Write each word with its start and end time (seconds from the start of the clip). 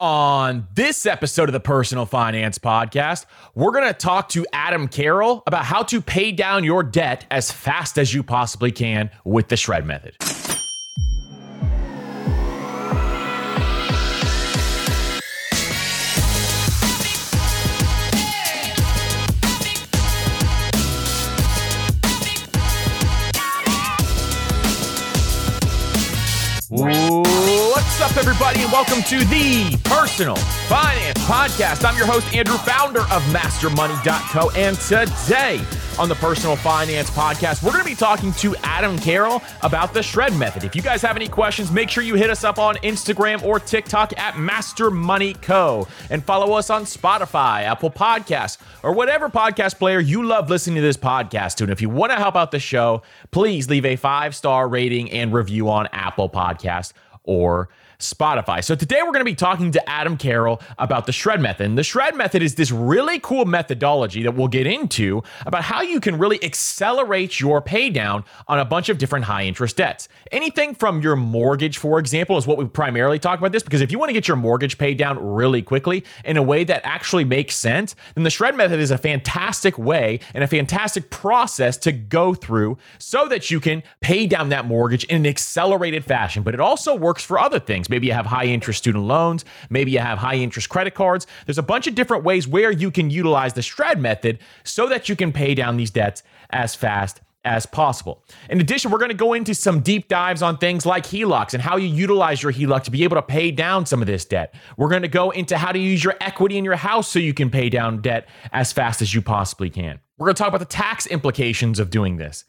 On 0.00 0.66
this 0.74 1.06
episode 1.06 1.48
of 1.48 1.52
the 1.52 1.60
Personal 1.60 2.04
Finance 2.04 2.58
Podcast, 2.58 3.26
we're 3.54 3.70
going 3.70 3.86
to 3.86 3.94
talk 3.94 4.28
to 4.30 4.44
Adam 4.52 4.88
Carroll 4.88 5.44
about 5.46 5.64
how 5.64 5.84
to 5.84 6.00
pay 6.00 6.32
down 6.32 6.64
your 6.64 6.82
debt 6.82 7.24
as 7.30 7.52
fast 7.52 7.96
as 7.96 8.12
you 8.12 8.24
possibly 8.24 8.72
can 8.72 9.08
with 9.24 9.48
the 9.48 9.56
Shred 9.56 9.86
Method. 9.86 10.16
What's 26.68 27.33
up, 28.14 28.20
everybody, 28.20 28.60
and 28.62 28.70
welcome 28.70 29.02
to 29.02 29.24
the 29.24 29.76
Personal 29.84 30.36
Finance 30.36 31.18
Podcast. 31.20 31.84
I'm 31.84 31.96
your 31.96 32.06
host, 32.06 32.32
Andrew, 32.34 32.56
founder 32.58 33.00
of 33.00 33.22
MasterMoney.co, 33.32 34.50
and 34.50 34.76
today 34.78 35.60
on 35.98 36.08
the 36.08 36.14
Personal 36.16 36.54
Finance 36.54 37.10
Podcast, 37.10 37.62
we're 37.62 37.72
going 37.72 37.82
to 37.82 37.88
be 37.88 37.96
talking 37.96 38.32
to 38.34 38.54
Adam 38.62 38.98
Carroll 38.98 39.42
about 39.62 39.94
the 39.94 40.02
Shred 40.02 40.36
Method. 40.36 40.64
If 40.64 40.76
you 40.76 40.82
guys 40.82 41.02
have 41.02 41.16
any 41.16 41.28
questions, 41.28 41.72
make 41.72 41.88
sure 41.88 42.02
you 42.04 42.14
hit 42.14 42.30
us 42.30 42.44
up 42.44 42.58
on 42.58 42.76
Instagram 42.76 43.42
or 43.42 43.58
TikTok 43.58 44.16
at 44.18 44.38
Master 44.38 44.90
Money 44.90 45.34
Co. 45.34 45.88
and 46.10 46.22
follow 46.24 46.52
us 46.52 46.70
on 46.70 46.84
Spotify, 46.84 47.62
Apple 47.62 47.90
Podcasts, 47.90 48.58
or 48.82 48.92
whatever 48.92 49.28
podcast 49.28 49.78
player 49.78 49.98
you 49.98 50.22
love 50.22 50.50
listening 50.50 50.76
to 50.76 50.82
this 50.82 50.96
podcast 50.96 51.56
to. 51.56 51.64
And 51.64 51.72
if 51.72 51.80
you 51.80 51.88
want 51.88 52.12
to 52.12 52.16
help 52.16 52.36
out 52.36 52.52
the 52.52 52.60
show, 52.60 53.02
please 53.32 53.68
leave 53.68 53.84
a 53.84 53.96
five 53.96 54.36
star 54.36 54.68
rating 54.68 55.10
and 55.10 55.32
review 55.32 55.68
on 55.68 55.88
Apple 55.92 56.28
Podcast 56.28 56.92
or 57.24 57.70
Spotify. 58.12 58.62
So 58.62 58.74
today 58.74 59.00
we're 59.02 59.12
going 59.12 59.20
to 59.20 59.24
be 59.24 59.34
talking 59.34 59.72
to 59.72 59.88
Adam 59.88 60.16
Carroll 60.16 60.60
about 60.78 61.06
the 61.06 61.12
shred 61.12 61.40
method. 61.40 61.66
And 61.66 61.78
the 61.78 61.82
shred 61.82 62.14
method 62.14 62.42
is 62.42 62.54
this 62.54 62.70
really 62.70 63.18
cool 63.20 63.44
methodology 63.44 64.22
that 64.22 64.34
we'll 64.34 64.48
get 64.48 64.66
into 64.66 65.22
about 65.46 65.64
how 65.64 65.82
you 65.82 66.00
can 66.00 66.18
really 66.18 66.42
accelerate 66.42 67.40
your 67.40 67.60
pay 67.60 67.90
down 67.90 68.24
on 68.48 68.58
a 68.58 68.64
bunch 68.64 68.88
of 68.88 68.98
different 68.98 69.24
high 69.24 69.44
interest 69.44 69.76
debts. 69.76 70.08
Anything 70.32 70.74
from 70.74 71.00
your 71.00 71.16
mortgage, 71.16 71.78
for 71.78 71.98
example, 71.98 72.36
is 72.36 72.46
what 72.46 72.58
we 72.58 72.66
primarily 72.66 73.18
talk 73.18 73.38
about 73.38 73.52
this 73.52 73.62
because 73.62 73.80
if 73.80 73.90
you 73.90 73.98
want 73.98 74.10
to 74.10 74.14
get 74.14 74.28
your 74.28 74.36
mortgage 74.36 74.78
paid 74.78 74.98
down 74.98 75.24
really 75.24 75.62
quickly 75.62 76.04
in 76.24 76.36
a 76.36 76.42
way 76.42 76.64
that 76.64 76.82
actually 76.84 77.24
makes 77.24 77.54
sense, 77.54 77.96
then 78.14 78.24
the 78.24 78.30
shred 78.30 78.56
method 78.56 78.80
is 78.80 78.90
a 78.90 78.98
fantastic 78.98 79.78
way 79.78 80.20
and 80.34 80.44
a 80.44 80.46
fantastic 80.46 81.10
process 81.10 81.76
to 81.78 81.92
go 81.92 82.34
through 82.34 82.76
so 82.98 83.26
that 83.28 83.50
you 83.50 83.60
can 83.60 83.82
pay 84.00 84.26
down 84.26 84.48
that 84.50 84.66
mortgage 84.66 85.04
in 85.04 85.16
an 85.16 85.26
accelerated 85.26 86.04
fashion. 86.04 86.42
But 86.42 86.54
it 86.54 86.60
also 86.60 86.94
works 86.94 87.24
for 87.24 87.38
other 87.38 87.60
things. 87.60 87.88
Maybe 87.94 88.08
you 88.08 88.12
have 88.12 88.26
high 88.26 88.46
interest 88.46 88.80
student 88.80 89.04
loans. 89.04 89.44
Maybe 89.70 89.92
you 89.92 90.00
have 90.00 90.18
high 90.18 90.34
interest 90.34 90.68
credit 90.68 90.96
cards. 90.96 91.28
There's 91.46 91.58
a 91.58 91.62
bunch 91.62 91.86
of 91.86 91.94
different 91.94 92.24
ways 92.24 92.48
where 92.48 92.72
you 92.72 92.90
can 92.90 93.08
utilize 93.08 93.52
the 93.52 93.62
Shred 93.62 94.00
method 94.00 94.40
so 94.64 94.88
that 94.88 95.08
you 95.08 95.14
can 95.14 95.30
pay 95.30 95.54
down 95.54 95.76
these 95.76 95.92
debts 95.92 96.24
as 96.50 96.74
fast 96.74 97.20
as 97.44 97.66
possible. 97.66 98.24
In 98.50 98.60
addition, 98.60 98.90
we're 98.90 98.98
going 98.98 99.10
to 99.10 99.14
go 99.14 99.32
into 99.32 99.54
some 99.54 99.78
deep 99.78 100.08
dives 100.08 100.42
on 100.42 100.58
things 100.58 100.84
like 100.84 101.04
HELOCs 101.04 101.54
and 101.54 101.62
how 101.62 101.76
you 101.76 101.86
utilize 101.86 102.42
your 102.42 102.52
HELOC 102.52 102.82
to 102.82 102.90
be 102.90 103.04
able 103.04 103.14
to 103.14 103.22
pay 103.22 103.52
down 103.52 103.86
some 103.86 104.00
of 104.00 104.08
this 104.08 104.24
debt. 104.24 104.56
We're 104.76 104.88
going 104.88 105.02
to 105.02 105.08
go 105.08 105.30
into 105.30 105.56
how 105.56 105.70
to 105.70 105.78
use 105.78 106.02
your 106.02 106.16
equity 106.20 106.58
in 106.58 106.64
your 106.64 106.74
house 106.74 107.06
so 107.06 107.20
you 107.20 107.32
can 107.32 107.48
pay 107.48 107.68
down 107.68 108.02
debt 108.02 108.26
as 108.50 108.72
fast 108.72 109.02
as 109.02 109.14
you 109.14 109.22
possibly 109.22 109.70
can. 109.70 110.00
We're 110.18 110.26
going 110.26 110.34
to 110.34 110.42
talk 110.42 110.48
about 110.48 110.58
the 110.58 110.64
tax 110.64 111.06
implications 111.06 111.78
of 111.78 111.90
doing 111.90 112.16
this. 112.16 112.44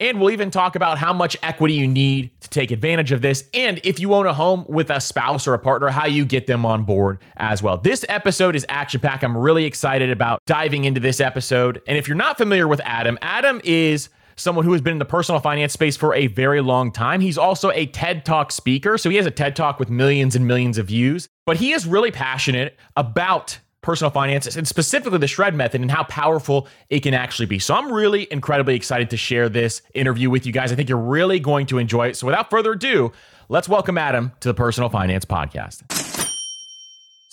And 0.00 0.18
we'll 0.18 0.30
even 0.30 0.50
talk 0.50 0.74
about 0.74 0.98
how 0.98 1.12
much 1.12 1.36
equity 1.42 1.74
you 1.74 1.86
need 1.86 2.30
to 2.40 2.48
take 2.48 2.70
advantage 2.70 3.12
of 3.12 3.20
this. 3.20 3.44
And 3.52 3.80
if 3.84 4.00
you 4.00 4.14
own 4.14 4.26
a 4.26 4.32
home 4.32 4.64
with 4.66 4.90
a 4.90 5.00
spouse 5.00 5.46
or 5.46 5.52
a 5.54 5.58
partner, 5.58 5.88
how 5.88 6.06
you 6.06 6.24
get 6.24 6.46
them 6.46 6.64
on 6.64 6.84
board 6.84 7.18
as 7.36 7.62
well. 7.62 7.76
This 7.76 8.04
episode 8.08 8.56
is 8.56 8.64
action 8.68 9.00
packed. 9.00 9.22
I'm 9.22 9.36
really 9.36 9.66
excited 9.66 10.10
about 10.10 10.40
diving 10.46 10.84
into 10.84 11.00
this 11.00 11.20
episode. 11.20 11.82
And 11.86 11.98
if 11.98 12.08
you're 12.08 12.16
not 12.16 12.38
familiar 12.38 12.66
with 12.66 12.80
Adam, 12.84 13.18
Adam 13.20 13.60
is 13.62 14.08
someone 14.36 14.64
who 14.64 14.72
has 14.72 14.80
been 14.80 14.92
in 14.92 14.98
the 14.98 15.04
personal 15.04 15.40
finance 15.40 15.74
space 15.74 15.96
for 15.96 16.14
a 16.14 16.26
very 16.28 16.62
long 16.62 16.90
time. 16.90 17.20
He's 17.20 17.36
also 17.36 17.70
a 17.72 17.84
TED 17.86 18.24
Talk 18.24 18.50
speaker. 18.52 18.96
So 18.96 19.10
he 19.10 19.16
has 19.16 19.26
a 19.26 19.30
TED 19.30 19.54
Talk 19.54 19.78
with 19.78 19.90
millions 19.90 20.34
and 20.34 20.46
millions 20.46 20.78
of 20.78 20.86
views, 20.86 21.28
but 21.44 21.58
he 21.58 21.72
is 21.72 21.86
really 21.86 22.10
passionate 22.10 22.78
about 22.96 23.58
personal 23.82 24.10
finances 24.10 24.56
and 24.56 24.68
specifically 24.68 25.18
the 25.18 25.26
shred 25.26 25.54
method 25.54 25.80
and 25.80 25.90
how 25.90 26.04
powerful 26.04 26.68
it 26.88 27.00
can 27.00 27.14
actually 27.14 27.46
be. 27.46 27.58
So 27.58 27.74
I'm 27.74 27.92
really 27.92 28.28
incredibly 28.30 28.74
excited 28.74 29.10
to 29.10 29.16
share 29.16 29.48
this 29.48 29.82
interview 29.94 30.30
with 30.30 30.46
you 30.46 30.52
guys. 30.52 30.72
I 30.72 30.74
think 30.74 30.88
you're 30.88 30.98
really 30.98 31.40
going 31.40 31.66
to 31.66 31.78
enjoy 31.78 32.08
it. 32.08 32.16
So 32.16 32.26
without 32.26 32.50
further 32.50 32.72
ado, 32.72 33.12
let's 33.48 33.68
welcome 33.68 33.96
Adam 33.96 34.32
to 34.40 34.48
the 34.48 34.54
Personal 34.54 34.90
Finance 34.90 35.24
Podcast. 35.24 35.82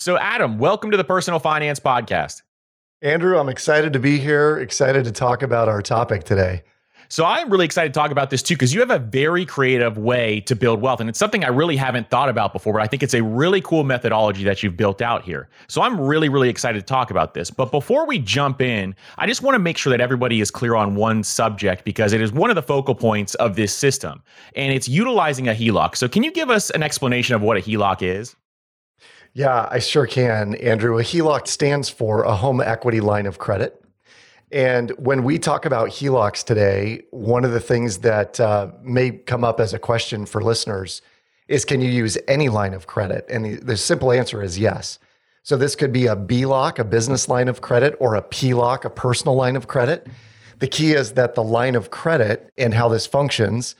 So, 0.00 0.16
Adam, 0.16 0.58
welcome 0.58 0.92
to 0.92 0.96
the 0.96 1.04
Personal 1.04 1.40
Finance 1.40 1.80
Podcast. 1.80 2.42
Andrew, 3.02 3.36
I'm 3.36 3.48
excited 3.48 3.92
to 3.94 3.98
be 3.98 4.18
here, 4.18 4.58
excited 4.58 5.04
to 5.04 5.12
talk 5.12 5.42
about 5.42 5.68
our 5.68 5.82
topic 5.82 6.24
today. 6.24 6.62
So 7.10 7.24
I'm 7.24 7.48
really 7.48 7.64
excited 7.64 7.94
to 7.94 7.98
talk 7.98 8.10
about 8.10 8.28
this 8.28 8.42
too, 8.42 8.54
because 8.54 8.74
you 8.74 8.80
have 8.80 8.90
a 8.90 8.98
very 8.98 9.46
creative 9.46 9.96
way 9.96 10.40
to 10.42 10.54
build 10.54 10.82
wealth. 10.82 11.00
And 11.00 11.08
it's 11.08 11.18
something 11.18 11.42
I 11.42 11.48
really 11.48 11.76
haven't 11.76 12.10
thought 12.10 12.28
about 12.28 12.52
before, 12.52 12.74
but 12.74 12.82
I 12.82 12.86
think 12.86 13.02
it's 13.02 13.14
a 13.14 13.22
really 13.22 13.62
cool 13.62 13.82
methodology 13.82 14.44
that 14.44 14.62
you've 14.62 14.76
built 14.76 15.00
out 15.00 15.22
here. 15.22 15.48
So 15.68 15.80
I'm 15.80 15.98
really, 15.98 16.28
really 16.28 16.50
excited 16.50 16.78
to 16.78 16.84
talk 16.84 17.10
about 17.10 17.32
this. 17.32 17.50
But 17.50 17.70
before 17.70 18.06
we 18.06 18.18
jump 18.18 18.60
in, 18.60 18.94
I 19.16 19.26
just 19.26 19.40
want 19.40 19.54
to 19.54 19.58
make 19.58 19.78
sure 19.78 19.90
that 19.90 20.02
everybody 20.02 20.42
is 20.42 20.50
clear 20.50 20.74
on 20.74 20.96
one 20.96 21.24
subject 21.24 21.84
because 21.84 22.12
it 22.12 22.20
is 22.20 22.30
one 22.30 22.50
of 22.50 22.56
the 22.56 22.62
focal 22.62 22.94
points 22.94 23.34
of 23.36 23.56
this 23.56 23.72
system. 23.72 24.22
And 24.54 24.72
it's 24.72 24.88
utilizing 24.88 25.48
a 25.48 25.52
HELOC. 25.52 25.96
So 25.96 26.08
can 26.08 26.22
you 26.22 26.30
give 26.30 26.50
us 26.50 26.68
an 26.70 26.82
explanation 26.82 27.34
of 27.34 27.40
what 27.40 27.56
a 27.56 27.60
HELOC 27.60 28.02
is? 28.02 28.36
Yeah, 29.32 29.68
I 29.70 29.78
sure 29.78 30.06
can, 30.06 30.56
Andrew. 30.56 30.98
A 30.98 31.02
HELOC 31.02 31.46
stands 31.46 31.88
for 31.88 32.24
a 32.24 32.34
home 32.34 32.60
equity 32.60 33.00
line 33.00 33.24
of 33.24 33.38
credit. 33.38 33.82
And 34.50 34.90
when 34.92 35.24
we 35.24 35.38
talk 35.38 35.66
about 35.66 35.90
HELOCs 35.90 36.42
today, 36.44 37.02
one 37.10 37.44
of 37.44 37.52
the 37.52 37.60
things 37.60 37.98
that 37.98 38.40
uh, 38.40 38.70
may 38.82 39.10
come 39.10 39.44
up 39.44 39.60
as 39.60 39.74
a 39.74 39.78
question 39.78 40.24
for 40.24 40.42
listeners 40.42 41.02
is 41.48 41.64
can 41.64 41.80
you 41.80 41.90
use 41.90 42.16
any 42.28 42.48
line 42.48 42.74
of 42.74 42.86
credit? 42.86 43.26
And 43.28 43.44
the, 43.44 43.54
the 43.56 43.76
simple 43.76 44.12
answer 44.12 44.42
is 44.42 44.58
yes. 44.58 44.98
So 45.42 45.56
this 45.56 45.74
could 45.74 45.92
be 45.92 46.06
a 46.06 46.16
BLOC, 46.16 46.78
a 46.78 46.84
business 46.84 47.28
line 47.28 47.48
of 47.48 47.60
credit, 47.60 47.96
or 48.00 48.14
a 48.14 48.22
PLOC, 48.22 48.84
a 48.84 48.90
personal 48.90 49.34
line 49.34 49.56
of 49.56 49.66
credit. 49.66 50.06
The 50.58 50.66
key 50.66 50.92
is 50.92 51.12
that 51.12 51.34
the 51.34 51.42
line 51.42 51.74
of 51.74 51.90
credit 51.90 52.52
and 52.58 52.74
how 52.74 52.88
this 52.88 53.06
functions 53.06 53.74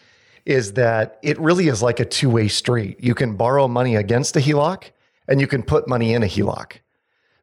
is 0.46 0.74
that 0.74 1.18
it 1.22 1.38
really 1.38 1.68
is 1.68 1.82
like 1.82 2.00
a 2.00 2.04
two 2.04 2.30
way 2.30 2.48
street. 2.48 3.02
You 3.02 3.14
can 3.14 3.36
borrow 3.36 3.68
money 3.68 3.96
against 3.96 4.36
a 4.36 4.40
HELOC 4.40 4.84
and 5.28 5.40
you 5.40 5.46
can 5.46 5.62
put 5.62 5.86
money 5.88 6.14
in 6.14 6.22
a 6.22 6.26
HELOC. 6.26 6.78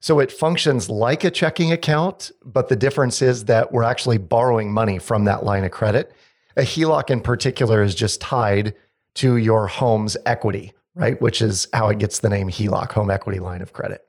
So 0.05 0.19
it 0.19 0.31
functions 0.31 0.87
like 0.87 1.23
a 1.23 1.31
checking 1.31 1.71
account, 1.71 2.31
but 2.43 2.69
the 2.69 2.75
difference 2.75 3.23
is 3.23 3.45
that 3.45 3.71
we're 3.71 3.81
actually 3.81 4.19
borrowing 4.19 4.71
money 4.71 4.99
from 4.99 5.23
that 5.23 5.43
line 5.43 5.63
of 5.63 5.71
credit. 5.71 6.13
A 6.57 6.61
HELOC 6.61 7.09
in 7.09 7.21
particular 7.21 7.81
is 7.81 7.95
just 7.95 8.21
tied 8.21 8.75
to 9.15 9.37
your 9.37 9.65
home's 9.65 10.15
equity, 10.27 10.73
right? 10.93 11.19
Which 11.19 11.41
is 11.41 11.67
how 11.73 11.89
it 11.89 11.97
gets 11.97 12.19
the 12.19 12.29
name 12.29 12.51
HELOC, 12.51 12.91
home 12.91 13.09
equity 13.09 13.39
line 13.39 13.63
of 13.63 13.73
credit. 13.73 14.07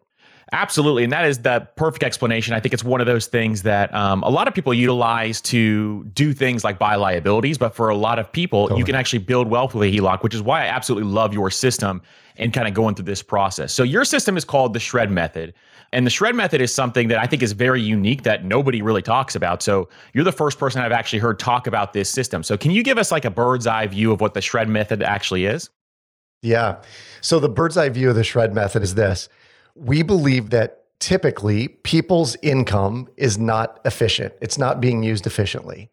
Absolutely. 0.52 1.02
And 1.02 1.12
that 1.14 1.25
is 1.25 1.38
the 1.38 1.66
perfect 1.76 2.04
explanation. 2.04 2.52
I 2.52 2.60
think 2.60 2.75
it's 2.75 2.84
one 2.84 3.00
of 3.00 3.06
those 3.06 3.26
things 3.26 3.62
that 3.62 3.93
um, 3.94 4.22
a 4.22 4.28
lot 4.28 4.48
of 4.48 4.54
people 4.54 4.75
utilize 4.75 5.40
to 5.43 6.04
do 6.12 6.34
things 6.34 6.62
like 6.62 6.78
buy 6.78 6.96
liabilities. 6.96 7.56
But 7.56 7.75
for 7.75 7.88
a 7.88 7.96
lot 7.96 8.19
of 8.19 8.31
people, 8.31 8.64
totally. 8.64 8.81
you 8.81 8.84
can 8.84 8.96
actually 8.96 9.20
build 9.20 9.48
wealth 9.48 9.75
with 9.75 9.88
a 9.88 9.96
HELOC, 9.96 10.22
which 10.22 10.34
is 10.34 10.43
why 10.43 10.64
I 10.64 10.66
absolutely 10.66 11.10
love 11.10 11.32
your 11.32 11.50
system 11.50 12.02
and 12.38 12.52
kind 12.52 12.68
of 12.68 12.74
going 12.74 12.94
through 12.94 13.04
this 13.04 13.22
process. 13.22 13.72
So 13.72 13.82
your 13.82 14.04
system 14.04 14.36
is 14.36 14.44
called 14.44 14.74
the 14.74 14.80
shred 14.80 15.10
method. 15.10 15.54
And 15.92 16.04
the 16.04 16.10
shred 16.10 16.34
method 16.34 16.60
is 16.60 16.74
something 16.74 17.08
that 17.08 17.18
I 17.18 17.26
think 17.26 17.42
is 17.42 17.52
very 17.52 17.80
unique 17.80 18.24
that 18.24 18.44
nobody 18.44 18.82
really 18.82 19.02
talks 19.02 19.34
about. 19.34 19.62
So 19.62 19.88
you're 20.12 20.24
the 20.24 20.32
first 20.32 20.58
person 20.58 20.82
I've 20.82 20.92
actually 20.92 21.20
heard 21.20 21.38
talk 21.38 21.66
about 21.66 21.92
this 21.92 22.10
system. 22.10 22.42
So 22.42 22.56
can 22.56 22.70
you 22.70 22.82
give 22.82 22.98
us 22.98 23.12
like 23.12 23.24
a 23.24 23.30
bird's 23.30 23.66
eye 23.66 23.86
view 23.86 24.12
of 24.12 24.20
what 24.20 24.34
the 24.34 24.42
shred 24.42 24.68
method 24.68 25.02
actually 25.02 25.46
is? 25.46 25.70
Yeah. 26.42 26.76
So 27.20 27.38
the 27.38 27.48
bird's 27.48 27.76
eye 27.76 27.88
view 27.88 28.10
of 28.10 28.16
the 28.16 28.24
shred 28.24 28.54
method 28.54 28.82
is 28.82 28.94
this. 28.94 29.28
We 29.74 30.02
believe 30.02 30.50
that 30.50 30.84
typically 30.98 31.68
people's 31.68 32.36
income 32.42 33.08
is 33.16 33.38
not 33.38 33.80
efficient. 33.84 34.34
It's 34.40 34.58
not 34.58 34.80
being 34.80 35.02
used 35.02 35.26
efficiently. 35.26 35.90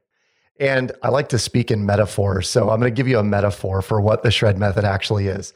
And 0.60 0.92
I 1.02 1.10
like 1.10 1.30
to 1.30 1.40
speak 1.40 1.72
in 1.72 1.86
metaphors. 1.86 2.50
So 2.50 2.70
I'm 2.70 2.80
going 2.80 2.94
to 2.94 2.96
give 2.96 3.08
you 3.08 3.20
a 3.20 3.24
metaphor 3.24 3.82
for 3.82 4.00
what 4.00 4.24
the 4.24 4.32
shred 4.32 4.58
method 4.58 4.86
actually 4.86 5.28
is. 5.28 5.54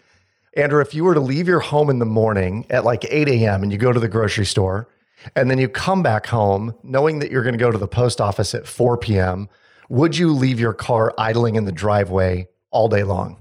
Andrew, 0.57 0.81
if 0.81 0.95
you 0.95 1.03
were 1.03 1.13
to 1.13 1.19
leave 1.19 1.47
your 1.47 1.59
home 1.59 1.87
in 1.87 1.99
the 1.99 2.05
morning 2.05 2.65
at 2.71 2.83
like 2.83 3.05
8 3.07 3.27
a.m. 3.29 3.61
and 3.61 3.71
you 3.71 3.77
go 3.77 3.93
to 3.93 3.99
the 3.99 4.07
grocery 4.07 4.45
store, 4.45 4.89
and 5.35 5.51
then 5.51 5.59
you 5.59 5.69
come 5.69 6.01
back 6.01 6.25
home 6.25 6.73
knowing 6.81 7.19
that 7.19 7.29
you're 7.29 7.43
going 7.43 7.53
to 7.53 7.59
go 7.59 7.71
to 7.71 7.77
the 7.77 7.87
post 7.87 8.19
office 8.19 8.55
at 8.55 8.65
4 8.65 8.97
p.m., 8.97 9.49
would 9.89 10.17
you 10.17 10.33
leave 10.33 10.59
your 10.59 10.73
car 10.73 11.13
idling 11.17 11.55
in 11.55 11.65
the 11.65 11.71
driveway 11.71 12.47
all 12.71 12.89
day 12.89 13.03
long? 13.03 13.37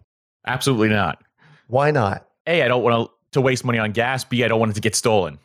Absolutely 0.47 0.91
not. 0.91 1.23
Why 1.69 1.91
not? 1.91 2.29
A, 2.47 2.63
I 2.63 2.69
don't 2.69 2.83
want 2.83 3.11
to 3.33 3.41
waste 3.41 3.65
money 3.65 3.79
on 3.79 3.93
gas. 3.93 4.23
B, 4.23 4.45
I 4.45 4.49
don't 4.49 4.61
want 4.61 4.73
it 4.73 4.75
to 4.75 4.81
get 4.83 4.95
stolen. 4.95 5.39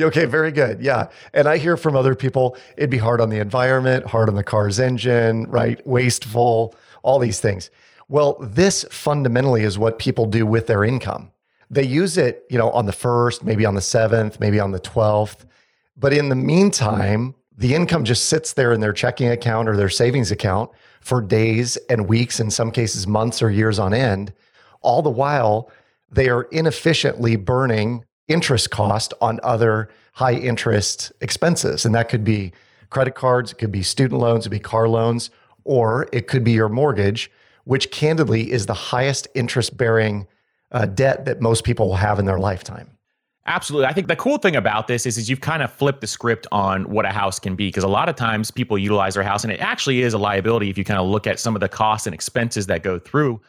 okay, 0.00 0.26
very 0.26 0.52
good. 0.52 0.80
Yeah. 0.80 1.08
And 1.34 1.48
I 1.48 1.58
hear 1.58 1.76
from 1.76 1.96
other 1.96 2.14
people 2.14 2.56
it'd 2.76 2.88
be 2.88 2.98
hard 2.98 3.20
on 3.20 3.30
the 3.30 3.40
environment, 3.40 4.06
hard 4.06 4.28
on 4.28 4.36
the 4.36 4.44
car's 4.44 4.78
engine, 4.78 5.44
right? 5.50 5.84
Wasteful, 5.86 6.74
all 7.02 7.18
these 7.18 7.40
things. 7.40 7.68
Well, 8.10 8.36
this 8.40 8.84
fundamentally 8.90 9.62
is 9.62 9.78
what 9.78 10.00
people 10.00 10.26
do 10.26 10.44
with 10.44 10.66
their 10.66 10.82
income. 10.82 11.30
They 11.70 11.84
use 11.84 12.18
it, 12.18 12.44
you 12.50 12.58
know, 12.58 12.72
on 12.72 12.86
the 12.86 12.92
first, 12.92 13.44
maybe 13.44 13.64
on 13.64 13.76
the 13.76 13.80
seventh, 13.80 14.40
maybe 14.40 14.58
on 14.58 14.72
the 14.72 14.80
12th. 14.80 15.44
But 15.96 16.12
in 16.12 16.28
the 16.28 16.34
meantime, 16.34 17.36
the 17.56 17.72
income 17.72 18.04
just 18.04 18.24
sits 18.24 18.52
there 18.52 18.72
in 18.72 18.80
their 18.80 18.92
checking 18.92 19.28
account 19.28 19.68
or 19.68 19.76
their 19.76 19.88
savings 19.88 20.32
account 20.32 20.70
for 21.00 21.20
days 21.20 21.76
and 21.88 22.08
weeks, 22.08 22.40
in 22.40 22.50
some 22.50 22.72
cases, 22.72 23.06
months 23.06 23.42
or 23.42 23.48
years 23.48 23.78
on 23.78 23.94
end. 23.94 24.32
All 24.80 25.02
the 25.02 25.08
while, 25.08 25.70
they 26.10 26.28
are 26.28 26.48
inefficiently 26.50 27.36
burning 27.36 28.04
interest 28.26 28.72
cost 28.72 29.14
on 29.20 29.38
other 29.44 29.88
high 30.14 30.34
interest 30.34 31.12
expenses. 31.20 31.86
And 31.86 31.94
that 31.94 32.08
could 32.08 32.24
be 32.24 32.50
credit 32.88 33.14
cards, 33.14 33.52
it 33.52 33.58
could 33.58 33.70
be 33.70 33.84
student 33.84 34.20
loans, 34.20 34.46
it 34.46 34.48
could 34.48 34.56
be 34.56 34.58
car 34.58 34.88
loans, 34.88 35.30
or 35.62 36.08
it 36.12 36.26
could 36.26 36.42
be 36.42 36.50
your 36.50 36.68
mortgage 36.68 37.30
which 37.64 37.90
candidly 37.90 38.50
is 38.50 38.66
the 38.66 38.74
highest 38.74 39.28
interest 39.34 39.76
bearing 39.76 40.26
uh, 40.72 40.86
debt 40.86 41.24
that 41.24 41.40
most 41.40 41.64
people 41.64 41.88
will 41.88 41.96
have 41.96 42.18
in 42.18 42.24
their 42.24 42.38
lifetime. 42.38 42.90
Absolutely. 43.46 43.86
I 43.86 43.92
think 43.92 44.06
the 44.06 44.16
cool 44.16 44.38
thing 44.38 44.54
about 44.54 44.86
this 44.86 45.06
is, 45.06 45.18
is 45.18 45.28
you've 45.28 45.40
kind 45.40 45.62
of 45.62 45.72
flipped 45.72 46.02
the 46.02 46.06
script 46.06 46.46
on 46.52 46.84
what 46.90 47.04
a 47.04 47.10
house 47.10 47.38
can 47.38 47.56
be 47.56 47.68
because 47.68 47.82
a 47.82 47.88
lot 47.88 48.08
of 48.08 48.14
times 48.14 48.50
people 48.50 48.78
utilize 48.78 49.14
their 49.14 49.22
house 49.22 49.44
and 49.44 49.52
it 49.52 49.60
actually 49.60 50.02
is 50.02 50.12
a 50.12 50.18
liability 50.18 50.68
if 50.70 50.78
you 50.78 50.84
kind 50.84 51.00
of 51.00 51.08
look 51.08 51.26
at 51.26 51.40
some 51.40 51.56
of 51.56 51.60
the 51.60 51.68
costs 51.68 52.06
and 52.06 52.14
expenses 52.14 52.66
that 52.66 52.82
go 52.82 52.98
through 52.98 53.40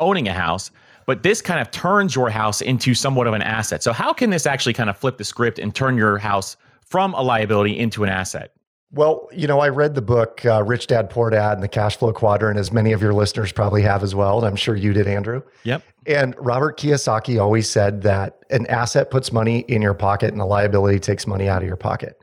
owning 0.00 0.28
a 0.28 0.32
house. 0.32 0.70
But 1.06 1.22
this 1.22 1.42
kind 1.42 1.60
of 1.60 1.70
turns 1.70 2.16
your 2.16 2.30
house 2.30 2.62
into 2.62 2.94
somewhat 2.94 3.26
of 3.26 3.34
an 3.34 3.42
asset. 3.42 3.82
So, 3.82 3.92
how 3.92 4.12
can 4.14 4.30
this 4.30 4.46
actually 4.46 4.72
kind 4.72 4.88
of 4.88 4.96
flip 4.96 5.18
the 5.18 5.24
script 5.24 5.58
and 5.58 5.74
turn 5.74 5.98
your 5.98 6.16
house 6.16 6.56
from 6.80 7.12
a 7.14 7.22
liability 7.22 7.78
into 7.78 8.02
an 8.04 8.10
asset? 8.10 8.54
Well, 8.94 9.28
you 9.32 9.48
know, 9.48 9.58
I 9.58 9.70
read 9.70 9.96
the 9.96 10.02
book 10.02 10.44
uh, 10.46 10.62
Rich 10.62 10.86
Dad 10.86 11.10
Poor 11.10 11.28
Dad 11.28 11.54
and 11.54 11.62
the 11.64 11.68
Cash 11.68 11.96
Flow 11.96 12.12
Quadrant, 12.12 12.56
as 12.56 12.70
many 12.70 12.92
of 12.92 13.02
your 13.02 13.12
listeners 13.12 13.50
probably 13.50 13.82
have 13.82 14.04
as 14.04 14.14
well. 14.14 14.38
And 14.38 14.46
I'm 14.46 14.54
sure 14.54 14.76
you 14.76 14.92
did, 14.92 15.08
Andrew. 15.08 15.42
Yep. 15.64 15.82
And 16.06 16.34
Robert 16.38 16.78
Kiyosaki 16.78 17.42
always 17.42 17.68
said 17.68 18.02
that 18.02 18.44
an 18.50 18.66
asset 18.68 19.10
puts 19.10 19.32
money 19.32 19.60
in 19.66 19.82
your 19.82 19.94
pocket 19.94 20.32
and 20.32 20.40
a 20.40 20.44
liability 20.44 21.00
takes 21.00 21.26
money 21.26 21.48
out 21.48 21.60
of 21.60 21.66
your 21.66 21.76
pocket. 21.76 22.20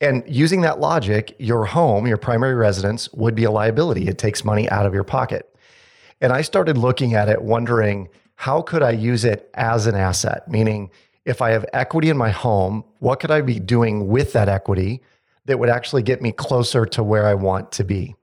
And 0.00 0.24
using 0.26 0.62
that 0.62 0.80
logic, 0.80 1.36
your 1.38 1.64
home, 1.64 2.04
your 2.06 2.16
primary 2.16 2.54
residence, 2.54 3.08
would 3.12 3.36
be 3.36 3.44
a 3.44 3.50
liability. 3.52 4.08
It 4.08 4.18
takes 4.18 4.44
money 4.44 4.68
out 4.70 4.86
of 4.86 4.94
your 4.94 5.04
pocket. 5.04 5.54
And 6.20 6.32
I 6.32 6.42
started 6.42 6.76
looking 6.76 7.14
at 7.14 7.28
it, 7.28 7.42
wondering 7.42 8.08
how 8.34 8.62
could 8.62 8.82
I 8.82 8.90
use 8.90 9.24
it 9.24 9.50
as 9.54 9.86
an 9.86 9.94
asset? 9.94 10.48
Meaning, 10.48 10.90
if 11.24 11.42
I 11.42 11.50
have 11.50 11.64
equity 11.72 12.08
in 12.08 12.16
my 12.16 12.30
home, 12.30 12.82
what 12.98 13.20
could 13.20 13.30
I 13.30 13.40
be 13.40 13.60
doing 13.60 14.08
with 14.08 14.32
that 14.32 14.48
equity? 14.48 15.02
That 15.48 15.58
would 15.58 15.70
actually 15.70 16.02
get 16.02 16.22
me 16.22 16.30
closer 16.30 16.86
to 16.86 17.02
where 17.02 17.26
I 17.26 17.34
want 17.34 17.72
to 17.72 17.84
be. 17.84 18.14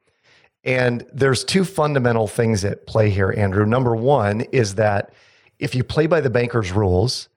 And 0.63 1.05
there's 1.11 1.43
two 1.43 1.65
fundamental 1.65 2.27
things 2.27 2.63
at 2.63 2.87
play 2.87 3.09
here, 3.09 3.33
Andrew. 3.35 3.65
Number 3.65 3.95
one 3.95 4.41
is 4.41 4.75
that 4.75 5.11
if 5.59 5.75
you 5.75 5.83
play 5.83 6.07
by 6.07 6.21
the 6.21 6.29
banker's 6.29 6.71
rules, 6.71 7.29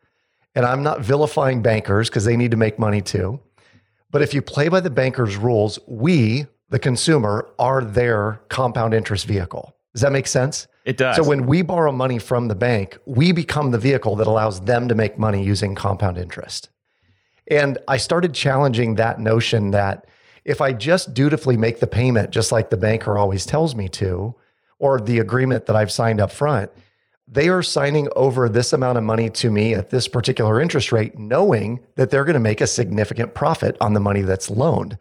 and 0.54 0.64
I'm 0.64 0.82
not 0.82 1.00
vilifying 1.00 1.62
bankers 1.62 2.08
because 2.08 2.24
they 2.24 2.36
need 2.36 2.50
to 2.50 2.56
make 2.56 2.78
money 2.78 3.00
too, 3.00 3.40
but 4.10 4.22
if 4.22 4.34
you 4.34 4.42
play 4.42 4.68
by 4.68 4.80
the 4.80 4.90
banker's 4.90 5.36
rules, 5.36 5.78
we, 5.86 6.46
the 6.68 6.78
consumer, 6.78 7.48
are 7.58 7.82
their 7.82 8.40
compound 8.48 8.94
interest 8.94 9.26
vehicle. 9.26 9.74
Does 9.94 10.02
that 10.02 10.12
make 10.12 10.26
sense? 10.26 10.66
It 10.84 10.96
does. 10.96 11.16
So 11.16 11.24
when 11.24 11.46
we 11.46 11.62
borrow 11.62 11.92
money 11.92 12.18
from 12.18 12.48
the 12.48 12.54
bank, 12.54 12.98
we 13.06 13.32
become 13.32 13.70
the 13.70 13.78
vehicle 13.78 14.16
that 14.16 14.26
allows 14.26 14.60
them 14.60 14.88
to 14.88 14.94
make 14.94 15.18
money 15.18 15.42
using 15.42 15.74
compound 15.74 16.18
interest. 16.18 16.70
And 17.50 17.78
I 17.88 17.96
started 17.96 18.34
challenging 18.34 18.94
that 18.94 19.18
notion 19.18 19.70
that 19.70 20.06
if 20.44 20.60
I 20.60 20.72
just 20.72 21.14
dutifully 21.14 21.56
make 21.56 21.80
the 21.80 21.86
payment, 21.86 22.30
just 22.30 22.52
like 22.52 22.70
the 22.70 22.76
banker 22.76 23.18
always 23.18 23.46
tells 23.46 23.74
me 23.74 23.88
to, 23.90 24.34
or 24.78 25.00
the 25.00 25.18
agreement 25.18 25.66
that 25.66 25.76
I've 25.76 25.90
signed 25.90 26.20
up 26.20 26.30
front, 26.30 26.70
they 27.30 27.48
are 27.48 27.62
signing 27.62 28.08
over 28.16 28.48
this 28.48 28.72
amount 28.72 28.96
of 28.96 29.04
money 29.04 29.28
to 29.28 29.50
me 29.50 29.74
at 29.74 29.90
this 29.90 30.08
particular 30.08 30.60
interest 30.60 30.92
rate, 30.92 31.18
knowing 31.18 31.80
that 31.96 32.10
they're 32.10 32.24
going 32.24 32.34
to 32.34 32.40
make 32.40 32.60
a 32.60 32.66
significant 32.66 33.34
profit 33.34 33.76
on 33.80 33.92
the 33.92 34.00
money 34.00 34.22
that's 34.22 34.48
loaned. 34.48 34.96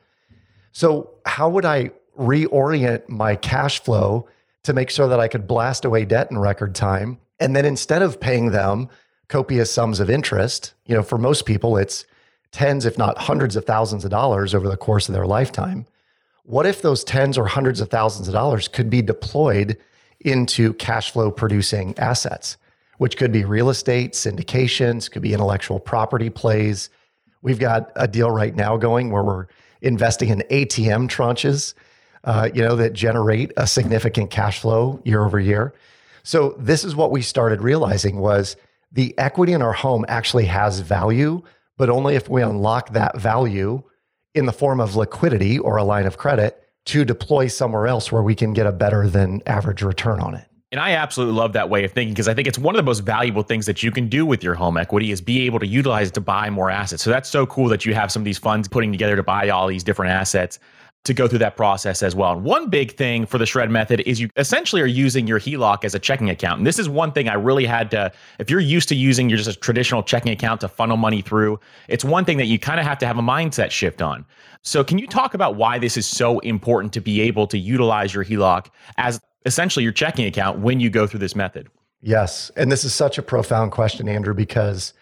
So, 0.73 1.11
how 1.25 1.49
would 1.49 1.65
I 1.65 1.91
reorient 2.19 3.07
my 3.07 3.35
cash 3.35 3.81
flow 3.81 4.27
to 4.63 4.73
make 4.73 4.89
sure 4.89 5.07
that 5.07 5.19
I 5.19 5.27
could 5.27 5.47
blast 5.47 5.85
away 5.85 6.03
debt 6.03 6.29
in 6.29 6.37
record 6.37 6.75
time? 6.75 7.19
And 7.39 7.55
then 7.55 7.65
instead 7.65 8.01
of 8.01 8.19
paying 8.19 8.51
them 8.51 8.89
copious 9.29 9.71
sums 9.71 9.99
of 9.99 10.09
interest, 10.09 10.73
you 10.85 10.95
know, 10.95 11.03
for 11.03 11.17
most 11.17 11.45
people, 11.45 11.77
it's 11.77 12.05
tens, 12.51 12.85
if 12.85 12.97
not 12.97 13.17
hundreds 13.17 13.55
of 13.55 13.65
thousands 13.65 14.05
of 14.05 14.11
dollars 14.11 14.55
over 14.55 14.67
the 14.67 14.77
course 14.77 15.07
of 15.07 15.13
their 15.13 15.25
lifetime. 15.25 15.85
What 16.43 16.65
if 16.65 16.81
those 16.81 17.03
tens 17.03 17.37
or 17.37 17.45
hundreds 17.45 17.81
of 17.81 17.89
thousands 17.89 18.27
of 18.27 18.33
dollars 18.33 18.67
could 18.67 18.89
be 18.89 19.01
deployed 19.01 19.77
into 20.21 20.73
cash 20.73 21.11
flow 21.11 21.29
producing 21.29 21.97
assets, 21.99 22.57
which 22.97 23.17
could 23.17 23.31
be 23.31 23.43
real 23.43 23.69
estate, 23.69 24.13
syndications, 24.13 25.11
could 25.11 25.21
be 25.21 25.33
intellectual 25.33 25.79
property 25.79 26.29
plays. 26.29 26.89
We've 27.41 27.59
got 27.59 27.91
a 27.95 28.07
deal 28.07 28.31
right 28.31 28.55
now 28.55 28.77
going 28.77 29.11
where 29.11 29.23
we're 29.23 29.47
investing 29.81 30.29
in 30.29 30.39
ATM 30.49 31.09
tranches 31.09 31.73
uh, 32.27 32.49
you 32.53 32.61
know, 32.61 32.75
that 32.75 32.91
generate 32.91 33.53
a 33.57 33.65
significant 33.65 34.29
cash 34.29 34.59
flow 34.59 35.01
year 35.05 35.23
over 35.23 35.39
year. 35.39 35.73
So 36.23 36.55
this 36.59 36.83
is 36.83 36.93
what 36.93 37.09
we 37.09 37.21
started 37.21 37.61
realizing 37.61 38.19
was 38.19 38.57
the 38.91 39.17
equity 39.17 39.53
in 39.53 39.61
our 39.61 39.71
home 39.71 40.03
actually 40.09 40.45
has 40.45 40.81
value, 40.81 41.41
but 41.77 41.89
only 41.89 42.15
if 42.15 42.29
we 42.29 42.41
unlock 42.41 42.91
that 42.93 43.17
value 43.17 43.83
in 44.35 44.45
the 44.45 44.53
form 44.53 44.79
of 44.79 44.95
liquidity 44.95 45.57
or 45.57 45.77
a 45.77 45.83
line 45.83 46.05
of 46.05 46.17
credit 46.17 46.63
to 46.85 47.03
deploy 47.05 47.47
somewhere 47.47 47.87
else 47.87 48.11
where 48.11 48.23
we 48.23 48.35
can 48.35 48.53
get 48.53 48.65
a 48.65 48.71
better 48.71 49.07
than 49.07 49.41
average 49.45 49.81
return 49.81 50.19
on 50.19 50.33
it. 50.33 50.47
And 50.71 50.81
I 50.81 50.91
absolutely 50.91 51.35
love 51.35 51.53
that 51.53 51.69
way 51.69 51.85
of 51.85 51.93
thinking 51.93 52.13
because 52.13 52.27
I 52.27 52.33
think 52.33 52.47
it's 52.47 52.57
one 52.57 52.75
of 52.75 52.77
the 52.77 52.83
most 52.83 52.99
valuable 52.99 53.41
things 53.41 53.65
that 53.67 53.83
you 53.83 53.91
can 53.91 54.09
do 54.09 54.25
with 54.25 54.43
your 54.43 54.53
home 54.53 54.77
equity 54.77 55.11
is 55.11 55.21
be 55.21 55.45
able 55.45 55.59
to 55.59 55.67
utilize 55.67 56.09
it 56.09 56.13
to 56.15 56.21
buy 56.21 56.49
more 56.49 56.69
assets. 56.69 57.03
So 57.03 57.09
that's 57.09 57.29
so 57.29 57.45
cool 57.45 57.69
that 57.69 57.85
you 57.85 57.93
have 57.93 58.11
some 58.11 58.21
of 58.21 58.25
these 58.25 58.37
funds 58.37 58.67
putting 58.67 58.91
together 58.91 59.15
to 59.15 59.23
buy 59.23 59.49
all 59.49 59.67
these 59.67 59.83
different 59.83 60.11
assets 60.11 60.59
to 61.07 61.13
go 61.13 61.27
through 61.27 61.39
that 61.39 61.57
process 61.57 62.03
as 62.03 62.15
well. 62.15 62.33
And 62.33 62.43
one 62.43 62.69
big 62.69 62.95
thing 62.95 63.25
for 63.25 63.37
the 63.37 63.45
shred 63.45 63.71
method 63.71 64.01
is 64.01 64.19
you 64.19 64.29
essentially 64.37 64.81
are 64.81 64.87
using 64.87 65.27
your 65.27 65.39
HELOC 65.39 65.83
as 65.83 65.95
a 65.95 65.99
checking 65.99 66.29
account. 66.29 66.59
And 66.59 66.67
this 66.67 66.77
is 66.77 66.87
one 66.87 67.11
thing 67.11 67.27
I 67.27 67.33
really 67.33 67.65
had 67.65 67.89
to, 67.91 68.11
if 68.39 68.49
you're 68.49 68.59
used 68.59 68.87
to 68.89 68.95
using 68.95 69.29
your 69.29 69.37
just 69.37 69.49
a 69.49 69.59
traditional 69.59 70.03
checking 70.03 70.31
account 70.31 70.61
to 70.61 70.67
funnel 70.67 70.97
money 70.97 71.21
through, 71.21 71.59
it's 71.87 72.05
one 72.05 72.25
thing 72.25 72.37
that 72.37 72.45
you 72.45 72.59
kind 72.59 72.79
of 72.79 72.85
have 72.85 72.97
to 72.99 73.07
have 73.07 73.17
a 73.17 73.21
mindset 73.21 73.71
shift 73.71 74.01
on. 74.01 74.25
So 74.61 74.83
can 74.83 74.97
you 74.97 75.07
talk 75.07 75.33
about 75.33 75.55
why 75.55 75.79
this 75.79 75.97
is 75.97 76.05
so 76.05 76.39
important 76.39 76.93
to 76.93 77.01
be 77.01 77.21
able 77.21 77.47
to 77.47 77.57
utilize 77.57 78.13
your 78.13 78.23
HELOC 78.23 78.67
as 78.97 79.19
essentially 79.45 79.83
your 79.83 79.93
checking 79.93 80.25
account 80.25 80.59
when 80.59 80.79
you 80.79 80.89
go 80.89 81.07
through 81.07 81.21
this 81.21 81.35
method? 81.35 81.69
Yes. 82.01 82.51
And 82.55 82.71
this 82.71 82.83
is 82.83 82.93
such 82.93 83.17
a 83.17 83.21
profound 83.21 83.71
question, 83.71 84.07
Andrew, 84.07 84.33
because 84.33 84.93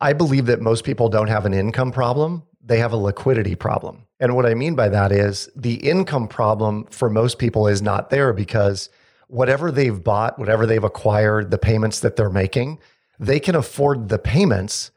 I 0.00 0.12
believe 0.12 0.46
that 0.46 0.60
most 0.60 0.84
people 0.84 1.08
don't 1.08 1.28
have 1.28 1.46
an 1.46 1.54
income 1.54 1.92
problem, 1.92 2.42
they 2.62 2.78
have 2.78 2.92
a 2.92 2.96
liquidity 2.96 3.54
problem. 3.54 4.03
And 4.20 4.36
what 4.36 4.46
I 4.46 4.54
mean 4.54 4.74
by 4.74 4.88
that 4.88 5.12
is 5.12 5.48
the 5.56 5.74
income 5.74 6.28
problem 6.28 6.84
for 6.86 7.10
most 7.10 7.38
people 7.38 7.66
is 7.66 7.82
not 7.82 8.10
there 8.10 8.32
because 8.32 8.88
whatever 9.28 9.72
they've 9.72 10.02
bought, 10.02 10.38
whatever 10.38 10.66
they've 10.66 10.84
acquired, 10.84 11.50
the 11.50 11.58
payments 11.58 12.00
that 12.00 12.16
they're 12.16 12.30
making, 12.30 12.78
they 13.18 13.40
can 13.40 13.54
afford 13.54 14.08
the 14.08 14.18
payments, 14.18 14.90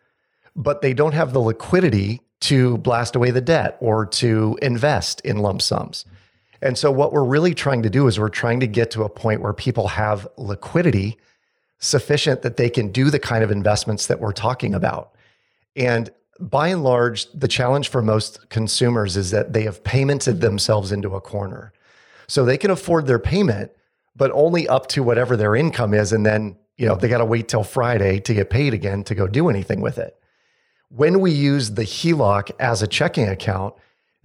but 0.56 0.82
they 0.82 0.94
don't 0.94 1.14
have 1.14 1.34
the 1.34 1.40
liquidity 1.40 2.22
to 2.40 2.78
blast 2.78 3.16
away 3.16 3.32
the 3.32 3.42
debt 3.42 3.78
or 3.80 4.06
to 4.06 4.58
invest 4.62 5.22
in 5.22 5.38
lump 5.38 5.62
sums. 5.62 6.06
And 6.62 6.78
so, 6.78 6.92
what 6.92 7.14
we're 7.14 7.24
really 7.24 7.54
trying 7.54 7.84
to 7.84 7.90
do 7.90 8.08
is 8.08 8.20
we're 8.20 8.30
trying 8.30 8.60
to 8.62 8.68
get 8.68 8.92
to 8.92 9.04
a 9.04 9.10
point 9.10 9.42
where 9.42 9.54
people 9.54 9.90
have 9.90 10.28
liquidity 10.38 11.18
sufficient 11.80 12.42
that 12.42 12.58
they 12.58 12.70
can 12.70 12.92
do 12.92 13.10
the 13.10 13.20
kind 13.20 13.44
of 13.44 13.52
investments 13.52 14.08
that 14.08 14.20
we're 14.20 14.32
talking 14.32 14.74
about. 14.74 15.14
And 15.76 16.10
by 16.40 16.70
and 16.70 16.84
large, 16.84 17.32
the 17.32 17.48
challenge 17.48 17.90
for 17.90 18.02
most 18.02 18.50
consumers 18.50 19.18
is 19.18 19.32
that 19.32 19.54
they 19.54 19.64
have 19.64 19.84
paymented 19.84 20.42
themselves 20.42 20.92
into 20.92 21.16
a 21.16 21.22
corner. 21.22 21.74
So 22.28 22.44
they 22.44 22.58
can 22.58 22.72
afford 22.72 23.08
their 23.08 23.20
payment, 23.20 23.72
but 24.16 24.32
only 24.32 24.68
up 24.68 24.88
to 24.90 25.04
whatever 25.04 25.38
their 25.38 25.56
income 25.56 25.94
is. 25.94 26.12
And 26.12 26.26
then, 26.26 26.58
you 26.78 26.86
know, 26.86 26.96
they 26.96 27.08
got 27.08 27.20
to 27.20 27.26
wait 27.26 27.48
till 27.48 27.64
Friday 27.64 28.20
to 28.22 28.34
get 28.34 28.50
paid 28.50 28.74
again 28.74 29.04
to 29.06 29.16
go 29.16 29.28
do 29.28 29.50
anything 29.50 29.82
with 29.82 29.98
it. 29.98 30.20
When 30.90 31.20
we 31.20 31.32
use 31.32 31.72
the 31.72 31.84
HELOC 31.84 32.52
as 32.60 32.82
a 32.82 32.88
checking 32.88 33.28
account, 33.28 33.74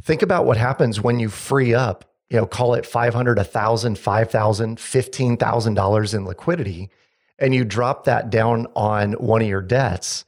think 0.03 0.23
about 0.23 0.47
what 0.47 0.57
happens 0.57 1.01
when 1.01 1.19
you 1.19 1.29
free 1.29 1.75
up, 1.75 2.05
you 2.29 2.37
know, 2.37 2.47
call 2.47 2.75
it 2.75 2.87
500, 2.87 3.37
1000, 3.37 3.99
5000, 3.99 4.79
$15,000 4.79 6.15
in 6.15 6.25
liquidity, 6.25 6.91
and 7.39 7.55
you 7.55 7.65
drop 7.65 8.05
that 8.05 8.31
down 8.31 8.67
on 8.77 9.13
one 9.15 9.43
of 9.43 9.49
your 9.49 9.63
debts 9.63 10.25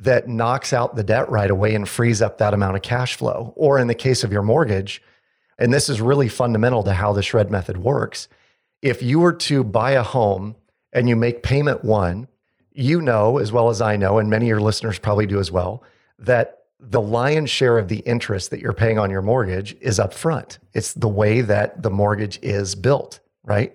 that 0.00 0.28
knocks 0.28 0.72
out 0.72 0.94
the 0.94 1.02
debt 1.02 1.28
right 1.30 1.50
away 1.50 1.74
and 1.74 1.88
frees 1.88 2.22
up 2.22 2.38
that 2.38 2.54
amount 2.54 2.76
of 2.76 2.82
cash 2.82 3.16
flow. 3.16 3.52
Or 3.56 3.78
in 3.78 3.88
the 3.88 3.94
case 3.94 4.22
of 4.22 4.32
your 4.32 4.42
mortgage, 4.42 5.02
and 5.58 5.74
this 5.74 5.88
is 5.88 6.00
really 6.00 6.28
fundamental 6.28 6.84
to 6.84 6.92
how 6.92 7.12
the 7.12 7.22
shred 7.22 7.50
method 7.50 7.78
works. 7.78 8.28
If 8.80 9.02
you 9.02 9.18
were 9.18 9.32
to 9.32 9.64
buy 9.64 9.92
a 9.92 10.04
home 10.04 10.54
and 10.92 11.08
you 11.08 11.16
make 11.16 11.42
payment 11.42 11.84
one, 11.84 12.28
you 12.72 13.00
know, 13.00 13.38
as 13.38 13.50
well 13.50 13.70
as 13.70 13.80
I 13.80 13.96
know, 13.96 14.18
and 14.18 14.30
many 14.30 14.44
of 14.46 14.48
your 14.50 14.60
listeners 14.60 15.00
probably 15.00 15.26
do 15.26 15.40
as 15.40 15.50
well, 15.50 15.82
that 16.20 16.58
the 16.78 17.00
lion's 17.00 17.50
share 17.50 17.76
of 17.76 17.88
the 17.88 17.98
interest 18.00 18.50
that 18.50 18.60
you're 18.60 18.72
paying 18.72 19.00
on 19.00 19.10
your 19.10 19.22
mortgage 19.22 19.76
is 19.80 19.98
upfront. 19.98 20.58
It's 20.74 20.92
the 20.92 21.08
way 21.08 21.40
that 21.40 21.82
the 21.82 21.90
mortgage 21.90 22.38
is 22.40 22.76
built, 22.76 23.18
right? 23.42 23.74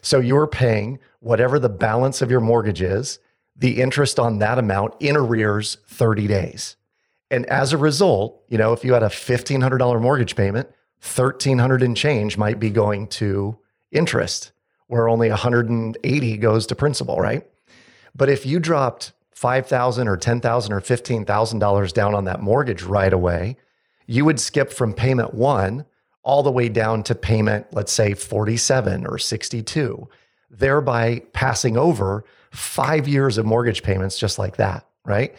So 0.00 0.20
you're 0.20 0.46
paying 0.46 1.00
whatever 1.18 1.58
the 1.58 1.68
balance 1.68 2.22
of 2.22 2.30
your 2.30 2.40
mortgage 2.40 2.80
is 2.80 3.18
the 3.60 3.80
interest 3.80 4.18
on 4.18 4.38
that 4.38 4.58
amount 4.58 4.94
in 5.00 5.16
arrears 5.16 5.76
30 5.86 6.26
days. 6.26 6.76
And 7.30 7.46
as 7.46 7.72
a 7.72 7.78
result, 7.78 8.42
you 8.48 8.58
know, 8.58 8.72
if 8.72 8.84
you 8.84 8.94
had 8.94 9.02
a 9.02 9.08
$1,500 9.08 10.00
mortgage 10.00 10.34
payment, 10.34 10.66
1300 11.02 11.82
and 11.82 11.96
change 11.96 12.36
might 12.36 12.58
be 12.58 12.70
going 12.70 13.06
to 13.06 13.56
interest, 13.92 14.52
where 14.88 15.08
only 15.08 15.28
180 15.28 16.36
goes 16.38 16.66
to 16.66 16.74
principal, 16.74 17.18
right? 17.18 17.46
But 18.14 18.28
if 18.28 18.44
you 18.44 18.58
dropped 18.58 19.12
5000 19.30 20.08
or 20.08 20.16
10000 20.16 20.72
or 20.72 20.80
$15,000 20.80 21.92
down 21.92 22.14
on 22.14 22.24
that 22.24 22.42
mortgage 22.42 22.82
right 22.82 23.12
away, 23.12 23.56
you 24.06 24.24
would 24.24 24.40
skip 24.40 24.72
from 24.72 24.92
payment 24.92 25.32
1 25.32 25.84
all 26.22 26.42
the 26.42 26.50
way 26.50 26.68
down 26.68 27.02
to 27.04 27.14
payment, 27.14 27.66
let's 27.72 27.92
say 27.92 28.14
47 28.14 29.06
or 29.06 29.18
62, 29.18 30.08
thereby 30.50 31.22
passing 31.32 31.76
over 31.76 32.24
five 32.50 33.06
years 33.06 33.38
of 33.38 33.46
mortgage 33.46 33.82
payments 33.82 34.18
just 34.18 34.38
like 34.38 34.56
that, 34.56 34.86
right? 35.04 35.34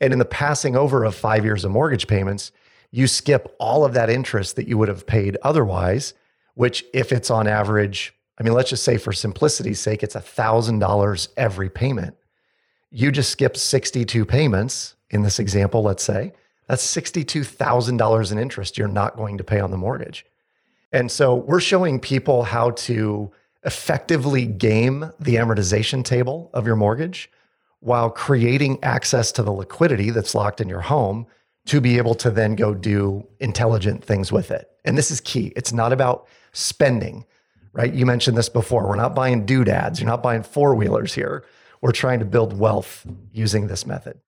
And 0.00 0.12
in 0.12 0.18
the 0.18 0.24
passing 0.24 0.76
over 0.76 1.04
of 1.04 1.14
five 1.14 1.44
years 1.44 1.64
of 1.64 1.70
mortgage 1.70 2.06
payments, 2.06 2.52
you 2.90 3.06
skip 3.06 3.54
all 3.58 3.84
of 3.84 3.94
that 3.94 4.10
interest 4.10 4.56
that 4.56 4.68
you 4.68 4.78
would 4.78 4.88
have 4.88 5.06
paid 5.06 5.36
otherwise, 5.42 6.14
which, 6.54 6.84
if 6.92 7.12
it's 7.12 7.30
on 7.30 7.46
average, 7.46 8.14
I 8.38 8.42
mean, 8.42 8.52
let's 8.52 8.70
just 8.70 8.84
say 8.84 8.98
for 8.98 9.12
simplicity's 9.12 9.80
sake, 9.80 10.02
it's 10.02 10.14
$1,000 10.14 11.28
every 11.36 11.70
payment. 11.70 12.16
You 12.90 13.10
just 13.10 13.30
skip 13.30 13.56
62 13.56 14.24
payments 14.24 14.94
in 15.10 15.22
this 15.22 15.38
example, 15.38 15.82
let's 15.82 16.02
say. 16.02 16.32
That's 16.68 16.84
$62,000 16.84 18.32
in 18.32 18.38
interest 18.38 18.76
you're 18.76 18.88
not 18.88 19.16
going 19.16 19.38
to 19.38 19.44
pay 19.44 19.60
on 19.60 19.70
the 19.70 19.76
mortgage. 19.76 20.26
And 20.92 21.10
so 21.10 21.34
we're 21.34 21.60
showing 21.60 22.00
people 22.00 22.42
how 22.44 22.70
to 22.70 23.30
effectively 23.66 24.46
game 24.46 25.10
the 25.20 25.34
amortization 25.34 26.04
table 26.04 26.50
of 26.54 26.66
your 26.66 26.76
mortgage 26.76 27.30
while 27.80 28.08
creating 28.08 28.82
access 28.82 29.30
to 29.32 29.42
the 29.42 29.52
liquidity 29.52 30.10
that's 30.10 30.34
locked 30.34 30.60
in 30.60 30.68
your 30.68 30.80
home 30.80 31.26
to 31.66 31.80
be 31.80 31.98
able 31.98 32.14
to 32.14 32.30
then 32.30 32.54
go 32.54 32.72
do 32.72 33.26
intelligent 33.40 34.02
things 34.04 34.32
with 34.32 34.50
it. 34.50 34.70
And 34.84 34.96
this 34.96 35.10
is 35.10 35.20
key. 35.20 35.52
It's 35.56 35.72
not 35.72 35.92
about 35.92 36.28
spending, 36.52 37.26
right? 37.72 37.92
You 37.92 38.06
mentioned 38.06 38.36
this 38.36 38.48
before. 38.48 38.88
We're 38.88 38.94
not 38.94 39.14
buying 39.14 39.44
doodads, 39.44 40.00
you're 40.00 40.08
not 40.08 40.22
buying 40.22 40.42
four 40.42 40.74
wheelers 40.74 41.14
here. 41.14 41.44
We're 41.82 41.92
trying 41.92 42.20
to 42.20 42.24
build 42.24 42.58
wealth 42.58 43.04
using 43.32 43.66
this 43.66 43.84
method. 43.84 44.18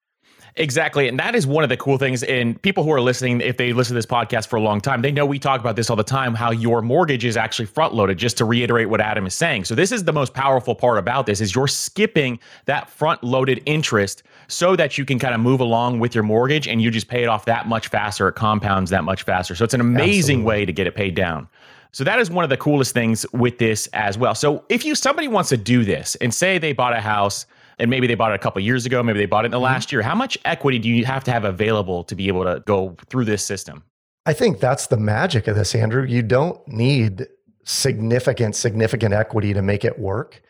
Exactly. 0.58 1.06
And 1.06 1.18
that 1.20 1.36
is 1.36 1.46
one 1.46 1.62
of 1.62 1.70
the 1.70 1.76
cool 1.76 1.98
things. 1.98 2.24
And 2.24 2.60
people 2.62 2.82
who 2.82 2.90
are 2.90 3.00
listening, 3.00 3.40
if 3.40 3.56
they 3.56 3.72
listen 3.72 3.94
to 3.94 3.98
this 3.98 4.06
podcast 4.06 4.48
for 4.48 4.56
a 4.56 4.60
long 4.60 4.80
time, 4.80 5.02
they 5.02 5.12
know 5.12 5.24
we 5.24 5.38
talk 5.38 5.60
about 5.60 5.76
this 5.76 5.88
all 5.88 5.94
the 5.94 6.02
time 6.02 6.34
how 6.34 6.50
your 6.50 6.82
mortgage 6.82 7.24
is 7.24 7.36
actually 7.36 7.66
front 7.66 7.94
loaded, 7.94 8.18
just 8.18 8.36
to 8.38 8.44
reiterate 8.44 8.90
what 8.90 9.00
Adam 9.00 9.24
is 9.24 9.34
saying. 9.34 9.64
So, 9.64 9.76
this 9.76 9.92
is 9.92 10.02
the 10.02 10.12
most 10.12 10.34
powerful 10.34 10.74
part 10.74 10.98
about 10.98 11.26
this 11.26 11.40
is 11.40 11.54
you're 11.54 11.68
skipping 11.68 12.40
that 12.64 12.90
front 12.90 13.22
loaded 13.22 13.62
interest 13.66 14.24
so 14.48 14.74
that 14.74 14.98
you 14.98 15.04
can 15.04 15.18
kind 15.20 15.34
of 15.34 15.40
move 15.40 15.60
along 15.60 16.00
with 16.00 16.12
your 16.14 16.24
mortgage 16.24 16.66
and 16.66 16.82
you 16.82 16.90
just 16.90 17.06
pay 17.06 17.22
it 17.22 17.28
off 17.28 17.44
that 17.44 17.68
much 17.68 17.86
faster. 17.86 18.26
It 18.28 18.34
compounds 18.34 18.90
that 18.90 19.04
much 19.04 19.22
faster. 19.22 19.54
So, 19.54 19.64
it's 19.64 19.74
an 19.74 19.80
amazing 19.80 20.40
Absolutely. 20.40 20.44
way 20.44 20.64
to 20.64 20.72
get 20.72 20.86
it 20.88 20.94
paid 20.96 21.14
down. 21.14 21.48
So 21.92 22.04
that 22.04 22.18
is 22.18 22.30
one 22.30 22.44
of 22.44 22.50
the 22.50 22.56
coolest 22.56 22.92
things 22.92 23.24
with 23.32 23.58
this 23.58 23.86
as 23.94 24.18
well. 24.18 24.34
So 24.34 24.62
if 24.68 24.84
you 24.84 24.94
somebody 24.94 25.26
wants 25.26 25.48
to 25.48 25.56
do 25.56 25.84
this 25.84 26.16
and 26.16 26.32
say 26.34 26.58
they 26.58 26.74
bought 26.74 26.92
a 26.92 27.00
house 27.00 27.46
and 27.78 27.90
maybe 27.90 28.06
they 28.06 28.14
bought 28.14 28.32
it 28.32 28.34
a 28.34 28.38
couple 28.38 28.60
years 28.60 28.86
ago, 28.86 29.02
maybe 29.02 29.18
they 29.18 29.26
bought 29.26 29.44
it 29.44 29.46
in 29.46 29.50
the 29.52 29.56
mm-hmm. 29.56 29.64
last 29.64 29.92
year. 29.92 30.02
How 30.02 30.14
much 30.14 30.36
equity 30.44 30.78
do 30.78 30.88
you 30.88 31.04
have 31.04 31.24
to 31.24 31.32
have 31.32 31.44
available 31.44 32.04
to 32.04 32.14
be 32.14 32.28
able 32.28 32.44
to 32.44 32.62
go 32.66 32.96
through 33.06 33.24
this 33.24 33.44
system? 33.44 33.84
I 34.26 34.32
think 34.32 34.60
that's 34.60 34.88
the 34.88 34.96
magic 34.96 35.46
of 35.46 35.56
this, 35.56 35.74
Andrew. 35.74 36.04
You 36.04 36.22
don't 36.22 36.66
need 36.68 37.26
significant, 37.64 38.56
significant 38.56 39.14
equity 39.14 39.54
to 39.54 39.62
make 39.62 39.84
it 39.84 39.98
work. 39.98 40.42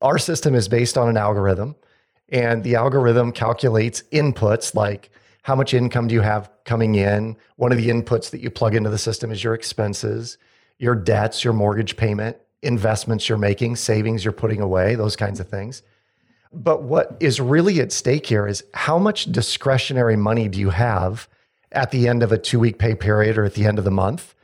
Our 0.00 0.18
system 0.18 0.54
is 0.54 0.68
based 0.68 0.98
on 0.98 1.08
an 1.08 1.16
algorithm, 1.16 1.76
and 2.28 2.64
the 2.64 2.74
algorithm 2.74 3.32
calculates 3.32 4.02
inputs 4.12 4.74
like 4.74 5.10
how 5.42 5.54
much 5.56 5.74
income 5.74 6.06
do 6.06 6.14
you 6.14 6.20
have 6.20 6.50
coming 6.64 6.94
in? 6.94 7.36
One 7.56 7.72
of 7.72 7.78
the 7.78 7.88
inputs 7.88 8.30
that 8.30 8.40
you 8.40 8.50
plug 8.50 8.74
into 8.74 8.90
the 8.90 8.98
system 8.98 9.32
is 9.32 9.42
your 9.42 9.54
expenses, 9.54 10.38
your 10.78 10.94
debts, 10.94 11.42
your 11.42 11.52
mortgage 11.52 11.96
payment, 11.96 12.36
investments 12.62 13.28
you're 13.28 13.38
making, 13.38 13.76
savings 13.76 14.24
you're 14.24 14.32
putting 14.32 14.60
away, 14.60 14.94
those 14.94 15.16
kinds 15.16 15.40
of 15.40 15.48
things. 15.48 15.82
But 16.52 16.82
what 16.82 17.16
is 17.20 17.40
really 17.40 17.80
at 17.80 17.92
stake 17.92 18.26
here 18.26 18.46
is 18.46 18.62
how 18.74 18.98
much 18.98 19.30
discretionary 19.32 20.16
money 20.16 20.48
do 20.48 20.58
you 20.58 20.70
have 20.70 21.28
at 21.72 21.90
the 21.90 22.08
end 22.08 22.22
of 22.22 22.32
a 22.32 22.38
two 22.38 22.60
week 22.60 22.78
pay 22.78 22.94
period 22.94 23.38
or 23.38 23.44
at 23.44 23.54
the 23.54 23.64
end 23.64 23.78
of 23.78 23.84
the 23.84 23.90
month 23.90 24.34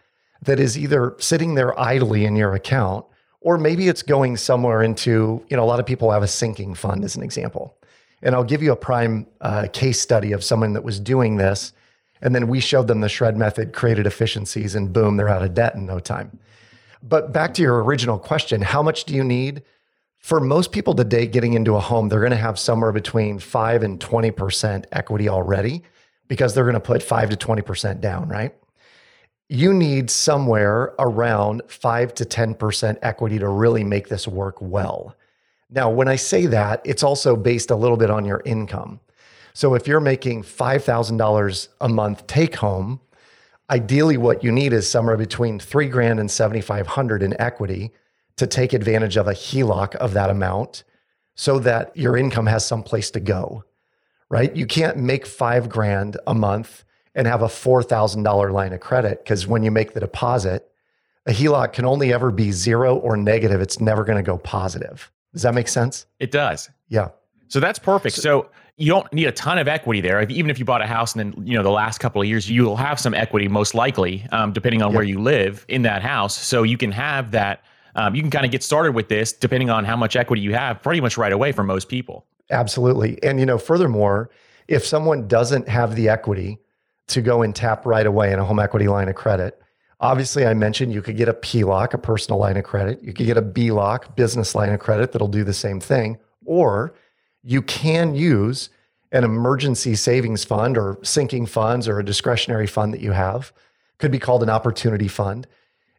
that 0.42 0.58
is 0.58 0.78
either 0.78 1.14
sitting 1.18 1.54
there 1.54 1.78
idly 1.78 2.24
in 2.24 2.36
your 2.36 2.54
account 2.54 3.04
or 3.40 3.58
maybe 3.58 3.88
it's 3.88 4.02
going 4.02 4.36
somewhere 4.36 4.82
into, 4.82 5.44
you 5.48 5.56
know, 5.56 5.62
a 5.62 5.66
lot 5.66 5.80
of 5.80 5.86
people 5.86 6.10
have 6.10 6.22
a 6.22 6.28
sinking 6.28 6.74
fund 6.74 7.04
as 7.04 7.16
an 7.16 7.22
example. 7.22 7.76
And 8.22 8.34
I'll 8.34 8.44
give 8.44 8.62
you 8.62 8.72
a 8.72 8.76
prime 8.76 9.26
uh, 9.40 9.68
case 9.72 10.00
study 10.00 10.32
of 10.32 10.42
someone 10.42 10.72
that 10.72 10.82
was 10.82 10.98
doing 10.98 11.36
this. 11.36 11.72
And 12.20 12.34
then 12.34 12.48
we 12.48 12.58
showed 12.58 12.88
them 12.88 13.00
the 13.00 13.08
shred 13.08 13.36
method, 13.36 13.72
created 13.72 14.06
efficiencies, 14.06 14.74
and 14.74 14.92
boom, 14.92 15.16
they're 15.16 15.28
out 15.28 15.42
of 15.42 15.54
debt 15.54 15.76
in 15.76 15.86
no 15.86 16.00
time. 16.00 16.38
But 17.00 17.32
back 17.32 17.54
to 17.54 17.62
your 17.62 17.82
original 17.84 18.18
question, 18.18 18.60
how 18.60 18.82
much 18.82 19.04
do 19.04 19.14
you 19.14 19.22
need? 19.22 19.62
For 20.28 20.40
most 20.40 20.72
people 20.72 20.94
today 20.94 21.26
getting 21.26 21.54
into 21.54 21.76
a 21.76 21.80
home, 21.80 22.10
they're 22.10 22.20
going 22.20 22.32
to 22.32 22.36
have 22.36 22.58
somewhere 22.58 22.92
between 22.92 23.38
5 23.38 23.82
and 23.82 23.98
20% 23.98 24.84
equity 24.92 25.26
already 25.26 25.84
because 26.26 26.52
they're 26.52 26.64
going 26.64 26.74
to 26.74 26.80
put 26.80 27.02
5 27.02 27.30
to 27.30 27.36
20% 27.38 28.02
down, 28.02 28.28
right? 28.28 28.54
You 29.48 29.72
need 29.72 30.10
somewhere 30.10 30.92
around 30.98 31.62
5 31.68 32.12
to 32.16 32.26
10% 32.26 32.98
equity 33.00 33.38
to 33.38 33.48
really 33.48 33.84
make 33.84 34.10
this 34.10 34.28
work 34.28 34.60
well. 34.60 35.16
Now, 35.70 35.88
when 35.88 36.08
I 36.08 36.16
say 36.16 36.44
that, 36.44 36.82
it's 36.84 37.02
also 37.02 37.34
based 37.34 37.70
a 37.70 37.76
little 37.76 37.96
bit 37.96 38.10
on 38.10 38.26
your 38.26 38.42
income. 38.44 39.00
So 39.54 39.72
if 39.72 39.88
you're 39.88 39.98
making 39.98 40.42
$5,000 40.42 41.68
a 41.80 41.88
month 41.88 42.26
take 42.26 42.56
home, 42.56 43.00
ideally 43.70 44.18
what 44.18 44.44
you 44.44 44.52
need 44.52 44.74
is 44.74 44.86
somewhere 44.86 45.16
between 45.16 45.58
3 45.58 45.88
grand 45.88 46.20
and 46.20 46.30
7500 46.30 47.22
in 47.22 47.40
equity 47.40 47.92
to 48.38 48.46
take 48.46 48.72
advantage 48.72 49.16
of 49.16 49.28
a 49.28 49.32
HELOC 49.32 49.94
of 49.96 50.14
that 50.14 50.30
amount 50.30 50.84
so 51.34 51.58
that 51.60 51.96
your 51.96 52.16
income 52.16 52.46
has 52.46 52.66
some 52.66 52.82
place 52.82 53.10
to 53.12 53.20
go. 53.20 53.64
Right? 54.30 54.54
You 54.54 54.66
can't 54.66 54.98
make 54.98 55.26
5 55.26 55.68
grand 55.68 56.18
a 56.26 56.34
month 56.34 56.84
and 57.14 57.26
have 57.26 57.42
a 57.42 57.46
$4,000 57.46 58.52
line 58.52 58.72
of 58.72 58.80
credit 58.80 59.24
because 59.24 59.46
when 59.46 59.62
you 59.62 59.70
make 59.70 59.94
the 59.94 60.00
deposit, 60.00 60.70
a 61.26 61.32
HELOC 61.32 61.72
can 61.72 61.84
only 61.84 62.12
ever 62.12 62.30
be 62.30 62.52
zero 62.52 62.96
or 62.96 63.16
negative. 63.16 63.60
It's 63.60 63.80
never 63.80 64.04
going 64.04 64.16
to 64.16 64.22
go 64.22 64.38
positive. 64.38 65.10
Does 65.32 65.42
that 65.42 65.54
make 65.54 65.68
sense? 65.68 66.06
It 66.18 66.30
does. 66.30 66.70
Yeah. 66.88 67.08
So 67.48 67.60
that's 67.60 67.78
perfect. 67.78 68.16
So, 68.16 68.22
so, 68.22 68.50
you 68.78 68.92
don't 68.92 69.12
need 69.12 69.26
a 69.26 69.32
ton 69.32 69.58
of 69.58 69.66
equity 69.66 70.00
there. 70.00 70.22
Even 70.30 70.50
if 70.50 70.58
you 70.60 70.64
bought 70.64 70.82
a 70.82 70.86
house 70.86 71.14
and 71.14 71.34
then 71.34 71.46
you 71.46 71.54
know 71.54 71.64
the 71.64 71.70
last 71.70 71.98
couple 71.98 72.22
of 72.22 72.28
years, 72.28 72.48
you'll 72.48 72.76
have 72.76 73.00
some 73.00 73.12
equity 73.12 73.48
most 73.48 73.74
likely, 73.74 74.24
um, 74.30 74.52
depending 74.52 74.82
on 74.82 74.94
where 74.94 75.02
you 75.02 75.20
live 75.20 75.66
in 75.68 75.82
that 75.82 76.00
house. 76.00 76.38
So 76.38 76.62
you 76.62 76.78
can 76.78 76.92
have 76.92 77.32
that. 77.32 77.64
Um, 77.98 78.14
you 78.14 78.22
can 78.22 78.30
kind 78.30 78.44
of 78.44 78.52
get 78.52 78.62
started 78.62 78.92
with 78.92 79.08
this 79.08 79.32
depending 79.32 79.70
on 79.70 79.84
how 79.84 79.96
much 79.96 80.14
equity 80.14 80.40
you 80.40 80.54
have, 80.54 80.82
pretty 80.82 81.00
much 81.00 81.18
right 81.18 81.32
away 81.32 81.52
for 81.52 81.64
most 81.64 81.88
people. 81.88 82.24
Absolutely, 82.50 83.22
and 83.22 83.40
you 83.40 83.46
know, 83.46 83.58
furthermore, 83.58 84.30
if 84.68 84.86
someone 84.86 85.26
doesn't 85.26 85.68
have 85.68 85.96
the 85.96 86.08
equity 86.08 86.58
to 87.08 87.20
go 87.20 87.42
and 87.42 87.56
tap 87.56 87.84
right 87.84 88.06
away 88.06 88.32
in 88.32 88.38
a 88.38 88.44
home 88.44 88.60
equity 88.60 88.86
line 88.86 89.08
of 89.08 89.16
credit, 89.16 89.60
Obviously, 90.00 90.46
I 90.46 90.54
mentioned 90.54 90.92
you 90.92 91.02
could 91.02 91.16
get 91.16 91.28
a 91.28 91.34
PLOC, 91.34 91.94
a 91.94 91.98
personal 91.98 92.38
line 92.38 92.56
of 92.56 92.62
credit. 92.62 93.02
You 93.02 93.12
could 93.12 93.26
get 93.26 93.36
a 93.36 93.42
BLOC, 93.42 94.14
business 94.14 94.54
line 94.54 94.70
of 94.70 94.78
credit, 94.78 95.10
that'll 95.10 95.26
do 95.26 95.42
the 95.42 95.52
same 95.52 95.80
thing. 95.80 96.18
Or 96.44 96.94
you 97.42 97.62
can 97.62 98.14
use 98.14 98.70
an 99.10 99.24
emergency 99.24 99.96
savings 99.96 100.44
fund 100.44 100.78
or 100.78 100.98
sinking 101.02 101.46
funds 101.46 101.88
or 101.88 101.98
a 101.98 102.04
discretionary 102.04 102.66
fund 102.66 102.94
that 102.94 103.00
you 103.00 103.10
have. 103.10 103.52
Could 103.98 104.12
be 104.12 104.20
called 104.20 104.44
an 104.44 104.50
opportunity 104.50 105.08
fund. 105.08 105.48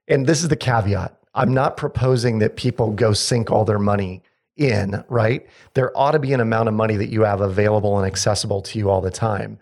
And 0.08 0.26
this 0.26 0.42
is 0.42 0.48
the 0.48 0.56
caveat 0.56 1.19
I'm 1.40 1.54
not 1.54 1.78
proposing 1.78 2.40
that 2.40 2.58
people 2.58 2.92
go 2.92 3.14
sink 3.14 3.50
all 3.50 3.64
their 3.64 3.80
money 3.80 4.22
in, 4.58 5.02
right? 5.08 5.48
There 5.74 5.98
ought 5.98 6.12
to 6.12 6.20
be 6.20 6.34
an 6.34 6.42
amount 6.42 6.68
of 6.68 6.76
money 6.76 6.98
that 6.98 7.08
you 7.08 7.22
have 7.22 7.40
available 7.40 7.98
and 7.98 8.06
accessible 8.06 8.62
to 8.64 8.78
you 8.78 8.90
all 8.90 9.00
the 9.00 9.10
time. 9.10 9.58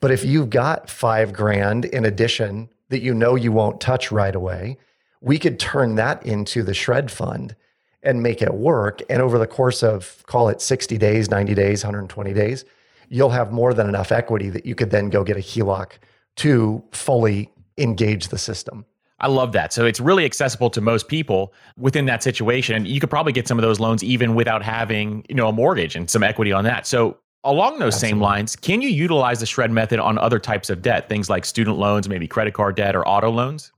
But 0.00 0.10
if 0.10 0.24
you've 0.24 0.50
got 0.50 0.90
five 0.90 1.32
grand 1.32 1.84
in 1.84 2.04
addition 2.04 2.68
that 2.88 3.00
you 3.00 3.14
know 3.14 3.36
you 3.36 3.52
won't 3.52 3.80
touch 3.80 4.10
right 4.10 4.34
away, 4.34 4.76
we 5.20 5.38
could 5.38 5.60
turn 5.60 5.94
that 5.94 6.26
into 6.26 6.64
the 6.64 6.74
shred 6.74 7.12
fund 7.12 7.54
and 8.02 8.24
make 8.24 8.42
it 8.42 8.52
work. 8.52 9.00
And 9.08 9.22
over 9.22 9.38
the 9.38 9.46
course 9.46 9.84
of, 9.84 10.24
call 10.26 10.48
it 10.48 10.60
60 10.60 10.98
days, 10.98 11.30
90 11.30 11.54
days, 11.54 11.84
120 11.84 12.34
days, 12.34 12.64
you'll 13.08 13.30
have 13.30 13.52
more 13.52 13.72
than 13.72 13.88
enough 13.88 14.10
equity 14.10 14.50
that 14.50 14.66
you 14.66 14.74
could 14.74 14.90
then 14.90 15.10
go 15.10 15.22
get 15.22 15.36
a 15.36 15.40
HELOC 15.40 15.92
to 16.38 16.82
fully 16.90 17.52
engage 17.78 18.28
the 18.28 18.38
system. 18.38 18.84
I 19.20 19.28
love 19.28 19.52
that. 19.52 19.72
So 19.72 19.84
it's 19.84 20.00
really 20.00 20.24
accessible 20.24 20.70
to 20.70 20.80
most 20.80 21.08
people 21.08 21.52
within 21.76 22.06
that 22.06 22.22
situation. 22.22 22.74
And 22.74 22.88
you 22.88 23.00
could 23.00 23.10
probably 23.10 23.32
get 23.32 23.46
some 23.46 23.58
of 23.58 23.62
those 23.62 23.78
loans 23.78 24.02
even 24.02 24.34
without 24.34 24.62
having, 24.62 25.24
you 25.28 25.34
know, 25.34 25.48
a 25.48 25.52
mortgage 25.52 25.94
and 25.94 26.08
some 26.08 26.22
equity 26.22 26.52
on 26.52 26.64
that. 26.64 26.86
So 26.86 27.18
Along 27.42 27.78
those 27.78 27.94
Absolutely. 27.94 28.08
same 28.08 28.20
lines, 28.20 28.56
can 28.56 28.82
you 28.82 28.90
utilize 28.90 29.40
the 29.40 29.46
shred 29.46 29.70
method 29.70 29.98
on 29.98 30.18
other 30.18 30.38
types 30.38 30.68
of 30.68 30.82
debt, 30.82 31.08
things 31.08 31.30
like 31.30 31.46
student 31.46 31.78
loans, 31.78 32.06
maybe 32.06 32.28
credit 32.28 32.52
card 32.52 32.76
debt 32.76 32.94
or 32.94 33.06
auto 33.08 33.30
loans? 33.30 33.72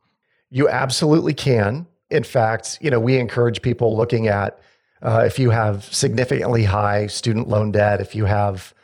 You 0.51 0.69
absolutely 0.69 1.33
can. 1.33 1.87
In 2.11 2.25
fact, 2.25 2.79
you 2.81 2.91
know, 2.91 2.99
we 2.99 3.19
encourage 3.19 3.63
people 3.63 3.97
looking 3.97 4.27
at 4.27 4.59
uh, 5.03 5.23
if 5.25 5.39
you 5.39 5.51
have 5.51 5.85
significantly 5.85 6.65
high 6.65 7.07
student 7.07 7.49
loan 7.49 7.71
debt, 7.71 8.01
if 8.01 8.17
you 8.17 8.25
have 8.25 8.75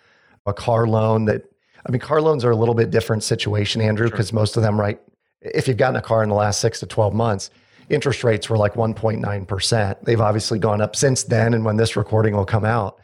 a 0.46 0.54
car 0.54 0.86
loan 0.86 1.24
that, 1.24 1.42
I 1.84 1.90
mean, 1.90 2.00
car 2.00 2.22
loans 2.22 2.44
are 2.44 2.50
a 2.52 2.56
little 2.56 2.74
bit 2.74 2.90
different 2.90 3.24
situation, 3.24 3.80
Andrew, 3.80 4.08
because 4.08 4.28
sure. 4.28 4.38
most 4.38 4.56
of 4.56 4.62
them, 4.62 4.78
right? 4.78 5.00
If 5.40 5.68
you've 5.68 5.76
gotten 5.76 5.96
a 5.96 6.02
car 6.02 6.22
in 6.22 6.28
the 6.28 6.34
last 6.34 6.60
six 6.60 6.80
to 6.80 6.86
12 6.86 7.14
months, 7.14 7.50
interest 7.88 8.24
rates 8.24 8.50
were 8.50 8.56
like 8.56 8.74
1.9%. 8.74 9.96
They've 10.02 10.20
obviously 10.20 10.58
gone 10.58 10.80
up 10.80 10.96
since 10.96 11.22
then. 11.22 11.54
And 11.54 11.64
when 11.64 11.76
this 11.76 11.96
recording 11.96 12.34
will 12.34 12.44
come 12.44 12.64
out, 12.64 12.98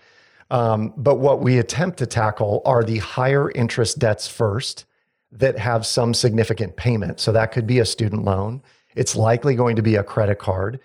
um, 0.50 0.92
but 0.96 1.16
what 1.16 1.40
we 1.40 1.58
attempt 1.58 1.98
to 1.98 2.06
tackle 2.06 2.62
are 2.64 2.84
the 2.84 2.98
higher 2.98 3.50
interest 3.52 3.98
debts 3.98 4.28
first 4.28 4.84
that 5.32 5.58
have 5.58 5.86
some 5.86 6.14
significant 6.14 6.76
payment. 6.76 7.18
So 7.18 7.32
that 7.32 7.50
could 7.50 7.66
be 7.66 7.78
a 7.78 7.84
student 7.84 8.24
loan. 8.24 8.62
It's 8.94 9.16
likely 9.16 9.56
going 9.56 9.76
to 9.76 9.82
be 9.82 9.96
a 9.96 10.04
credit 10.04 10.38
card. 10.38 10.80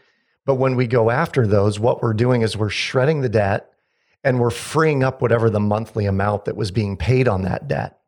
But 0.45 0.55
when 0.55 0.75
we 0.75 0.87
go 0.87 1.11
after 1.11 1.45
those, 1.45 1.79
what 1.79 2.01
we're 2.01 2.13
doing 2.13 2.41
is 2.41 2.57
we're 2.57 2.69
shredding 2.69 3.21
the 3.21 3.29
debt 3.29 3.71
and 4.23 4.39
we're 4.39 4.49
freeing 4.49 5.03
up 5.03 5.21
whatever 5.21 5.49
the 5.49 5.59
monthly 5.59 6.05
amount 6.05 6.45
that 6.45 6.55
was 6.55 6.71
being 6.71 6.97
paid 6.97 7.27
on 7.27 7.43
that 7.43 7.67
debt. 7.67 7.98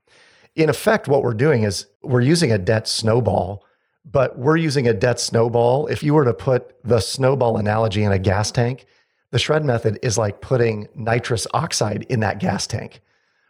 In 0.56 0.70
effect, 0.70 1.08
what 1.08 1.24
we're 1.24 1.34
doing 1.34 1.64
is 1.64 1.88
we're 2.02 2.22
using 2.22 2.52
a 2.52 2.58
debt 2.58 2.88
snowball, 2.88 3.64
but 4.04 4.38
we're 4.38 4.58
using 4.58 4.88
a 4.88 4.94
debt 4.94 5.20
snowball. 5.20 5.88
If 5.88 6.04
you 6.04 6.14
were 6.14 6.26
to 6.26 6.34
put 6.34 6.76
the 6.84 7.00
snowball 7.00 7.58
analogy 7.58 8.04
in 8.04 8.12
a 8.12 8.20
gas 8.20 8.52
tank, 8.52 8.86
the 9.32 9.40
shred 9.40 9.64
method 9.64 9.98
is 10.04 10.18
like 10.18 10.42
putting 10.42 10.88
nitrous 10.94 11.48
oxide 11.54 12.04
in 12.10 12.20
that 12.20 12.40
gas 12.40 12.68
tank, 12.68 13.02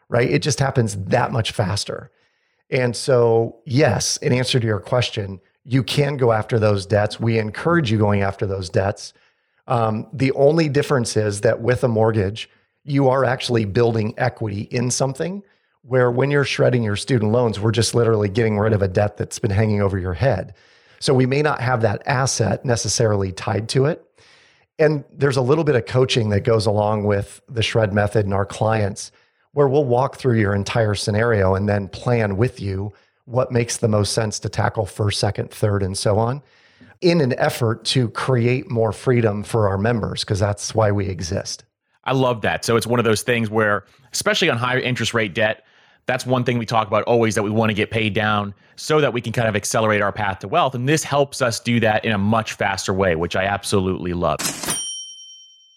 right? 0.10 0.30
It 0.30 0.44
just 0.44 0.60
happens 0.60 0.96
that 1.06 1.32
much 1.32 1.52
faster. 1.52 2.12
And 2.70 2.96
so, 2.96 3.58
yes, 3.66 4.18
in 4.18 4.32
answer 4.32 4.60
to 4.60 4.68
your 4.68 4.80
question, 4.80 5.42
you 5.66 5.84
can 5.84 6.18
go 6.18 6.32
after 6.32 6.60
those 6.60 6.86
debts. 6.86 7.20
We 7.20 7.40
encourage 7.40 7.92
you 7.92 7.98
going 7.98 8.22
after 8.22 8.46
those 8.46 8.70
debts. 8.70 9.14
Um, 9.68 10.08
the 10.14 10.32
only 10.34 10.70
difference 10.70 11.18
is 11.18 11.42
that 11.42 11.62
with 11.62 11.84
a 11.84 11.88
mortgage, 11.88 12.50
you 12.84 13.10
are 13.10 13.26
actually 13.26 13.66
building 13.66 14.14
equity 14.18 14.62
in 14.72 14.92
something 14.92 15.44
where 15.84 16.12
when 16.12 16.32
you're 16.32 16.46
shredding 16.46 16.84
your 16.84 16.96
student 16.96 17.32
loans, 17.32 17.60
we're 17.60 17.72
just 17.72 17.96
literally 17.96 18.30
getting 18.30 18.58
rid 18.58 18.74
of 18.74 18.82
a 18.82 18.88
debt 18.88 19.18
that's 19.18 19.40
been 19.40 19.52
hanging 19.52 19.82
over 19.82 19.98
your 19.98 20.14
head. 20.14 20.54
So 21.00 21.14
we 21.14 21.26
may 21.26 21.42
not 21.42 21.62
have 21.62 21.82
that 21.82 22.04
asset 22.06 22.64
necessarily 22.64 23.32
tied 23.32 23.70
to 23.70 23.86
it, 23.86 24.06
and 24.78 25.04
there's 25.12 25.38
a 25.38 25.42
little 25.42 25.64
bit 25.64 25.76
of 25.76 25.86
coaching 25.86 26.30
that 26.30 26.42
goes 26.42 26.66
along 26.66 27.06
with 27.06 27.42
the 27.50 27.64
shred 27.64 27.94
method 27.94 28.26
and 28.26 28.34
our 28.34 28.46
clients 28.46 29.12
where 29.54 29.68
we'll 29.68 29.86
walk 29.86 30.18
through 30.18 30.40
your 30.40 30.56
entire 30.56 30.96
scenario 30.96 31.56
and 31.56 31.68
then 31.68 31.88
plan 31.88 32.38
with 32.38 32.62
you 32.62 32.94
what 33.26 33.52
makes 33.52 33.78
the 33.78 33.88
most 33.88 34.14
sense 34.14 34.40
to 34.40 34.50
tackle 34.50 34.86
first, 34.86 35.20
second, 35.20 35.52
third, 35.52 35.84
and 35.84 35.98
so 35.98 36.18
on 36.18 36.42
in 37.02 37.22
an 37.22 37.34
effort 37.40 37.84
to 37.84 38.10
create 38.10 38.70
more 38.70 38.92
freedom 38.92 39.44
for 39.44 39.68
our 39.68 39.78
members, 39.78 40.22
because 40.22 40.40
that's 40.40 40.76
why 40.76 40.92
we 40.92 41.08
exist. 41.08 41.64
I 42.04 42.14
love 42.14 42.42
that. 42.42 42.64
So 42.64 42.78
it's 42.78 42.88
one 42.88 43.00
of 43.00 43.06
those 43.06 43.24
things 43.24 43.50
where, 43.50 43.86
especially 44.14 44.50
on 44.50 44.58
higher 44.58 44.80
interest 44.80 45.14
rate 45.14 45.34
debt, 45.34 45.64
that's 46.06 46.26
one 46.26 46.44
thing 46.44 46.58
we 46.58 46.66
talk 46.66 46.88
about 46.88 47.04
always 47.04 47.36
that 47.36 47.44
we 47.44 47.50
want 47.50 47.70
to 47.70 47.74
get 47.74 47.92
paid 47.92 48.14
down 48.14 48.54
so 48.76 49.00
that 49.02 49.14
we 49.14 49.22
can 49.22 49.32
kind 49.32 49.48
of 49.48 49.56
accelerate 49.56 50.02
our 50.02 50.12
path 50.12 50.40
to 50.40 50.48
wealth. 50.48 50.76
And 50.76 50.88
this 50.90 51.04
helps 51.04 51.42
us 51.42 51.60
do 51.60 51.80
that 51.82 52.04
in 52.04 52.12
a 52.12 52.18
much 52.18 52.54
faster 52.54 52.94
way, 52.94 53.16
which 53.16 53.36
I 53.36 53.46
absolutely 53.46 54.14
love. 54.14 54.40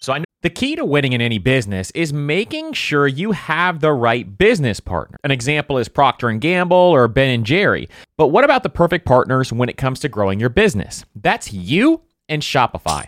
So 0.01 0.13
I 0.13 0.19
know 0.19 0.25
the 0.41 0.49
key 0.49 0.75
to 0.75 0.85
winning 0.85 1.13
in 1.13 1.21
any 1.21 1.39
business 1.39 1.91
is 1.95 2.13
making 2.13 2.73
sure 2.73 3.07
you 3.07 3.31
have 3.31 3.79
the 3.79 3.91
right 3.91 4.37
business 4.37 4.79
partner. 4.79 5.17
An 5.23 5.31
example 5.31 5.77
is 5.77 5.87
Procter 5.87 6.29
and 6.29 6.39
Gamble 6.39 6.77
or 6.77 7.07
Ben 7.07 7.29
and 7.29 7.45
Jerry. 7.45 7.89
But 8.17 8.27
what 8.27 8.43
about 8.43 8.63
the 8.63 8.69
perfect 8.69 9.05
partners 9.05 9.51
when 9.51 9.69
it 9.69 9.77
comes 9.77 9.99
to 10.01 10.09
growing 10.09 10.39
your 10.39 10.49
business? 10.49 11.05
That's 11.15 11.51
you 11.51 12.01
and 12.29 12.41
Shopify. 12.41 13.07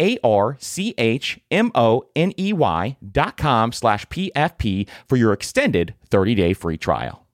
A 0.00 0.18
R 0.22 0.56
C 0.60 0.94
H 0.98 1.40
M 1.50 1.70
O 1.74 2.04
N 2.16 2.32
E 2.38 2.52
Y 2.52 2.96
dot 3.10 3.36
com 3.36 3.72
slash 3.72 4.06
PFP 4.06 4.88
for 5.06 5.16
your 5.16 5.32
extended 5.32 5.94
30 6.10 6.34
day 6.34 6.52
free 6.52 6.76
trial. 6.76 7.26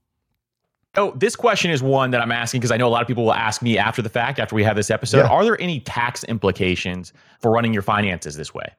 Oh, 0.96 1.12
this 1.16 1.34
question 1.34 1.70
is 1.70 1.82
one 1.82 2.12
that 2.12 2.20
I'm 2.20 2.30
asking 2.30 2.60
because 2.60 2.70
I 2.70 2.76
know 2.76 2.86
a 2.86 2.90
lot 2.90 3.02
of 3.02 3.08
people 3.08 3.24
will 3.24 3.34
ask 3.34 3.62
me 3.62 3.78
after 3.78 4.00
the 4.00 4.08
fact, 4.08 4.38
after 4.38 4.54
we 4.54 4.62
have 4.62 4.76
this 4.76 4.90
episode. 4.90 5.18
Yeah. 5.18 5.28
Are 5.28 5.44
there 5.44 5.60
any 5.60 5.80
tax 5.80 6.22
implications 6.24 7.12
for 7.40 7.50
running 7.50 7.72
your 7.72 7.82
finances 7.82 8.36
this 8.36 8.54
way? 8.54 8.72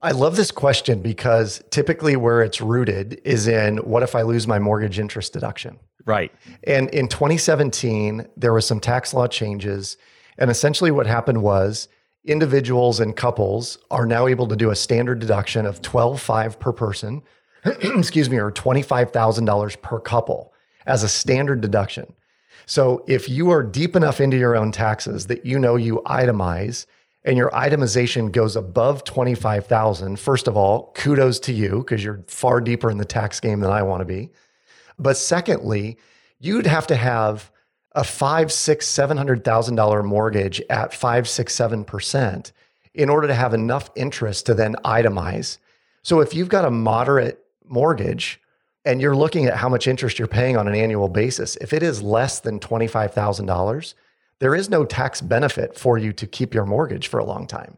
I 0.00 0.12
love 0.12 0.36
this 0.36 0.50
question 0.50 1.00
because 1.00 1.62
typically 1.70 2.16
where 2.16 2.42
it's 2.42 2.60
rooted 2.60 3.20
is 3.24 3.48
in 3.48 3.78
what 3.78 4.02
if 4.02 4.14
I 4.14 4.22
lose 4.22 4.46
my 4.46 4.58
mortgage 4.58 4.98
interest 4.98 5.32
deduction? 5.32 5.78
Right. 6.04 6.32
And 6.64 6.88
in 6.90 7.08
2017, 7.08 8.26
there 8.36 8.52
were 8.52 8.60
some 8.60 8.80
tax 8.80 9.12
law 9.12 9.26
changes. 9.26 9.96
And 10.38 10.50
essentially 10.50 10.90
what 10.90 11.06
happened 11.06 11.42
was 11.42 11.88
individuals 12.24 13.00
and 13.00 13.16
couples 13.16 13.78
are 13.90 14.06
now 14.06 14.26
able 14.26 14.46
to 14.48 14.56
do 14.56 14.70
a 14.70 14.76
standard 14.76 15.18
deduction 15.18 15.66
of 15.66 15.80
12.5 15.82 16.58
per 16.58 16.72
person, 16.72 17.22
excuse 17.64 18.28
me, 18.28 18.38
or 18.38 18.52
$25,000 18.52 19.82
per 19.82 20.00
couple 20.00 20.52
as 20.86 21.02
a 21.02 21.08
standard 21.08 21.60
deduction. 21.60 22.12
So 22.66 23.04
if 23.06 23.28
you 23.28 23.50
are 23.50 23.62
deep 23.62 23.96
enough 23.96 24.20
into 24.20 24.36
your 24.36 24.56
own 24.56 24.72
taxes 24.72 25.26
that 25.28 25.46
you 25.46 25.58
know 25.58 25.76
you 25.76 26.02
itemize 26.06 26.86
and 27.24 27.36
your 27.36 27.50
itemization 27.50 28.30
goes 28.30 28.56
above 28.56 29.04
25,000, 29.04 30.18
first 30.18 30.48
of 30.48 30.56
all, 30.56 30.92
kudos 30.94 31.40
to 31.40 31.52
you 31.52 31.78
because 31.78 32.04
you're 32.04 32.24
far 32.26 32.60
deeper 32.60 32.90
in 32.90 32.98
the 32.98 33.04
tax 33.04 33.40
game 33.40 33.60
than 33.60 33.70
I 33.70 33.82
want 33.82 34.00
to 34.00 34.04
be. 34.04 34.30
But 34.98 35.16
secondly, 35.16 35.96
you'd 36.40 36.66
have 36.66 36.86
to 36.88 36.96
have 36.96 37.50
a 37.92 38.04
five, 38.04 38.52
six, 38.52 38.86
seven 38.86 39.16
hundred 39.16 39.44
thousand 39.44 39.76
dollar 39.76 40.02
mortgage 40.02 40.60
at 40.70 40.94
five, 40.94 41.28
six, 41.28 41.54
seven 41.54 41.84
percent 41.84 42.52
in 42.94 43.08
order 43.08 43.26
to 43.26 43.34
have 43.34 43.54
enough 43.54 43.90
interest 43.94 44.46
to 44.46 44.54
then 44.54 44.74
itemize. 44.84 45.58
So 46.02 46.20
if 46.20 46.34
you've 46.34 46.48
got 46.48 46.64
a 46.64 46.70
moderate 46.70 47.44
mortgage 47.64 48.40
and 48.84 49.00
you're 49.00 49.16
looking 49.16 49.46
at 49.46 49.56
how 49.56 49.68
much 49.68 49.86
interest 49.86 50.18
you're 50.18 50.28
paying 50.28 50.56
on 50.56 50.66
an 50.66 50.74
annual 50.74 51.08
basis, 51.08 51.56
if 51.56 51.72
it 51.72 51.82
is 51.82 52.02
less 52.02 52.40
than 52.40 52.58
$25,000, 52.58 53.94
there 54.38 54.54
is 54.54 54.70
no 54.70 54.84
tax 54.84 55.20
benefit 55.20 55.78
for 55.78 55.98
you 55.98 56.12
to 56.12 56.26
keep 56.26 56.54
your 56.54 56.64
mortgage 56.64 57.08
for 57.08 57.18
a 57.18 57.24
long 57.24 57.46
time. 57.46 57.76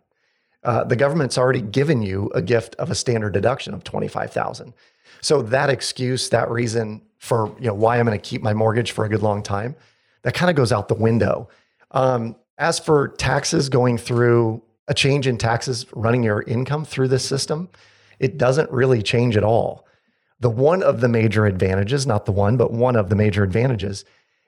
Uh, 0.63 0.85
the 0.85 0.97
government's 0.97 1.39
already 1.39 1.63
given 1.63 2.03
you 2.03 2.31
a 2.35 2.43
gift 2.43 2.75
of 2.77 2.91
a 2.91 2.95
standard 2.95 3.33
deduction 3.33 3.73
of 3.73 3.83
25,000. 3.83 4.75
So 5.23 5.43
that 5.43 5.71
excuse, 5.71 6.29
that 6.31 6.51
reason 6.51 7.03
for 7.19 7.55
you 7.59 7.67
know 7.67 7.75
why 7.75 7.99
I'm 7.99 8.07
going 8.07 8.19
to 8.19 8.29
keep 8.31 8.43
my 8.43 8.55
mortgage 8.55 8.93
for 8.93 9.05
a 9.05 9.09
good 9.09 9.23
long 9.23 9.43
time, 9.43 9.75
that 10.23 10.35
kind 10.35 10.51
of 10.51 10.57
goes 10.57 10.73
out 10.73 10.89
the 10.89 10.95
window. 10.95 11.49
Um, 11.93 12.37
as 12.59 12.79
for 12.79 13.09
taxes 13.09 13.69
going 13.69 13.99
through 13.99 14.63
a 14.89 14.95
change 14.95 15.27
in 15.27 15.39
taxes 15.39 15.87
running 15.95 16.23
your 16.23 16.43
income 16.43 16.85
through 16.85 17.09
this 17.09 17.25
system, 17.25 17.69
it 18.19 18.37
doesn't 18.37 18.71
really 18.71 19.03
change 19.03 19.37
at 19.37 19.45
all. 19.45 19.87
The 20.41 20.51
one 20.51 20.83
of 20.83 21.01
the 21.01 21.09
major 21.09 21.47
advantages, 21.47 22.07
not 22.07 22.27
the 22.27 22.33
one, 22.33 22.57
but 22.57 22.73
one 22.73 22.97
of 22.97 23.09
the 23.09 23.17
major 23.17 23.43
advantages 23.43 24.05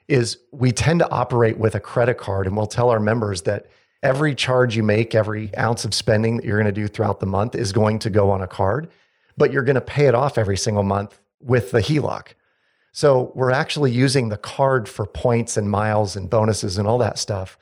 is 0.09 0.39
we 0.51 0.73
tend 0.73 1.01
to 1.01 1.11
operate 1.11 1.59
with 1.59 1.75
a 1.75 1.81
credit 1.81 2.19
card 2.19 2.47
and 2.47 2.57
we'll 2.57 2.67
tell 2.67 2.91
our 2.91 3.01
members 3.01 3.43
that 3.43 3.67
every 4.03 4.35
charge 4.35 4.77
you 4.77 4.83
make, 4.83 5.15
every 5.15 5.55
ounce 5.57 5.85
of 5.85 5.95
spending 5.95 6.37
that 6.37 6.45
you're 6.45 6.61
going 6.61 6.73
to 6.73 6.81
do 6.81 6.89
throughout 6.89 7.21
the 7.21 7.27
month 7.27 7.55
is 7.55 7.73
going 7.73 7.99
to 8.01 8.11
go 8.11 8.31
on 8.31 8.43
a 8.43 8.47
card, 8.47 8.91
but 9.37 9.53
you're 9.53 9.63
going 9.63 9.75
to 9.75 9.81
pay 9.81 10.07
it 10.07 10.15
off 10.15 10.39
every 10.39 10.57
single 10.57 10.83
month 10.83 11.21
with 11.41 11.71
the 11.71 11.81
HELOC. 11.81 12.35
So 12.93 13.33
we're 13.35 13.51
actually 13.51 13.91
using 13.91 14.29
the 14.29 14.37
card 14.37 14.89
for 14.89 15.07
points 15.07 15.57
and 15.57 15.71
miles 15.71 16.15
and 16.15 16.29
bonuses 16.29 16.77
and 16.79 16.87
all 16.87 16.99
that 16.99 17.19
stuff. 17.19 17.59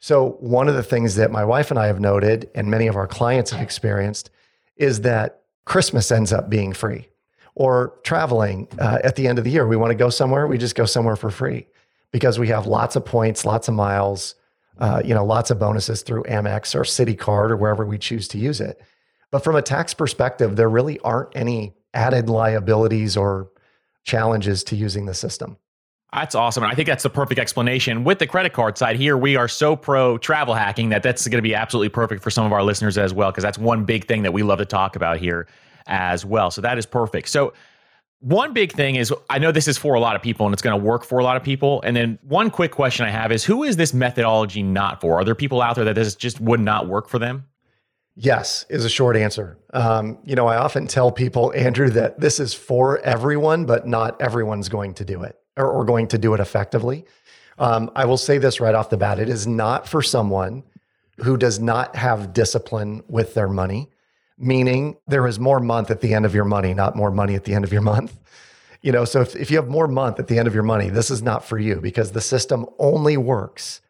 So 0.00 0.36
one 0.40 0.68
of 0.68 0.74
the 0.74 0.82
things 0.82 1.16
that 1.16 1.32
my 1.32 1.44
wife 1.44 1.70
and 1.70 1.80
I 1.80 1.86
have 1.86 1.98
noted, 1.98 2.50
and 2.54 2.70
many 2.70 2.86
of 2.86 2.96
our 2.96 3.06
clients 3.06 3.50
have 3.50 3.62
experienced, 3.62 4.30
is 4.76 5.00
that 5.00 5.42
Christmas 5.64 6.12
ends 6.12 6.32
up 6.32 6.50
being 6.50 6.74
free 6.74 7.08
or 7.54 7.94
traveling 8.04 8.68
uh, 8.78 8.98
at 9.02 9.16
the 9.16 9.26
end 9.26 9.38
of 9.38 9.44
the 9.44 9.50
year. 9.50 9.66
We 9.66 9.76
want 9.76 9.90
to 9.90 9.96
go 9.96 10.10
somewhere, 10.10 10.46
we 10.46 10.58
just 10.58 10.74
go 10.74 10.84
somewhere 10.84 11.16
for 11.16 11.30
free 11.30 11.66
because 12.12 12.38
we 12.38 12.48
have 12.48 12.66
lots 12.66 12.96
of 12.96 13.04
points, 13.04 13.44
lots 13.46 13.68
of 13.68 13.74
miles, 13.74 14.34
uh, 14.78 15.00
you 15.02 15.14
know, 15.14 15.24
lots 15.24 15.50
of 15.50 15.58
bonuses 15.58 16.02
through 16.02 16.22
Amex 16.24 16.74
or 16.74 16.82
Citi 16.82 17.18
Card 17.18 17.50
or 17.50 17.56
wherever 17.56 17.86
we 17.86 17.96
choose 17.96 18.28
to 18.28 18.38
use 18.38 18.60
it. 18.60 18.80
But 19.30 19.42
from 19.42 19.56
a 19.56 19.62
tax 19.62 19.94
perspective, 19.94 20.56
there 20.56 20.68
really 20.68 21.00
aren't 21.00 21.34
any 21.34 21.74
added 21.94 22.28
liabilities 22.28 23.16
or 23.16 23.50
challenges 24.06 24.64
to 24.64 24.76
using 24.76 25.04
the 25.04 25.14
system. 25.14 25.58
That's 26.12 26.34
awesome. 26.34 26.62
And 26.62 26.72
I 26.72 26.74
think 26.74 26.86
that's 26.86 27.02
the 27.02 27.10
perfect 27.10 27.38
explanation. 27.38 28.04
With 28.04 28.20
the 28.20 28.26
credit 28.26 28.52
card 28.52 28.78
side 28.78 28.96
here, 28.96 29.18
we 29.18 29.36
are 29.36 29.48
so 29.48 29.76
pro 29.76 30.16
travel 30.16 30.54
hacking 30.54 30.88
that 30.90 31.02
that's 31.02 31.26
going 31.26 31.38
to 31.38 31.42
be 31.42 31.54
absolutely 31.54 31.90
perfect 31.90 32.22
for 32.22 32.30
some 32.30 32.46
of 32.46 32.52
our 32.52 32.62
listeners 32.62 32.96
as 32.96 33.12
well, 33.12 33.30
because 33.30 33.42
that's 33.42 33.58
one 33.58 33.84
big 33.84 34.06
thing 34.06 34.22
that 34.22 34.32
we 34.32 34.42
love 34.42 34.58
to 34.58 34.64
talk 34.64 34.96
about 34.96 35.18
here 35.18 35.46
as 35.86 36.24
well. 36.24 36.50
So 36.50 36.60
that 36.62 36.78
is 36.78 36.86
perfect. 36.86 37.28
So, 37.28 37.52
one 38.20 38.54
big 38.54 38.72
thing 38.72 38.96
is 38.96 39.12
I 39.28 39.38
know 39.38 39.52
this 39.52 39.68
is 39.68 39.76
for 39.76 39.92
a 39.92 40.00
lot 40.00 40.16
of 40.16 40.22
people 40.22 40.46
and 40.46 40.52
it's 40.54 40.62
going 40.62 40.76
to 40.76 40.82
work 40.82 41.04
for 41.04 41.18
a 41.18 41.24
lot 41.24 41.36
of 41.36 41.42
people. 41.42 41.82
And 41.82 41.94
then 41.94 42.18
one 42.22 42.50
quick 42.50 42.72
question 42.72 43.04
I 43.04 43.10
have 43.10 43.30
is 43.30 43.44
who 43.44 43.62
is 43.62 43.76
this 43.76 43.92
methodology 43.92 44.62
not 44.62 45.02
for? 45.02 45.20
Are 45.20 45.24
there 45.24 45.34
people 45.34 45.60
out 45.60 45.76
there 45.76 45.84
that 45.84 45.96
this 45.96 46.14
just 46.14 46.40
would 46.40 46.58
not 46.58 46.88
work 46.88 47.10
for 47.10 47.18
them? 47.18 47.44
Yes, 48.16 48.64
is 48.70 48.84
a 48.84 48.88
short 48.88 49.16
answer. 49.16 49.58
Um, 49.74 50.18
you 50.24 50.34
know, 50.34 50.46
I 50.46 50.56
often 50.56 50.86
tell 50.86 51.12
people, 51.12 51.52
Andrew, 51.54 51.90
that 51.90 52.18
this 52.18 52.40
is 52.40 52.54
for 52.54 52.98
everyone, 53.00 53.66
but 53.66 53.86
not 53.86 54.20
everyone's 54.20 54.70
going 54.70 54.94
to 54.94 55.04
do 55.04 55.22
it 55.22 55.38
or, 55.56 55.70
or 55.70 55.84
going 55.84 56.08
to 56.08 56.18
do 56.18 56.32
it 56.32 56.40
effectively. 56.40 57.04
Um, 57.58 57.90
I 57.94 58.06
will 58.06 58.16
say 58.16 58.38
this 58.38 58.60
right 58.60 58.74
off 58.74 58.90
the 58.90 58.96
bat 58.96 59.18
it 59.18 59.28
is 59.28 59.46
not 59.46 59.86
for 59.86 60.02
someone 60.02 60.62
who 61.18 61.36
does 61.36 61.58
not 61.58 61.96
have 61.96 62.32
discipline 62.32 63.02
with 63.08 63.34
their 63.34 63.48
money 63.48 63.90
meaning 64.38 64.96
there 65.06 65.26
is 65.26 65.38
more 65.38 65.60
month 65.60 65.90
at 65.90 66.00
the 66.00 66.14
end 66.14 66.24
of 66.24 66.34
your 66.34 66.44
money, 66.44 66.74
not 66.74 66.96
more 66.96 67.10
money 67.10 67.34
at 67.34 67.44
the 67.44 67.54
end 67.54 67.64
of 67.64 67.72
your 67.72 67.82
month. 67.82 68.18
You 68.82 68.92
know, 68.92 69.04
so 69.04 69.20
if, 69.22 69.34
if 69.34 69.50
you 69.50 69.56
have 69.56 69.68
more 69.68 69.88
month 69.88 70.20
at 70.20 70.28
the 70.28 70.38
end 70.38 70.46
of 70.46 70.54
your 70.54 70.62
money, 70.62 70.90
this 70.90 71.10
is 71.10 71.22
not 71.22 71.44
for 71.44 71.58
you 71.58 71.80
because 71.80 72.12
the 72.12 72.20
system 72.20 72.66
only 72.78 73.16
works 73.16 73.80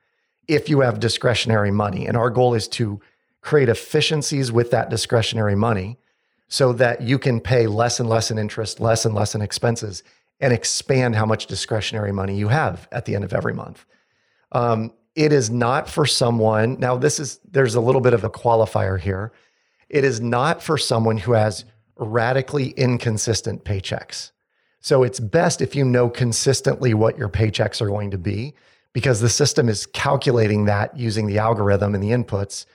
if 0.49 0.69
you 0.69 0.81
have 0.81 1.01
discretionary 1.01 1.71
money. 1.71 2.07
And 2.07 2.17
our 2.17 2.31
goal 2.31 2.55
is 2.55 2.69
to 2.69 3.01
create 3.47 3.69
efficiencies 3.69 4.51
with 4.51 4.71
that 4.73 4.91
discretionary 4.91 5.55
money 5.55 5.99
so 6.49 6.73
that 6.73 7.01
you 7.01 7.19
can 7.19 7.41
pay 7.41 7.67
less 7.67 8.01
and 8.01 8.09
less 8.09 8.31
in 8.31 8.39
interest, 8.39 8.81
less 8.81 9.05
and 9.05 9.15
less 9.15 9.35
in 9.35 9.41
expenses, 9.41 10.03
and 10.41 10.53
expand 10.53 11.15
how 11.15 11.25
much 11.25 11.47
discretionary 11.47 12.13
money 12.13 12.37
you 12.37 12.49
have 12.49 12.89
at 12.93 13.05
the 13.05 13.15
end 13.15 13.25
of 13.25 13.33
every 13.33 13.55
month. 13.55 13.87
Um, 14.53 14.93
it 15.15 15.33
is 15.33 15.49
not 15.49 15.89
for 15.89 16.05
someone. 16.07 16.79
Now, 16.79 16.97
this 16.97 17.19
is 17.19 17.41
there's 17.51 17.75
a 17.75 17.81
little 17.81 18.03
bit 18.03 18.13
of 18.13 18.25
a 18.25 18.31
qualifier 18.31 19.01
here. 19.01 19.33
It 19.89 20.05
is 20.05 20.21
not 20.21 20.63
for 20.63 20.77
someone 20.77 21.17
who 21.17 21.33
has 21.33 21.65
radically 21.97 22.71
inconsistent 22.71 23.65
paychecks. 23.65 24.33
So 24.81 25.03
it's 25.05 25.21
best 25.21 25.63
if 25.63 25.75
you 25.75 25.85
know 25.85 26.09
consistently 26.09 26.95
what 26.95 27.17
your 27.17 27.29
paychecks 27.29 27.81
are 27.81 27.89
going 27.89 28.11
to 28.11 28.19
be 28.19 28.55
because 28.93 29.21
the 29.21 29.29
system 29.29 29.69
is 29.69 29.87
calculating 29.87 30.67
that 30.67 30.97
using 30.97 31.27
the 31.27 31.39
algorithm 31.39 31.95
and 31.95 32.03
the 32.03 32.11
inputs. 32.11 32.67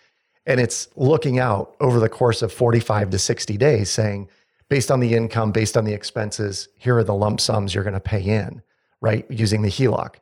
And 0.45 0.59
it's 0.59 0.87
looking 0.95 1.39
out 1.39 1.75
over 1.79 1.99
the 1.99 2.09
course 2.09 2.41
of 2.41 2.51
45 2.51 3.11
to 3.11 3.19
60 3.19 3.57
days 3.57 3.89
saying, 3.89 4.29
based 4.69 4.89
on 4.89 4.99
the 4.99 5.13
income, 5.13 5.51
based 5.51 5.77
on 5.77 5.85
the 5.85 5.93
expenses, 5.93 6.69
here 6.77 6.97
are 6.97 7.03
the 7.03 7.13
lump 7.13 7.39
sums 7.39 7.75
you're 7.75 7.83
going 7.83 7.93
to 7.93 7.99
pay 7.99 8.21
in, 8.21 8.61
right? 9.01 9.25
Using 9.29 9.61
the 9.61 9.69
HELOC. 9.69 10.15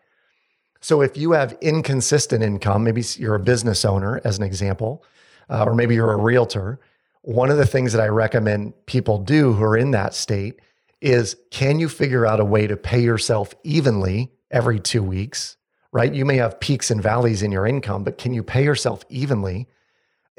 So 0.82 1.02
if 1.02 1.18
you 1.18 1.34
have 1.34 1.58
inconsistent 1.62 2.44
income, 2.44 2.84
maybe 2.84 3.04
you're 3.18 3.36
a 3.36 3.40
business 3.40 3.86
owner, 3.86 4.22
as 4.24 4.38
an 4.38 4.44
example, 4.44 5.04
uh, 5.50 5.66
or 5.66 5.76
maybe 5.76 5.96
you're 5.96 6.14
a 6.14 6.18
realtor, 6.18 6.80
one 7.22 7.50
of 7.50 7.58
the 7.58 7.66
things 7.66 7.92
that 7.94 8.02
I 8.02 8.08
recommend 8.08 8.74
people 8.86 9.20
do 9.20 9.54
who 9.54 9.64
are 9.64 9.78
in 9.78 9.92
that 9.92 10.14
state 10.14 10.62
is 11.02 11.36
can 11.52 11.80
you 11.80 11.90
figure 11.90 12.26
out 12.26 12.40
a 12.40 12.46
way 12.46 12.68
to 12.68 12.78
pay 12.78 13.02
yourself 13.02 13.54
evenly 13.64 14.32
every 14.52 14.80
two 14.80 15.04
weeks, 15.04 15.58
right? 15.92 16.14
You 16.14 16.26
may 16.26 16.38
have 16.38 16.60
peaks 16.60 16.92
and 16.92 17.02
valleys 17.04 17.44
in 17.44 17.52
your 17.52 17.66
income, 17.66 18.04
but 18.04 18.18
can 18.18 18.34
you 18.34 18.44
pay 18.44 18.64
yourself 18.64 19.04
evenly 19.10 19.68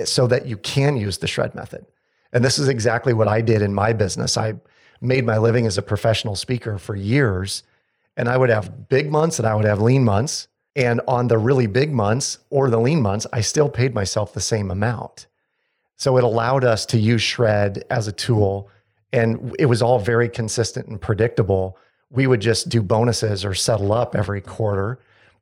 so 0.05 0.27
that 0.27 0.47
you 0.47 0.57
can 0.57 0.97
use 0.97 1.19
the 1.19 1.27
shred 1.27 1.55
method? 1.55 1.87
And 2.33 2.45
this 2.45 2.59
is 2.59 2.69
exactly 2.69 3.13
what 3.13 3.29
I 3.29 3.41
did 3.41 3.63
in 3.63 3.75
my 3.75 3.93
business. 3.93 4.37
I 4.37 4.55
made 5.01 5.25
my 5.25 5.39
living 5.39 5.67
as 5.67 5.79
a 5.79 5.83
professional 5.83 6.37
speaker 6.37 6.79
for 6.79 6.95
years, 6.95 7.63
and 8.17 8.29
I 8.29 8.37
would 8.37 8.51
have 8.51 8.89
big 8.89 9.11
months 9.11 9.39
and 9.39 9.49
I 9.49 9.55
would 9.55 9.65
have 9.65 9.81
lean 9.81 10.05
months. 10.05 10.49
And 10.77 11.01
on 11.09 11.29
the 11.29 11.39
really 11.39 11.67
big 11.67 11.93
months 11.93 12.39
or 12.51 12.71
the 12.71 12.79
lean 12.79 13.03
months, 13.03 13.27
I 13.33 13.41
still 13.41 13.69
paid 13.69 13.95
myself 13.95 14.33
the 14.33 14.41
same 14.41 14.71
amount. 14.71 15.27
So 15.97 16.17
it 16.17 16.25
allowed 16.25 16.65
us 16.65 16.87
to 16.87 16.99
use 16.99 17.23
Shred 17.23 17.85
as 17.91 18.09
a 18.09 18.13
tool. 18.13 18.69
And 19.13 19.55
it 19.59 19.67
was 19.67 19.83
all 19.83 19.99
very 19.99 20.29
consistent 20.29 20.87
and 20.87 21.01
predictable. 21.01 21.77
We 22.11 22.27
would 22.27 22.41
just 22.41 22.69
do 22.69 22.83
bonuses 22.83 23.45
or 23.45 23.55
settle 23.55 23.93
up 23.93 24.15
every 24.15 24.41
quarter. 24.41 24.99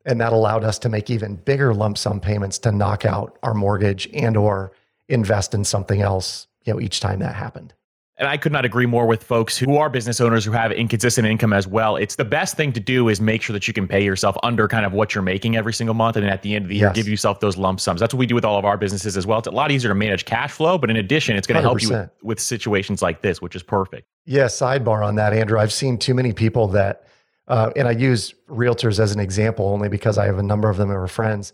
And 0.08 0.18
that 0.22 0.32
allowed 0.32 0.64
us 0.64 0.78
to 0.80 0.88
make 0.88 1.10
even 1.10 1.36
bigger 1.36 1.74
lump 1.74 1.98
sum 1.98 2.18
payments 2.18 2.58
to 2.60 2.72
knock 2.72 3.04
out 3.04 3.38
our 3.42 3.52
mortgage 3.52 4.08
and 4.14 4.38
or 4.38 4.72
invest 5.08 5.52
in 5.52 5.64
something 5.64 6.00
else, 6.00 6.46
you 6.64 6.72
know, 6.72 6.80
each 6.80 7.00
time 7.00 7.18
that 7.18 7.34
happened. 7.34 7.74
And 8.16 8.26
I 8.26 8.38
could 8.38 8.50
not 8.50 8.64
agree 8.64 8.86
more 8.86 9.06
with 9.06 9.22
folks 9.22 9.58
who 9.58 9.76
are 9.76 9.90
business 9.90 10.18
owners 10.18 10.46
who 10.46 10.50
have 10.52 10.72
inconsistent 10.72 11.26
income 11.26 11.52
as 11.52 11.68
well. 11.68 11.96
It's 11.96 12.16
the 12.16 12.24
best 12.24 12.56
thing 12.56 12.72
to 12.72 12.80
do 12.80 13.10
is 13.10 13.20
make 13.20 13.42
sure 13.42 13.52
that 13.52 13.68
you 13.68 13.74
can 13.74 13.86
pay 13.86 14.02
yourself 14.02 14.34
under 14.42 14.66
kind 14.66 14.86
of 14.86 14.94
what 14.94 15.14
you're 15.14 15.22
making 15.22 15.56
every 15.56 15.74
single 15.74 15.94
month. 15.94 16.16
And 16.16 16.24
then 16.24 16.32
at 16.32 16.42
the 16.42 16.56
end 16.56 16.64
of 16.64 16.70
the 16.70 16.76
year, 16.76 16.86
yes. 16.86 16.96
give 16.96 17.06
yourself 17.06 17.40
those 17.40 17.58
lump 17.58 17.78
sums. 17.78 18.00
That's 18.00 18.14
what 18.14 18.18
we 18.18 18.26
do 18.26 18.34
with 18.34 18.46
all 18.46 18.58
of 18.58 18.64
our 18.64 18.78
businesses 18.78 19.14
as 19.14 19.26
well. 19.26 19.38
It's 19.38 19.46
a 19.46 19.50
lot 19.50 19.70
easier 19.70 19.90
to 19.90 19.94
manage 19.94 20.24
cash 20.24 20.50
flow, 20.50 20.78
but 20.78 20.88
in 20.88 20.96
addition, 20.96 21.36
it's 21.36 21.46
going 21.46 21.56
to 21.56 21.62
help 21.62 21.82
you 21.82 21.90
with, 21.90 22.10
with 22.22 22.40
situations 22.40 23.02
like 23.02 23.20
this, 23.20 23.42
which 23.42 23.54
is 23.54 23.62
perfect. 23.62 24.08
Yeah, 24.24 24.46
sidebar 24.46 25.06
on 25.06 25.16
that, 25.16 25.34
Andrew. 25.34 25.60
I've 25.60 25.72
seen 25.72 25.98
too 25.98 26.14
many 26.14 26.32
people 26.32 26.66
that, 26.68 27.04
uh, 27.48 27.70
and 27.76 27.88
I 27.88 27.92
use 27.92 28.34
realtors 28.48 29.00
as 29.00 29.12
an 29.12 29.20
example 29.20 29.66
only 29.66 29.88
because 29.88 30.16
I 30.18 30.26
have 30.26 30.38
a 30.38 30.42
number 30.42 30.70
of 30.70 30.76
them 30.76 30.88
that 30.88 30.96
are 30.96 31.08
friends, 31.08 31.52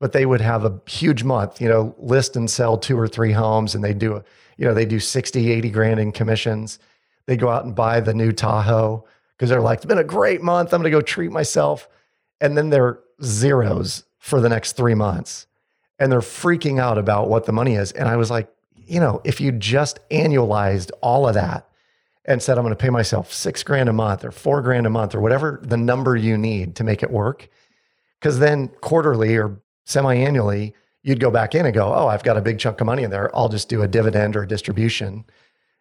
but 0.00 0.12
they 0.12 0.26
would 0.26 0.40
have 0.40 0.64
a 0.64 0.80
huge 0.86 1.24
month, 1.24 1.60
you 1.60 1.68
know, 1.68 1.94
list 1.98 2.36
and 2.36 2.50
sell 2.50 2.76
two 2.76 2.98
or 2.98 3.08
three 3.08 3.32
homes 3.32 3.74
and 3.74 3.82
they 3.82 3.94
do 3.94 4.22
you 4.56 4.64
know, 4.64 4.74
they 4.74 4.86
do 4.86 4.98
60, 4.98 5.50
80 5.50 5.70
grand 5.70 6.00
in 6.00 6.12
commissions. 6.12 6.78
They 7.26 7.36
go 7.36 7.48
out 7.48 7.64
and 7.64 7.74
buy 7.74 8.00
the 8.00 8.14
new 8.14 8.32
Tahoe 8.32 9.04
because 9.36 9.50
they're 9.50 9.60
like, 9.60 9.78
it's 9.78 9.86
been 9.86 9.98
a 9.98 10.04
great 10.04 10.42
month. 10.42 10.72
I'm 10.72 10.80
going 10.80 10.90
to 10.90 10.96
go 10.96 11.02
treat 11.02 11.30
myself. 11.30 11.88
And 12.40 12.56
then 12.56 12.70
they're 12.70 13.00
zeros 13.22 14.04
for 14.18 14.40
the 14.40 14.48
next 14.48 14.72
three 14.72 14.94
months. 14.94 15.46
And 15.98 16.10
they're 16.10 16.20
freaking 16.20 16.80
out 16.80 16.98
about 16.98 17.28
what 17.28 17.44
the 17.44 17.52
money 17.52 17.74
is. 17.74 17.92
And 17.92 18.08
I 18.08 18.16
was 18.16 18.30
like, 18.30 18.48
you 18.86 19.00
know, 19.00 19.20
if 19.24 19.40
you 19.40 19.52
just 19.52 19.98
annualized 20.10 20.90
all 21.00 21.28
of 21.28 21.34
that 21.34 21.68
and 22.26 22.42
said, 22.42 22.58
I'm 22.58 22.64
going 22.64 22.74
to 22.74 22.76
pay 22.76 22.90
myself 22.90 23.32
six 23.32 23.62
grand 23.62 23.88
a 23.88 23.92
month 23.92 24.24
or 24.24 24.30
four 24.30 24.60
grand 24.60 24.86
a 24.86 24.90
month 24.90 25.14
or 25.14 25.20
whatever 25.20 25.60
the 25.62 25.76
number 25.76 26.16
you 26.16 26.36
need 26.36 26.76
to 26.76 26.84
make 26.84 27.02
it 27.02 27.10
work. 27.10 27.48
Because 28.20 28.38
then 28.38 28.68
quarterly 28.80 29.36
or 29.36 29.60
semi 29.84 30.14
annually, 30.14 30.74
you'd 31.02 31.20
go 31.20 31.30
back 31.30 31.54
in 31.54 31.64
and 31.64 31.74
go, 31.74 31.92
oh, 31.94 32.08
I've 32.08 32.24
got 32.24 32.36
a 32.36 32.40
big 32.40 32.58
chunk 32.58 32.80
of 32.80 32.86
money 32.86 33.04
in 33.04 33.10
there. 33.10 33.34
I'll 33.34 33.48
just 33.48 33.68
do 33.68 33.82
a 33.82 33.88
dividend 33.88 34.36
or 34.36 34.42
a 34.42 34.48
distribution. 34.48 35.24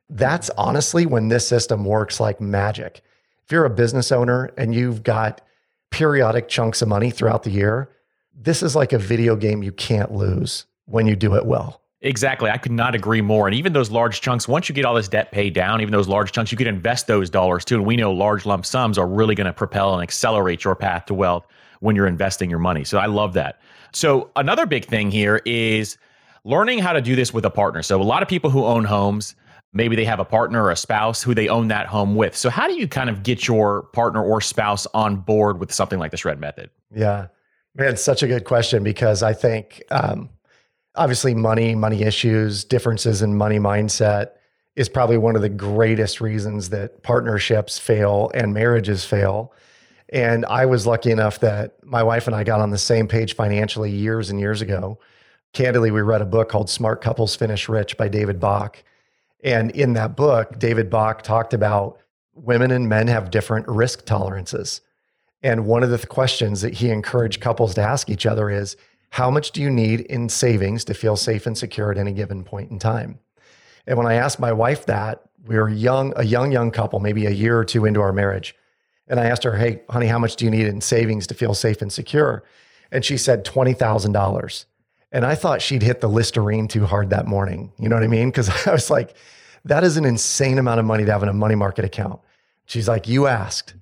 That's 0.10 0.51
honestly 0.51 1.08
when 1.08 1.29
this 1.29 1.47
system 1.47 1.84
works 1.84 2.19
like 2.19 2.39
magic. 2.39 3.01
If 3.43 3.51
you're 3.51 3.65
a 3.65 3.69
business 3.71 4.12
owner 4.12 4.51
and 4.58 4.75
you've 4.75 5.01
got 5.01 5.41
periodic 5.89 6.47
chunks 6.47 6.81
of 6.81 6.88
money 6.88 7.10
throughout 7.10 7.43
the 7.43 7.49
year, 7.49 7.89
this 8.36 8.62
is 8.62 8.75
like 8.75 8.93
a 8.93 8.99
video 8.99 9.36
game 9.36 9.63
you 9.63 9.71
can't 9.71 10.12
lose 10.12 10.65
when 10.86 11.08
you 11.08 11.15
do 11.15 11.36
it 11.36 11.45
well. 11.45 11.81
Exactly. 12.05 12.51
I 12.51 12.57
could 12.59 12.71
not 12.71 12.93
agree 12.93 13.21
more. 13.21 13.47
And 13.47 13.55
even 13.55 13.73
those 13.73 13.89
large 13.89 14.21
chunks, 14.21 14.47
once 14.47 14.69
you 14.69 14.75
get 14.75 14.85
all 14.85 14.93
this 14.93 15.07
debt 15.07 15.31
paid 15.31 15.55
down, 15.55 15.81
even 15.81 15.91
those 15.91 16.07
large 16.07 16.31
chunks, 16.31 16.51
you 16.51 16.57
could 16.57 16.67
invest 16.67 17.07
those 17.07 17.31
dollars 17.31 17.65
too. 17.65 17.77
And 17.77 17.85
we 17.85 17.95
know 17.95 18.11
large 18.11 18.45
lump 18.45 18.63
sums 18.63 18.99
are 18.99 19.07
really 19.07 19.33
going 19.33 19.47
to 19.47 19.53
propel 19.53 19.95
and 19.95 20.03
accelerate 20.03 20.63
your 20.63 20.75
path 20.75 21.07
to 21.07 21.15
wealth 21.15 21.47
when 21.79 21.95
you're 21.95 22.05
investing 22.05 22.47
your 22.47 22.59
money. 22.59 22.83
So 22.83 22.99
I 22.99 23.07
love 23.07 23.33
that. 23.33 23.59
So 23.91 24.29
another 24.35 24.67
big 24.67 24.85
thing 24.85 25.09
here 25.09 25.41
is 25.45 25.97
learning 26.43 26.77
how 26.77 26.93
to 26.93 27.01
do 27.01 27.15
this 27.15 27.33
with 27.33 27.43
a 27.43 27.49
partner. 27.49 27.81
So 27.81 27.99
a 27.99 28.03
lot 28.03 28.21
of 28.21 28.29
people 28.29 28.51
who 28.51 28.65
own 28.65 28.83
homes, 28.83 29.33
maybe 29.73 29.95
they 29.95 30.05
have 30.05 30.19
a 30.19 30.25
partner 30.25 30.61
or 30.61 30.69
a 30.69 30.75
spouse 30.75 31.23
who 31.23 31.33
they 31.33 31.47
own 31.47 31.69
that 31.69 31.87
home 31.87 32.15
with. 32.15 32.37
So 32.37 32.51
how 32.51 32.67
do 32.67 32.75
you 32.75 32.87
kind 32.87 33.09
of 33.09 33.23
get 33.23 33.47
your 33.47 33.83
partner 33.93 34.23
or 34.23 34.41
spouse 34.41 34.85
on 34.93 35.15
board 35.15 35.59
with 35.59 35.73
something 35.73 35.97
like 35.97 36.11
the 36.11 36.17
shred 36.17 36.39
method? 36.39 36.69
Yeah. 36.93 37.29
Man, 37.73 37.97
such 37.97 38.21
a 38.21 38.27
good 38.27 38.43
question 38.43 38.83
because 38.83 39.23
I 39.23 39.33
think 39.33 39.81
um, 39.89 40.29
obviously 40.97 41.34
money, 41.34 41.75
money 41.75 42.03
issues, 42.03 42.63
differences 42.63 43.21
in 43.21 43.36
money 43.36 43.60
mindset 43.60 44.31
is 44.75 44.89
probably 44.89 45.17
one 45.17 45.36
of 45.36 45.41
the 45.41 45.49
greatest 45.49 46.19
reasons 46.19 46.69
that 46.69 47.01
partnerships 47.03 47.79
fail 47.79 48.31
and 48.34 48.53
marriages 48.53 49.05
fail. 49.05 49.53
And 50.10 50.45
I 50.45 50.65
was 50.65 50.86
lucky 50.86 51.12
enough 51.12 51.39
that 51.39 51.84
my 51.84 52.03
wife 52.03 52.27
and 52.27 52.36
I 52.36 52.43
got 52.43 52.62
on 52.62 52.69
the 52.69 52.77
same 52.77 53.08
page 53.08 53.36
financially 53.36 53.91
years 53.91 54.29
and 54.29 54.39
years 54.39 54.62
ago. 54.62 54.99
Candidly, 55.53 55.91
we 55.91 56.01
read 56.01 56.21
a 56.21 56.25
book 56.25 56.49
called 56.49 56.69
Smart 56.69 57.01
Couples 57.01 57.36
Finish 57.36 57.69
Rich 57.69 57.97
by 57.97 58.08
David 58.08 58.39
Bach. 58.39 58.84
And 59.43 59.71
in 59.71 59.93
that 59.93 60.15
book, 60.15 60.60
David 60.60 60.89
Bach 60.89 61.21
talked 61.21 61.53
about 61.53 61.99
women 62.34 62.71
and 62.71 62.89
men 62.89 63.08
have 63.08 63.31
different 63.31 63.67
risk 63.67 64.05
tolerances. 64.05 64.81
And 65.41 65.65
one 65.65 65.84
of 65.84 65.89
the 65.91 66.05
questions 66.05 66.62
that 66.62 66.73
he 66.73 66.89
encouraged 66.89 67.39
couples 67.39 67.75
to 67.75 67.81
ask 67.81 68.10
each 68.10 68.25
other 68.25 68.49
is 68.49 68.75
how 69.15 69.32
much 69.32 69.51
do 69.51 69.62
you 69.62 69.69
need 69.69 70.01
in 70.01 70.28
savings 70.28 70.84
to 70.84 70.93
feel 70.93 71.15
safe 71.15 71.47
and 71.47 71.58
secure 71.58 71.89
at 71.89 71.97
any 71.97 72.12
given 72.12 72.43
point 72.43 72.69
in 72.69 72.78
time? 72.78 73.17
And 73.88 73.97
when 73.97 74.08
I 74.08 74.15
asked 74.15 74.41
my 74.41 74.51
wife 74.51 74.88
that, 74.88 75.21
we 75.47 75.56
were 75.56 75.69
young, 75.69 76.12
a 76.17 76.25
young, 76.25 76.51
young 76.51 76.69
couple, 76.69 76.99
maybe 76.99 77.25
a 77.25 77.30
year 77.30 77.58
or 77.58 77.63
two 77.63 77.86
into 77.86 78.01
our 78.01 78.12
marriage. 78.12 78.58
And 79.08 79.17
I 79.17 79.28
asked 79.28 79.45
her, 79.45 79.56
Hey, 79.56 79.84
honey, 79.89 80.08
how 80.08 80.19
much 80.19 80.36
do 80.36 80.43
you 80.43 80.51
need 80.51 80.67
in 80.67 80.82
savings 80.82 81.28
to 81.28 81.34
feel 81.34 81.54
safe 81.54 81.82
and 81.82 81.93
secure? 81.93 82.43
And 82.91 83.06
she 83.06 83.15
said 83.15 83.45
$20,000. 83.45 84.65
And 85.13 85.25
I 85.25 85.34
thought 85.34 85.62
she'd 85.62 85.82
hit 85.82 86.01
the 86.01 86.10
Listerine 86.10 86.67
too 86.67 86.86
hard 86.86 87.10
that 87.12 87.25
morning. 87.25 87.71
You 87.80 87.88
know 87.88 87.95
what 87.95 88.04
I 88.04 88.08
mean? 88.08 88.32
Because 88.32 88.49
I 88.67 88.73
was 88.73 88.89
like, 88.89 89.15
that 89.63 89.86
is 89.86 89.95
an 89.95 90.04
insane 90.04 90.58
amount 90.58 90.82
of 90.82 90.86
money 90.86 91.06
to 91.06 91.12
have 91.13 91.23
in 91.23 91.30
a 91.30 91.34
money 91.34 91.56
market 91.56 91.86
account. 91.86 92.19
She's 92.65 92.89
like, 92.89 93.08
You 93.08 93.28
asked. 93.28 93.75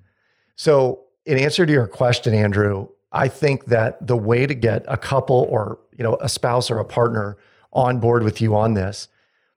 So, 0.54 1.00
in 1.26 1.38
answer 1.38 1.66
to 1.66 1.72
your 1.72 1.88
question, 1.88 2.34
Andrew, 2.34 2.86
I 3.14 3.28
think 3.28 3.66
that 3.66 4.06
the 4.06 4.16
way 4.16 4.46
to 4.46 4.54
get 4.54 4.84
a 4.88 4.96
couple 4.96 5.46
or 5.48 5.78
you 5.96 6.04
know 6.04 6.16
a 6.20 6.28
spouse 6.28 6.70
or 6.70 6.78
a 6.78 6.84
partner 6.84 7.38
on 7.72 8.00
board 8.00 8.22
with 8.22 8.40
you 8.40 8.54
on 8.56 8.74
this 8.74 9.08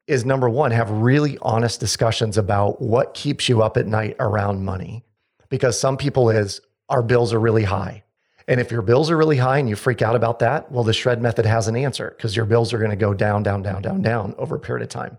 is 0.08 0.24
number 0.24 0.50
one, 0.50 0.72
have 0.72 0.90
really 0.90 1.38
honest 1.42 1.80
discussions 1.80 2.38
about 2.38 2.82
what 2.82 3.14
keeps 3.14 3.50
you 3.50 3.62
up 3.62 3.76
at 3.76 3.86
night 3.86 4.16
around 4.20 4.64
money. 4.64 5.04
Because 5.50 5.80
some 5.80 5.98
people 5.98 6.30
is 6.30 6.62
our 6.90 7.04
bills 7.04 7.34
are 7.34 7.40
really 7.40 7.64
high. 7.64 8.04
And 8.48 8.62
if 8.62 8.72
your 8.72 8.82
bills 8.82 9.12
are 9.12 9.18
really 9.18 9.38
high 9.38 9.58
and 9.58 9.68
you 9.68 9.76
freak 9.76 10.02
out 10.02 10.16
about 10.16 10.40
that, 10.40 10.72
well, 10.72 10.86
the 10.86 10.94
shred 10.94 11.22
method 11.22 11.46
has 11.46 11.68
an 11.68 11.76
answer 11.76 12.14
because 12.16 12.36
your 12.36 12.46
bills 12.46 12.74
are 12.74 12.78
going 12.78 12.92
to 12.92 12.96
go 12.96 13.14
down, 13.14 13.44
down, 13.44 13.62
down, 13.62 13.82
down, 13.82 14.02
down 14.02 14.36
over 14.38 14.56
a 14.56 14.60
period 14.60 14.84
of 14.84 14.90
time. 14.90 15.18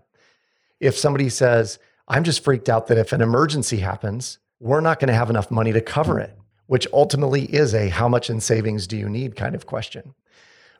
If 0.79 0.97
somebody 0.97 1.29
says, 1.29 1.77
I'm 2.07 2.23
just 2.23 2.43
freaked 2.43 2.69
out 2.69 2.87
that 2.87 2.97
if 2.97 3.13
an 3.13 3.21
emergency 3.21 3.77
happens, 3.77 4.39
we're 4.59 4.81
not 4.81 4.99
going 4.99 5.09
to 5.09 5.13
have 5.13 5.29
enough 5.29 5.51
money 5.51 5.71
to 5.73 5.81
cover 5.81 6.19
it, 6.19 6.35
which 6.69 6.85
ultimately 6.93 7.45
is 7.45 7.73
a 7.73 7.89
how 7.89 8.07
much 8.07 8.29
in 8.29 8.39
savings 8.39 8.85
do 8.85 8.95
you 8.95 9.09
need 9.09 9.35
kind 9.35 9.55
of 9.55 9.65
question. 9.65 10.13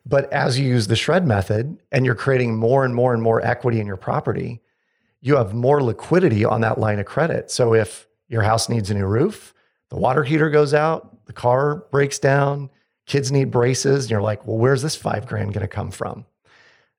But 0.06 0.32
as 0.32 0.56
you 0.56 0.64
use 0.64 0.86
the 0.86 0.94
shred 0.94 1.26
method 1.26 1.78
and 1.90 2.06
you're 2.06 2.14
creating 2.14 2.54
more 2.54 2.84
and 2.84 2.94
more 2.94 3.12
and 3.12 3.20
more 3.20 3.44
equity 3.44 3.80
in 3.80 3.88
your 3.88 3.96
property, 3.96 4.60
you 5.20 5.34
have 5.34 5.52
more 5.52 5.82
liquidity 5.82 6.44
on 6.44 6.60
that 6.60 6.78
line 6.78 7.00
of 7.00 7.06
credit. 7.06 7.50
So 7.50 7.74
if 7.74 8.06
your 8.28 8.42
house 8.42 8.68
needs 8.68 8.88
a 8.92 8.94
new 8.94 9.04
roof, 9.04 9.52
the 9.88 9.96
water 9.96 10.22
heater 10.22 10.48
goes 10.48 10.74
out, 10.74 11.26
the 11.26 11.32
car 11.32 11.84
breaks 11.90 12.20
down, 12.20 12.70
kids 13.06 13.32
need 13.32 13.50
braces, 13.50 14.04
and 14.04 14.12
you're 14.12 14.22
like, 14.22 14.46
well, 14.46 14.58
where's 14.58 14.82
this 14.82 14.94
five 14.94 15.26
grand 15.26 15.54
going 15.54 15.62
to 15.62 15.68
come 15.68 15.90
from? 15.90 16.24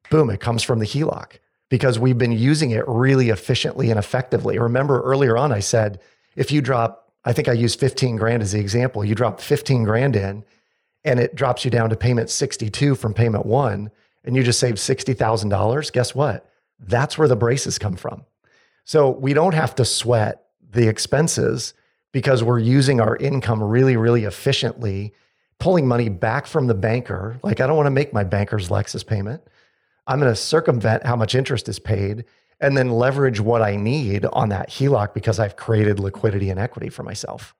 Boom, 0.09 0.29
it 0.29 0.41
comes 0.41 0.63
from 0.63 0.79
the 0.79 0.85
HELOC 0.85 1.39
because 1.69 1.97
we've 1.97 2.17
been 2.17 2.33
using 2.33 2.71
it 2.71 2.83
really 2.89 3.29
efficiently 3.29 3.89
and 3.89 3.97
effectively. 3.97 4.59
Remember 4.59 5.01
earlier 5.01 5.37
on, 5.37 5.53
I 5.53 5.61
said, 5.61 6.01
if 6.35 6.51
you 6.51 6.61
drop, 6.61 7.00
I 7.23 7.33
think 7.33 7.47
I 7.47 7.53
used 7.53 7.79
15 7.79 8.15
grand 8.15 8.41
as 8.41 8.51
the 8.51 8.59
example, 8.59 9.05
you 9.05 9.15
drop 9.15 9.39
15 9.39 9.83
grand 9.83 10.15
in 10.15 10.43
and 11.03 11.19
it 11.19 11.35
drops 11.35 11.65
you 11.65 11.71
down 11.71 11.89
to 11.89 11.95
payment 11.95 12.29
62 12.29 12.95
from 12.95 13.13
payment 13.13 13.45
one, 13.45 13.89
and 14.23 14.35
you 14.35 14.43
just 14.43 14.59
save 14.59 14.75
$60,000, 14.75 15.91
guess 15.91 16.13
what? 16.13 16.47
That's 16.79 17.17
where 17.17 17.27
the 17.27 17.35
braces 17.35 17.79
come 17.79 17.95
from. 17.95 18.23
So 18.83 19.09
we 19.09 19.33
don't 19.33 19.53
have 19.53 19.75
to 19.75 19.85
sweat 19.85 20.45
the 20.71 20.87
expenses 20.87 21.73
because 22.11 22.43
we're 22.43 22.59
using 22.59 22.99
our 22.99 23.15
income 23.15 23.63
really, 23.63 23.97
really 23.97 24.25
efficiently, 24.25 25.13
pulling 25.59 25.87
money 25.87 26.09
back 26.09 26.45
from 26.45 26.67
the 26.67 26.73
banker. 26.73 27.39
Like, 27.41 27.61
I 27.61 27.67
don't 27.67 27.77
want 27.77 27.87
to 27.87 27.91
make 27.91 28.13
my 28.13 28.23
banker's 28.23 28.69
Lexus 28.69 29.05
payment. 29.05 29.41
I'm 30.07 30.19
going 30.19 30.31
to 30.31 30.35
circumvent 30.35 31.05
how 31.05 31.15
much 31.15 31.35
interest 31.35 31.69
is 31.69 31.79
paid 31.79 32.25
and 32.61 32.77
then 32.77 32.91
leverage 32.91 33.39
what 33.39 33.61
I 33.61 33.75
need 33.75 34.25
on 34.25 34.49
that 34.49 34.69
HELOC 34.69 35.13
because 35.13 35.39
I've 35.39 35.55
created 35.55 35.99
liquidity 35.99 36.49
and 36.49 36.59
equity 36.59 36.89
for 36.89 37.03
myself. 37.03 37.55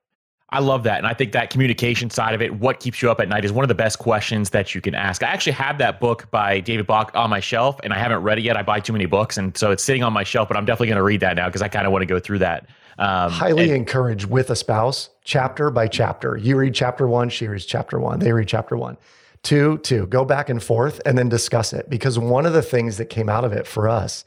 I 0.54 0.60
love 0.60 0.84
that. 0.84 0.98
And 0.98 1.08
I 1.08 1.14
think 1.14 1.32
that 1.32 1.50
communication 1.50 2.10
side 2.10 2.36
of 2.36 2.42
it, 2.42 2.60
what 2.60 2.82
keeps 2.82 3.02
you 3.02 3.10
up 3.10 3.22
at 3.22 3.30
night, 3.30 3.46
is 3.46 3.54
one 3.54 3.64
of 3.64 3.70
the 3.70 3.76
best 3.76 4.00
questions 4.00 4.50
that 4.50 4.76
you 4.76 4.82
can 4.82 4.94
ask. 4.94 5.24
I 5.24 5.28
actually 5.28 5.54
have 5.54 5.78
that 5.78 6.02
book 6.02 6.30
by 6.30 6.60
David 6.60 6.86
Bach 6.88 7.10
on 7.16 7.30
my 7.30 7.40
shelf, 7.40 7.80
and 7.84 7.94
I 7.94 7.98
haven't 7.98 8.22
read 8.24 8.38
it 8.38 8.42
yet. 8.42 8.58
I 8.58 8.62
buy 8.62 8.82
too 8.82 8.92
many 8.92 9.06
books, 9.06 9.38
and 9.38 9.56
so 9.58 9.72
it's 9.72 9.82
sitting 9.82 10.04
on 10.04 10.12
my 10.12 10.26
shelf, 10.26 10.50
but 10.50 10.58
I'm 10.58 10.66
definitely 10.66 10.88
going 10.88 10.98
to 10.98 11.04
read 11.04 11.22
that 11.22 11.38
now 11.38 11.48
because 11.48 11.62
I 11.62 11.70
kind 11.70 11.86
of 11.86 11.94
want 11.94 12.02
to 12.02 12.06
go 12.06 12.20
through 12.20 12.40
that. 12.40 12.68
Um, 12.98 13.32
Highly 13.32 13.64
and, 13.64 13.72
encourage 13.72 14.26
with 14.26 14.50
a 14.50 14.56
spouse, 14.58 15.10
chapter 15.24 15.72
by 15.72 15.88
chapter. 15.88 16.36
You 16.36 16.58
read 16.58 16.76
chapter 16.76 17.08
one, 17.08 17.30
she 17.30 17.48
reads 17.48 17.66
chapter 17.66 17.98
one, 17.98 18.20
they 18.20 18.34
read 18.34 18.50
chapter 18.50 18.76
one. 18.76 18.98
Two, 19.44 19.78
two, 19.80 20.06
go 20.08 20.26
back 20.26 20.50
and 20.50 20.62
forth 20.62 21.02
and 21.06 21.18
then 21.18 21.30
discuss 21.30 21.74
it. 21.74 21.90
Because 21.90 22.20
one 22.20 22.46
of 22.46 22.54
the 22.54 22.62
things 22.62 22.98
that 22.98 23.06
came 23.06 23.30
out 23.30 23.44
of 23.44 23.54
it 23.54 23.66
for 23.66 23.90
us 23.90 24.24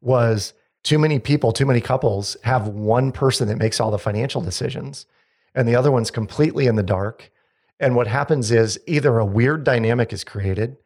was 0.00 0.54
too 0.82 0.98
many 0.98 1.18
people, 1.18 1.52
too 1.52 1.66
many 1.66 1.80
couples 1.80 2.36
have 2.44 2.68
one 2.68 3.12
person 3.12 3.48
that 3.48 3.56
makes 3.56 3.80
all 3.80 3.90
the 3.90 3.98
financial 3.98 4.40
decisions 4.40 5.06
and 5.54 5.66
the 5.66 5.74
other 5.74 5.90
one's 5.90 6.10
completely 6.10 6.66
in 6.66 6.76
the 6.76 6.82
dark. 6.82 7.32
And 7.80 7.96
what 7.96 8.06
happens 8.06 8.52
is 8.52 8.78
either 8.86 9.18
a 9.18 9.24
weird 9.24 9.64
dynamic 9.64 10.12
is 10.12 10.22
created 10.22 10.76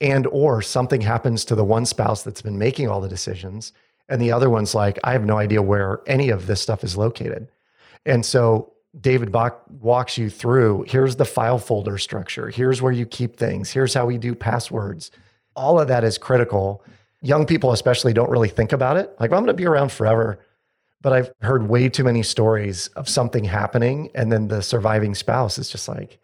and 0.00 0.26
or 0.26 0.60
something 0.60 1.00
happens 1.00 1.44
to 1.46 1.54
the 1.54 1.64
one 1.64 1.86
spouse 1.86 2.22
that's 2.22 2.42
been 2.42 2.58
making 2.58 2.88
all 2.88 3.00
the 3.00 3.08
decisions 3.08 3.72
and 4.08 4.20
the 4.20 4.32
other 4.32 4.50
one's 4.50 4.74
like 4.74 4.98
I 5.02 5.12
have 5.12 5.24
no 5.24 5.38
idea 5.38 5.62
where 5.62 6.00
any 6.06 6.30
of 6.30 6.46
this 6.46 6.60
stuff 6.60 6.84
is 6.84 6.96
located. 6.96 7.48
And 8.04 8.24
so 8.24 8.72
David 9.00 9.32
Bach 9.32 9.62
walks 9.80 10.16
you 10.16 10.30
through 10.30 10.84
here's 10.88 11.16
the 11.16 11.24
file 11.24 11.58
folder 11.58 11.98
structure, 11.98 12.48
here's 12.48 12.80
where 12.80 12.92
you 12.92 13.06
keep 13.06 13.36
things, 13.36 13.70
here's 13.70 13.94
how 13.94 14.06
we 14.06 14.18
do 14.18 14.34
passwords. 14.34 15.10
All 15.54 15.80
of 15.80 15.88
that 15.88 16.04
is 16.04 16.18
critical. 16.18 16.84
Young 17.22 17.46
people, 17.46 17.72
especially, 17.72 18.12
don't 18.12 18.30
really 18.30 18.48
think 18.48 18.72
about 18.72 18.96
it. 18.96 19.14
Like, 19.18 19.30
well, 19.30 19.38
I'm 19.38 19.44
going 19.44 19.56
to 19.56 19.60
be 19.60 19.66
around 19.66 19.92
forever. 19.92 20.44
But 21.02 21.12
I've 21.12 21.30
heard 21.40 21.68
way 21.68 21.88
too 21.88 22.04
many 22.04 22.22
stories 22.22 22.88
of 22.88 23.08
something 23.08 23.44
happening 23.44 24.10
and 24.14 24.32
then 24.32 24.48
the 24.48 24.62
surviving 24.62 25.14
spouse 25.14 25.58
is 25.58 25.68
just 25.68 25.88
like, 25.88 26.18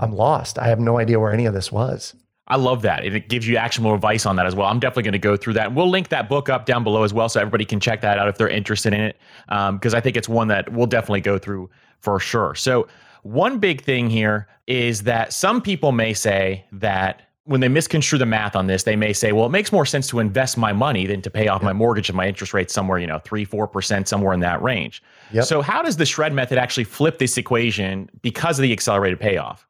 I'm 0.00 0.12
lost. 0.12 0.58
I 0.58 0.66
have 0.68 0.80
no 0.80 0.98
idea 0.98 1.20
where 1.20 1.32
any 1.32 1.46
of 1.46 1.54
this 1.54 1.70
was. 1.70 2.14
I 2.48 2.56
love 2.56 2.82
that. 2.82 3.04
And 3.04 3.14
it 3.14 3.28
gives 3.28 3.48
you 3.48 3.56
actionable 3.56 3.94
advice 3.94 4.24
on 4.24 4.36
that 4.36 4.46
as 4.46 4.54
well. 4.54 4.68
I'm 4.68 4.78
definitely 4.78 5.02
going 5.04 5.12
to 5.12 5.18
go 5.18 5.36
through 5.36 5.54
that. 5.54 5.68
And 5.68 5.76
we'll 5.76 5.90
link 5.90 6.08
that 6.10 6.28
book 6.28 6.48
up 6.48 6.64
down 6.64 6.84
below 6.84 7.02
as 7.02 7.12
well 7.12 7.28
so 7.28 7.40
everybody 7.40 7.64
can 7.64 7.80
check 7.80 8.00
that 8.02 8.18
out 8.18 8.28
if 8.28 8.38
they're 8.38 8.48
interested 8.48 8.92
in 8.92 9.00
it. 9.00 9.16
Because 9.48 9.94
um, 9.94 9.98
I 9.98 10.00
think 10.00 10.16
it's 10.16 10.28
one 10.28 10.48
that 10.48 10.72
we'll 10.72 10.86
definitely 10.86 11.22
go 11.22 11.38
through 11.38 11.70
for 12.00 12.20
sure. 12.20 12.54
So, 12.54 12.86
one 13.22 13.58
big 13.58 13.82
thing 13.82 14.08
here 14.08 14.46
is 14.68 15.02
that 15.02 15.32
some 15.32 15.60
people 15.60 15.90
may 15.90 16.14
say 16.14 16.64
that 16.70 17.22
when 17.46 17.60
they 17.60 17.68
misconstrue 17.68 18.18
the 18.18 18.26
math 18.26 18.54
on 18.56 18.66
this, 18.66 18.82
they 18.82 18.96
may 18.96 19.12
say, 19.12 19.32
well, 19.32 19.46
it 19.46 19.50
makes 19.50 19.72
more 19.72 19.86
sense 19.86 20.08
to 20.08 20.18
invest 20.18 20.58
my 20.58 20.72
money 20.72 21.06
than 21.06 21.22
to 21.22 21.30
pay 21.30 21.46
off 21.48 21.62
yeah. 21.62 21.66
my 21.66 21.72
mortgage 21.72 22.08
and 22.08 22.16
my 22.16 22.26
interest 22.26 22.52
rate 22.52 22.70
somewhere, 22.70 22.98
you 22.98 23.06
know, 23.06 23.20
three, 23.20 23.44
four 23.44 23.68
percent, 23.68 24.08
somewhere 24.08 24.34
in 24.34 24.40
that 24.40 24.60
range. 24.62 25.02
Yep. 25.32 25.44
So 25.44 25.62
how 25.62 25.80
does 25.80 25.96
the 25.96 26.06
shred 26.06 26.32
method 26.32 26.58
actually 26.58 26.84
flip 26.84 27.18
this 27.18 27.38
equation 27.38 28.10
because 28.20 28.58
of 28.58 28.64
the 28.64 28.72
accelerated 28.72 29.20
payoff? 29.20 29.66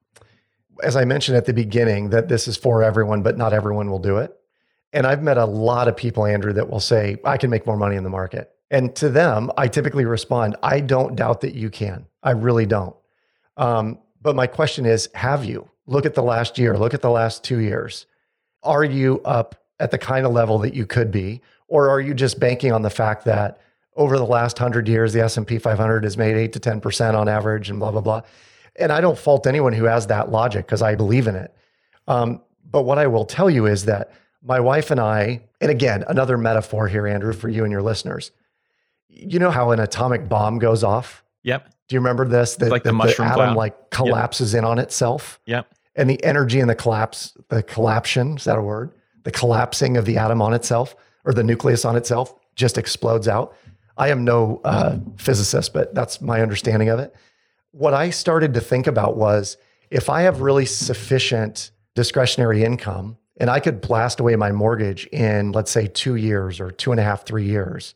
As 0.82 0.96
I 0.96 1.04
mentioned 1.04 1.36
at 1.36 1.44
the 1.44 1.52
beginning, 1.52 2.10
that 2.10 2.28
this 2.28 2.48
is 2.48 2.56
for 2.56 2.82
everyone, 2.82 3.22
but 3.22 3.36
not 3.36 3.52
everyone 3.52 3.90
will 3.90 3.98
do 3.98 4.16
it. 4.16 4.34
And 4.92 5.06
I've 5.06 5.22
met 5.22 5.36
a 5.36 5.44
lot 5.44 5.88
of 5.88 5.96
people, 5.96 6.24
Andrew, 6.24 6.54
that 6.54 6.70
will 6.70 6.80
say, 6.80 7.18
I 7.24 7.36
can 7.36 7.50
make 7.50 7.66
more 7.66 7.76
money 7.76 7.96
in 7.96 8.04
the 8.04 8.10
market. 8.10 8.52
And 8.70 8.96
to 8.96 9.10
them, 9.10 9.50
I 9.56 9.68
typically 9.68 10.06
respond, 10.06 10.56
I 10.62 10.80
don't 10.80 11.14
doubt 11.14 11.42
that 11.42 11.54
you 11.54 11.70
can. 11.70 12.06
I 12.22 12.30
really 12.30 12.66
don't. 12.66 12.96
Um, 13.58 13.98
but 14.22 14.34
my 14.34 14.46
question 14.46 14.86
is, 14.86 15.08
have 15.14 15.44
you? 15.44 15.68
Look 15.86 16.06
at 16.06 16.14
the 16.14 16.22
last 16.22 16.58
year, 16.58 16.76
look 16.76 16.94
at 16.94 17.02
the 17.02 17.10
last 17.10 17.44
two 17.44 17.58
years. 17.58 18.06
Are 18.62 18.84
you 18.84 19.20
up 19.24 19.54
at 19.78 19.90
the 19.90 19.98
kind 19.98 20.26
of 20.26 20.32
level 20.32 20.58
that 20.60 20.74
you 20.74 20.86
could 20.86 21.10
be? 21.10 21.40
Or 21.68 21.90
are 21.90 22.00
you 22.00 22.14
just 22.14 22.40
banking 22.40 22.72
on 22.72 22.82
the 22.82 22.90
fact 22.90 23.24
that 23.24 23.60
over 23.96 24.18
the 24.18 24.26
last 24.26 24.58
100 24.58 24.88
years, 24.88 25.12
the 25.12 25.22
S&P 25.22 25.58
500 25.58 26.04
has 26.04 26.16
made 26.16 26.36
8 26.36 26.52
to 26.52 26.60
10% 26.60 27.14
on 27.14 27.28
average 27.28 27.70
and 27.70 27.78
blah, 27.78 27.90
blah, 27.90 28.00
blah. 28.00 28.22
And 28.76 28.92
I 28.92 29.00
don't 29.00 29.18
fault 29.18 29.46
anyone 29.46 29.72
who 29.72 29.84
has 29.84 30.08
that 30.08 30.30
logic 30.30 30.66
because 30.66 30.82
I 30.82 30.94
believe 30.94 31.26
in 31.26 31.34
it. 31.34 31.54
Um, 32.06 32.42
but 32.70 32.82
what 32.82 32.98
I 32.98 33.06
will 33.06 33.24
tell 33.24 33.48
you 33.48 33.66
is 33.66 33.86
that 33.86 34.12
my 34.42 34.60
wife 34.60 34.90
and 34.90 35.00
I, 35.00 35.40
and 35.60 35.70
again, 35.70 36.04
another 36.08 36.36
metaphor 36.36 36.88
here, 36.88 37.06
Andrew, 37.06 37.32
for 37.32 37.48
you 37.48 37.64
and 37.64 37.72
your 37.72 37.82
listeners. 37.82 38.32
You 39.08 39.38
know 39.38 39.50
how 39.50 39.70
an 39.70 39.80
atomic 39.80 40.28
bomb 40.28 40.58
goes 40.58 40.84
off? 40.84 41.24
Yep. 41.42 41.72
Do 41.88 41.94
you 41.96 42.00
remember 42.00 42.28
this? 42.28 42.56
That, 42.56 42.70
like 42.70 42.82
the, 42.82 42.90
the 42.90 42.94
mushroom 42.94 43.28
the 43.28 43.32
atom 43.32 43.44
cloud. 43.46 43.56
like 43.56 43.90
collapses 43.90 44.52
yep. 44.52 44.58
in 44.58 44.64
on 44.66 44.78
itself. 44.78 45.40
Yep 45.46 45.72
and 45.96 46.08
the 46.08 46.22
energy 46.22 46.60
and 46.60 46.68
the 46.68 46.74
collapse, 46.74 47.36
the 47.48 47.62
collapsion, 47.62 48.36
is 48.36 48.44
that 48.44 48.58
a 48.58 48.62
word? 48.62 48.92
The 49.24 49.30
collapsing 49.32 49.96
of 49.96 50.04
the 50.04 50.18
atom 50.18 50.42
on 50.42 50.54
itself 50.54 50.94
or 51.24 51.32
the 51.32 51.42
nucleus 51.42 51.84
on 51.84 51.96
itself 51.96 52.34
just 52.54 52.78
explodes 52.78 53.26
out. 53.26 53.56
I 53.96 54.10
am 54.10 54.24
no 54.24 54.60
uh, 54.64 54.98
physicist, 55.16 55.72
but 55.72 55.94
that's 55.94 56.20
my 56.20 56.42
understanding 56.42 56.90
of 56.90 57.00
it. 57.00 57.14
What 57.72 57.94
I 57.94 58.10
started 58.10 58.54
to 58.54 58.60
think 58.60 58.86
about 58.86 59.16
was 59.16 59.56
if 59.90 60.10
I 60.10 60.22
have 60.22 60.42
really 60.42 60.66
sufficient 60.66 61.70
discretionary 61.94 62.62
income 62.62 63.16
and 63.38 63.50
I 63.50 63.60
could 63.60 63.80
blast 63.80 64.20
away 64.20 64.36
my 64.36 64.52
mortgage 64.52 65.06
in, 65.06 65.52
let's 65.52 65.70
say, 65.70 65.86
two 65.86 66.16
years 66.16 66.60
or 66.60 66.70
two 66.70 66.90
and 66.90 67.00
a 67.00 67.02
half, 67.02 67.24
three 67.24 67.46
years. 67.46 67.94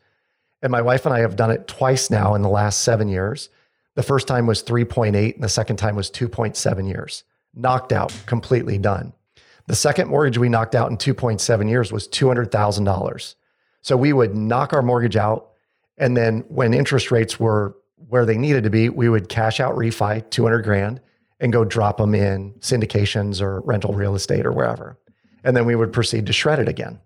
And 0.62 0.70
my 0.70 0.83
wife 0.83 1.07
and 1.07 1.14
I 1.14 1.20
have 1.20 1.37
done 1.37 1.51
it 1.51 1.66
twice 1.66 2.11
now 2.11 2.35
in 2.35 2.43
the 2.43 2.49
last 2.49 2.81
seven 2.81 3.09
years. 3.09 3.49
The 3.95 4.03
first 4.03 4.29
time 4.29 4.47
was 4.47 4.62
3.8, 4.62 5.35
and 5.35 5.43
the 5.43 5.49
second 5.49 5.77
time 5.77 5.97
was 5.97 6.11
2.7 6.11 6.89
years 6.89 7.24
knocked 7.55 7.92
out, 7.92 8.12
completely 8.26 8.78
done. 8.78 9.12
The 9.66 9.76
second 9.76 10.09
mortgage 10.09 10.38
we 10.38 10.48
knocked 10.48 10.74
out 10.74 10.90
in 10.90 10.96
2.7 10.96 11.68
years 11.68 11.92
was 11.92 12.09
$200,000. 12.09 13.34
So 13.82 13.96
we 13.96 14.12
would 14.12 14.34
knock 14.34 14.72
our 14.72 14.82
mortgage 14.82 15.16
out. 15.16 15.51
And 15.96 16.16
then 16.16 16.40
when 16.48 16.74
interest 16.74 17.11
rates 17.11 17.38
were 17.38 17.76
where 18.09 18.26
they 18.26 18.36
needed 18.36 18.64
to 18.64 18.70
be, 18.70 18.88
we 18.88 19.09
would 19.09 19.28
cash 19.28 19.61
out 19.61 19.76
refi 19.76 20.28
200 20.30 20.62
grand 20.62 21.01
and 21.38 21.53
go 21.53 21.64
drop 21.64 21.98
them 21.98 22.14
in 22.14 22.53
syndications 22.55 23.40
or 23.40 23.61
rental 23.61 23.94
real 23.94 24.14
estate 24.14 24.44
or 24.44 24.53
wherever. 24.53 24.98
And 25.44 25.57
then 25.57 25.66
we 25.66 25.76
would 25.76 25.92
proceed 25.92 26.26
to 26.26 26.32
shred 26.32 26.59
it 26.59 26.68
again. 26.68 27.01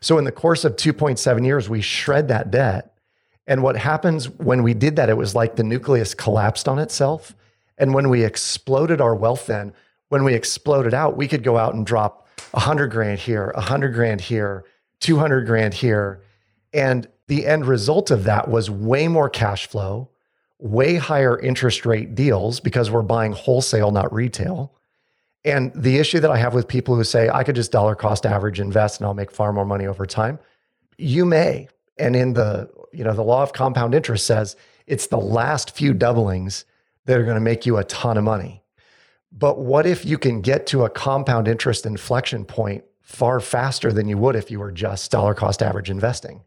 So 0.00 0.18
in 0.18 0.24
the 0.24 0.32
course 0.32 0.64
of 0.64 0.76
2.7 0.76 1.44
years, 1.44 1.68
we 1.68 1.80
shred 1.80 2.28
that 2.28 2.50
debt. 2.50 2.96
And 3.46 3.62
what 3.62 3.76
happens 3.76 4.28
when 4.30 4.62
we 4.62 4.74
did 4.74 4.96
that, 4.96 5.10
it 5.10 5.16
was 5.16 5.34
like 5.34 5.56
the 5.56 5.64
nucleus 5.64 6.14
collapsed 6.14 6.68
on 6.68 6.78
itself. 6.78 7.34
And 7.80 7.94
when 7.94 8.10
we 8.10 8.22
exploded 8.24 9.00
our 9.00 9.14
wealth, 9.14 9.46
then 9.46 9.72
when 10.10 10.22
we 10.22 10.34
exploded 10.34 10.92
out, 10.92 11.16
we 11.16 11.26
could 11.26 11.42
go 11.42 11.56
out 11.56 11.74
and 11.74 11.84
drop 11.84 12.28
100 12.50 12.88
grand 12.88 13.18
here, 13.18 13.50
100 13.54 13.94
grand 13.94 14.20
here, 14.20 14.64
200 15.00 15.46
grand 15.46 15.72
here. 15.72 16.22
And 16.74 17.08
the 17.26 17.46
end 17.46 17.64
result 17.64 18.10
of 18.10 18.24
that 18.24 18.48
was 18.48 18.70
way 18.70 19.08
more 19.08 19.30
cash 19.30 19.66
flow, 19.66 20.10
way 20.58 20.96
higher 20.96 21.40
interest 21.40 21.86
rate 21.86 22.14
deals 22.14 22.60
because 22.60 22.90
we're 22.90 23.02
buying 23.02 23.32
wholesale, 23.32 23.90
not 23.92 24.12
retail. 24.12 24.74
And 25.42 25.72
the 25.74 25.96
issue 25.96 26.20
that 26.20 26.30
I 26.30 26.36
have 26.36 26.52
with 26.52 26.68
people 26.68 26.94
who 26.94 27.04
say, 27.04 27.30
I 27.30 27.44
could 27.44 27.54
just 27.54 27.72
dollar 27.72 27.94
cost 27.94 28.26
average 28.26 28.60
invest 28.60 29.00
and 29.00 29.06
I'll 29.06 29.14
make 29.14 29.30
far 29.30 29.54
more 29.54 29.64
money 29.64 29.86
over 29.86 30.04
time, 30.04 30.38
you 30.98 31.24
may. 31.24 31.68
And 31.96 32.14
in 32.14 32.34
the, 32.34 32.68
you 32.92 33.04
know, 33.04 33.14
the 33.14 33.22
law 33.22 33.42
of 33.42 33.54
compound 33.54 33.94
interest 33.94 34.26
says 34.26 34.54
it's 34.86 35.06
the 35.06 35.16
last 35.16 35.74
few 35.74 35.94
doublings 35.94 36.66
that 37.10 37.18
are 37.18 37.24
going 37.24 37.34
to 37.34 37.40
make 37.40 37.66
you 37.66 37.76
a 37.76 37.84
ton 37.84 38.16
of 38.16 38.22
money. 38.22 38.62
But 39.32 39.58
what 39.58 39.84
if 39.84 40.04
you 40.04 40.16
can 40.16 40.40
get 40.42 40.64
to 40.68 40.84
a 40.84 40.90
compound 40.90 41.48
interest 41.48 41.84
inflection 41.84 42.44
point 42.44 42.84
far 43.02 43.40
faster 43.40 43.92
than 43.92 44.08
you 44.08 44.16
would 44.16 44.36
if 44.36 44.48
you 44.48 44.60
were 44.60 44.70
just 44.70 45.10
dollar 45.10 45.34
cost 45.34 45.60
average 45.60 45.90
investing? 45.90 46.42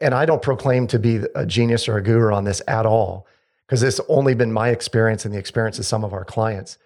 And 0.00 0.14
I 0.14 0.24
don't 0.24 0.40
proclaim 0.40 0.86
to 0.86 0.98
be 0.98 1.20
a 1.34 1.44
genius 1.44 1.88
or 1.88 1.98
a 1.98 2.02
guru 2.02 2.32
on 2.32 2.44
this 2.44 2.62
at 2.66 2.86
all, 2.86 3.26
because 3.66 3.82
this 3.82 4.00
only 4.08 4.34
been 4.34 4.50
my 4.50 4.70
experience 4.70 5.26
and 5.26 5.34
the 5.34 5.38
experience 5.38 5.78
of 5.78 5.84
some 5.84 6.04
of 6.04 6.14
our 6.14 6.24
clients. 6.24 6.78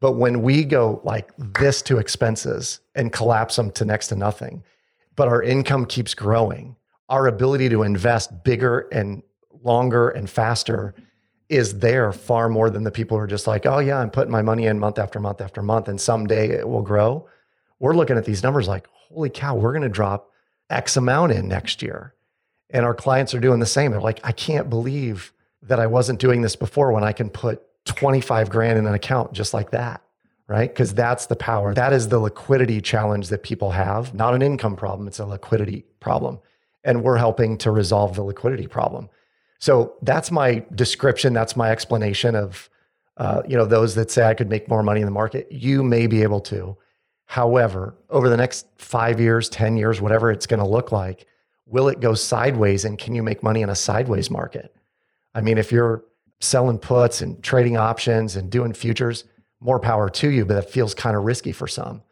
But 0.00 0.12
when 0.12 0.40
we 0.40 0.64
go 0.64 1.02
like 1.04 1.30
this 1.36 1.82
to 1.82 1.98
expenses 1.98 2.80
and 2.94 3.12
collapse 3.12 3.56
them 3.56 3.70
to 3.72 3.84
next 3.84 4.08
to 4.08 4.16
nothing, 4.16 4.64
but 5.14 5.28
our 5.28 5.42
income 5.42 5.84
keeps 5.84 6.14
growing, 6.14 6.74
our 7.10 7.26
ability 7.26 7.68
to 7.68 7.82
invest 7.82 8.44
bigger 8.44 8.88
and 8.92 9.22
longer 9.62 10.08
and 10.08 10.30
faster 10.30 10.94
is 11.48 11.78
there 11.78 12.12
far 12.12 12.48
more 12.48 12.70
than 12.70 12.82
the 12.82 12.90
people 12.90 13.16
who 13.16 13.22
are 13.22 13.28
just 13.28 13.46
like, 13.46 13.66
oh, 13.66 13.78
yeah, 13.78 13.98
I'm 13.98 14.10
putting 14.10 14.32
my 14.32 14.42
money 14.42 14.66
in 14.66 14.78
month 14.78 14.98
after 14.98 15.20
month 15.20 15.40
after 15.40 15.62
month, 15.62 15.88
and 15.88 16.00
someday 16.00 16.50
it 16.50 16.68
will 16.68 16.82
grow. 16.82 17.28
We're 17.78 17.94
looking 17.94 18.16
at 18.16 18.24
these 18.24 18.42
numbers 18.42 18.66
like, 18.66 18.88
holy 19.08 19.30
cow, 19.30 19.54
we're 19.54 19.72
going 19.72 19.82
to 19.82 19.88
drop 19.88 20.30
X 20.70 20.96
amount 20.96 21.32
in 21.32 21.48
next 21.48 21.82
year. 21.82 22.14
And 22.70 22.84
our 22.84 22.94
clients 22.94 23.32
are 23.34 23.40
doing 23.40 23.60
the 23.60 23.66
same. 23.66 23.92
They're 23.92 24.00
like, 24.00 24.20
I 24.24 24.32
can't 24.32 24.68
believe 24.68 25.32
that 25.62 25.78
I 25.78 25.86
wasn't 25.86 26.18
doing 26.18 26.42
this 26.42 26.56
before 26.56 26.90
when 26.92 27.04
I 27.04 27.12
can 27.12 27.30
put 27.30 27.62
25 27.84 28.50
grand 28.50 28.78
in 28.78 28.86
an 28.86 28.94
account 28.94 29.32
just 29.32 29.54
like 29.54 29.70
that, 29.70 30.02
right? 30.48 30.68
Because 30.68 30.92
that's 30.92 31.26
the 31.26 31.36
power. 31.36 31.74
That 31.74 31.92
is 31.92 32.08
the 32.08 32.18
liquidity 32.18 32.80
challenge 32.80 33.28
that 33.28 33.44
people 33.44 33.70
have, 33.70 34.14
not 34.14 34.34
an 34.34 34.42
income 34.42 34.74
problem, 34.74 35.06
it's 35.06 35.20
a 35.20 35.26
liquidity 35.26 35.84
problem. 36.00 36.40
And 36.82 37.02
we're 37.02 37.16
helping 37.16 37.58
to 37.58 37.70
resolve 37.70 38.16
the 38.16 38.22
liquidity 38.22 38.66
problem. 38.66 39.08
So 39.58 39.94
that's 40.02 40.30
my 40.30 40.64
description. 40.74 41.32
That's 41.32 41.56
my 41.56 41.70
explanation 41.70 42.34
of, 42.34 42.68
uh, 43.16 43.42
you 43.48 43.56
know, 43.56 43.64
those 43.64 43.94
that 43.94 44.10
say 44.10 44.26
I 44.26 44.34
could 44.34 44.50
make 44.50 44.68
more 44.68 44.82
money 44.82 45.00
in 45.00 45.06
the 45.06 45.12
market. 45.12 45.50
You 45.50 45.82
may 45.82 46.06
be 46.06 46.22
able 46.22 46.40
to. 46.42 46.76
However, 47.26 47.96
over 48.10 48.28
the 48.28 48.36
next 48.36 48.66
five 48.76 49.20
years, 49.20 49.48
10 49.48 49.76
years, 49.76 50.00
whatever 50.00 50.30
it's 50.30 50.46
going 50.46 50.60
to 50.60 50.66
look 50.66 50.92
like, 50.92 51.26
will 51.66 51.88
it 51.88 52.00
go 52.00 52.14
sideways 52.14 52.84
and 52.84 52.98
can 52.98 53.14
you 53.14 53.22
make 53.22 53.42
money 53.42 53.62
in 53.62 53.70
a 53.70 53.74
sideways 53.74 54.30
market? 54.30 54.74
I 55.34 55.40
mean, 55.40 55.58
if 55.58 55.72
you're 55.72 56.04
selling 56.40 56.78
puts 56.78 57.22
and 57.22 57.42
trading 57.42 57.76
options 57.76 58.36
and 58.36 58.50
doing 58.50 58.72
futures, 58.72 59.24
more 59.60 59.80
power 59.80 60.08
to 60.08 60.30
you, 60.30 60.44
but 60.44 60.54
that 60.54 60.70
feels 60.70 60.94
kind 60.94 61.16
of 61.16 61.24
risky 61.24 61.52
for 61.52 61.66
some. 61.66 62.02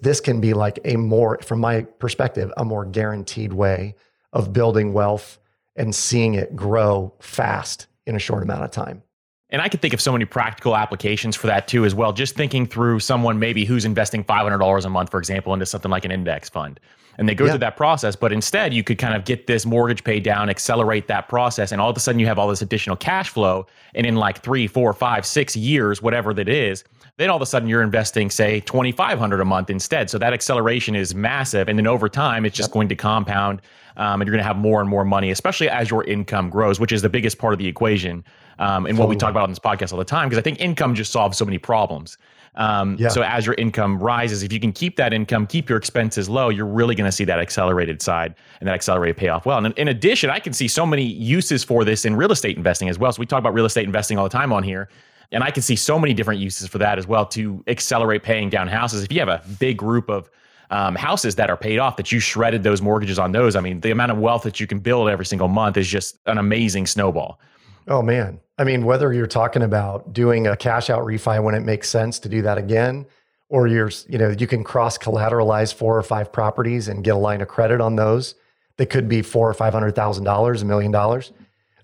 This 0.00 0.20
can 0.20 0.40
be 0.40 0.52
like 0.52 0.78
a 0.84 0.96
more, 0.96 1.38
from 1.42 1.60
my 1.60 1.82
perspective, 1.82 2.52
a 2.56 2.64
more 2.64 2.84
guaranteed 2.84 3.52
way 3.52 3.96
of 4.32 4.52
building 4.52 4.92
wealth 4.92 5.38
and 5.78 5.94
seeing 5.94 6.34
it 6.34 6.54
grow 6.54 7.14
fast 7.20 7.86
in 8.06 8.14
a 8.14 8.18
short 8.18 8.42
amount 8.42 8.64
of 8.64 8.70
time. 8.70 9.02
And 9.50 9.62
I 9.62 9.70
could 9.70 9.80
think 9.80 9.94
of 9.94 10.00
so 10.00 10.12
many 10.12 10.26
practical 10.26 10.76
applications 10.76 11.34
for 11.34 11.46
that 11.46 11.68
too, 11.68 11.86
as 11.86 11.94
well. 11.94 12.12
Just 12.12 12.34
thinking 12.34 12.66
through 12.66 13.00
someone 13.00 13.38
maybe 13.38 13.64
who's 13.64 13.86
investing 13.86 14.22
$500 14.22 14.84
a 14.84 14.88
month, 14.90 15.10
for 15.10 15.18
example, 15.18 15.54
into 15.54 15.64
something 15.64 15.90
like 15.90 16.04
an 16.04 16.10
index 16.10 16.50
fund 16.50 16.78
and 17.18 17.28
they 17.28 17.34
go 17.34 17.44
yeah. 17.44 17.52
through 17.52 17.58
that 17.58 17.76
process. 17.76 18.16
But 18.16 18.32
instead, 18.32 18.72
you 18.72 18.84
could 18.84 18.96
kind 18.96 19.14
of 19.14 19.24
get 19.24 19.46
this 19.48 19.66
mortgage 19.66 20.04
paid 20.04 20.22
down, 20.22 20.48
accelerate 20.48 21.08
that 21.08 21.28
process, 21.28 21.72
and 21.72 21.80
all 21.80 21.90
of 21.90 21.96
a 21.96 22.00
sudden 22.00 22.20
you 22.20 22.26
have 22.26 22.38
all 22.38 22.48
this 22.48 22.62
additional 22.62 22.96
cash 22.96 23.28
flow. 23.28 23.66
And 23.94 24.06
in 24.06 24.14
like 24.14 24.42
three, 24.42 24.66
four, 24.68 24.92
five, 24.92 25.26
six 25.26 25.56
years, 25.56 26.00
whatever 26.00 26.32
that 26.34 26.48
is, 26.48 26.84
then 27.18 27.28
all 27.28 27.36
of 27.36 27.42
a 27.42 27.46
sudden 27.46 27.68
you're 27.68 27.82
investing, 27.82 28.30
say, 28.30 28.60
twenty 28.60 28.92
five 28.92 29.18
hundred 29.18 29.40
a 29.40 29.44
month 29.44 29.68
instead. 29.68 30.08
So 30.08 30.18
that 30.18 30.32
acceleration 30.32 30.96
is 30.96 31.14
massive, 31.14 31.68
and 31.68 31.78
then 31.78 31.86
over 31.86 32.08
time, 32.08 32.46
it's 32.46 32.56
just 32.56 32.70
going 32.70 32.88
to 32.88 32.96
compound, 32.96 33.60
um, 33.96 34.20
and 34.20 34.26
you're 34.26 34.34
going 34.34 34.42
to 34.42 34.48
have 34.48 34.56
more 34.56 34.80
and 34.80 34.88
more 34.88 35.04
money, 35.04 35.30
especially 35.30 35.68
as 35.68 35.90
your 35.90 36.04
income 36.04 36.48
grows, 36.48 36.80
which 36.80 36.92
is 36.92 37.02
the 37.02 37.10
biggest 37.10 37.36
part 37.38 37.52
of 37.52 37.58
the 37.58 37.66
equation. 37.66 38.24
Um, 38.60 38.86
and 38.86 38.96
totally. 38.96 38.98
what 38.98 39.08
we 39.08 39.16
talk 39.16 39.30
about 39.30 39.44
on 39.44 39.50
this 39.50 39.58
podcast 39.58 39.92
all 39.92 39.98
the 39.98 40.04
time, 40.04 40.28
because 40.28 40.38
I 40.38 40.42
think 40.42 40.60
income 40.60 40.94
just 40.94 41.12
solves 41.12 41.38
so 41.38 41.44
many 41.44 41.58
problems. 41.58 42.18
Um, 42.56 42.96
yeah. 42.98 43.08
So 43.08 43.22
as 43.22 43.46
your 43.46 43.54
income 43.54 44.00
rises, 44.00 44.42
if 44.42 44.52
you 44.52 44.58
can 44.58 44.72
keep 44.72 44.96
that 44.96 45.12
income, 45.12 45.46
keep 45.46 45.68
your 45.68 45.78
expenses 45.78 46.28
low, 46.28 46.48
you're 46.48 46.66
really 46.66 46.96
going 46.96 47.08
to 47.08 47.12
see 47.12 47.24
that 47.24 47.38
accelerated 47.38 48.02
side 48.02 48.34
and 48.58 48.66
that 48.66 48.74
accelerated 48.74 49.16
payoff 49.16 49.46
well. 49.46 49.64
And 49.64 49.72
in 49.78 49.86
addition, 49.86 50.28
I 50.28 50.40
can 50.40 50.52
see 50.52 50.66
so 50.66 50.84
many 50.84 51.04
uses 51.04 51.62
for 51.62 51.84
this 51.84 52.04
in 52.04 52.16
real 52.16 52.32
estate 52.32 52.56
investing 52.56 52.88
as 52.88 52.98
well. 52.98 53.12
So 53.12 53.20
we 53.20 53.26
talk 53.26 53.38
about 53.38 53.54
real 53.54 53.66
estate 53.66 53.84
investing 53.84 54.18
all 54.18 54.24
the 54.24 54.30
time 54.30 54.52
on 54.52 54.64
here. 54.64 54.88
And 55.30 55.44
I 55.44 55.50
can 55.50 55.62
see 55.62 55.76
so 55.76 55.98
many 55.98 56.14
different 56.14 56.40
uses 56.40 56.68
for 56.68 56.78
that 56.78 56.98
as 56.98 57.06
well 57.06 57.26
to 57.26 57.62
accelerate 57.66 58.22
paying 58.22 58.48
down 58.48 58.68
houses. 58.68 59.02
If 59.02 59.12
you 59.12 59.20
have 59.20 59.28
a 59.28 59.42
big 59.58 59.76
group 59.76 60.08
of 60.08 60.30
um, 60.70 60.94
houses 60.94 61.34
that 61.36 61.50
are 61.50 61.56
paid 61.56 61.78
off, 61.78 61.96
that 61.96 62.10
you 62.12 62.20
shredded 62.20 62.62
those 62.62 62.80
mortgages 62.80 63.18
on 63.18 63.32
those, 63.32 63.56
I 63.56 63.60
mean, 63.60 63.80
the 63.80 63.90
amount 63.90 64.12
of 64.12 64.18
wealth 64.18 64.42
that 64.42 64.58
you 64.60 64.66
can 64.66 64.78
build 64.78 65.08
every 65.08 65.26
single 65.26 65.48
month 65.48 65.76
is 65.76 65.88
just 65.88 66.18
an 66.26 66.38
amazing 66.38 66.86
snowball. 66.86 67.40
Oh 67.88 68.02
man. 68.02 68.40
I 68.58 68.64
mean, 68.64 68.84
whether 68.84 69.12
you're 69.12 69.26
talking 69.26 69.62
about 69.62 70.12
doing 70.12 70.46
a 70.46 70.56
cash 70.56 70.90
out 70.90 71.04
refi 71.04 71.42
when 71.42 71.54
it 71.54 71.60
makes 71.60 71.88
sense 71.88 72.18
to 72.20 72.28
do 72.28 72.42
that 72.42 72.58
again, 72.58 73.06
or 73.48 73.66
you're, 73.66 73.90
you 74.08 74.18
know, 74.18 74.34
you 74.38 74.46
can 74.46 74.62
cross 74.62 74.98
collateralize 74.98 75.72
four 75.72 75.96
or 75.96 76.02
five 76.02 76.32
properties 76.32 76.88
and 76.88 77.04
get 77.04 77.14
a 77.14 77.18
line 77.18 77.40
of 77.40 77.48
credit 77.48 77.80
on 77.80 77.96
those 77.96 78.34
that 78.76 78.86
could 78.86 79.08
be 79.08 79.22
four 79.22 79.48
or 79.48 79.54
five 79.54 79.72
hundred 79.72 79.94
thousand 79.94 80.24
dollars, 80.24 80.62
a 80.62 80.64
million 80.66 80.92
dollars. 80.92 81.32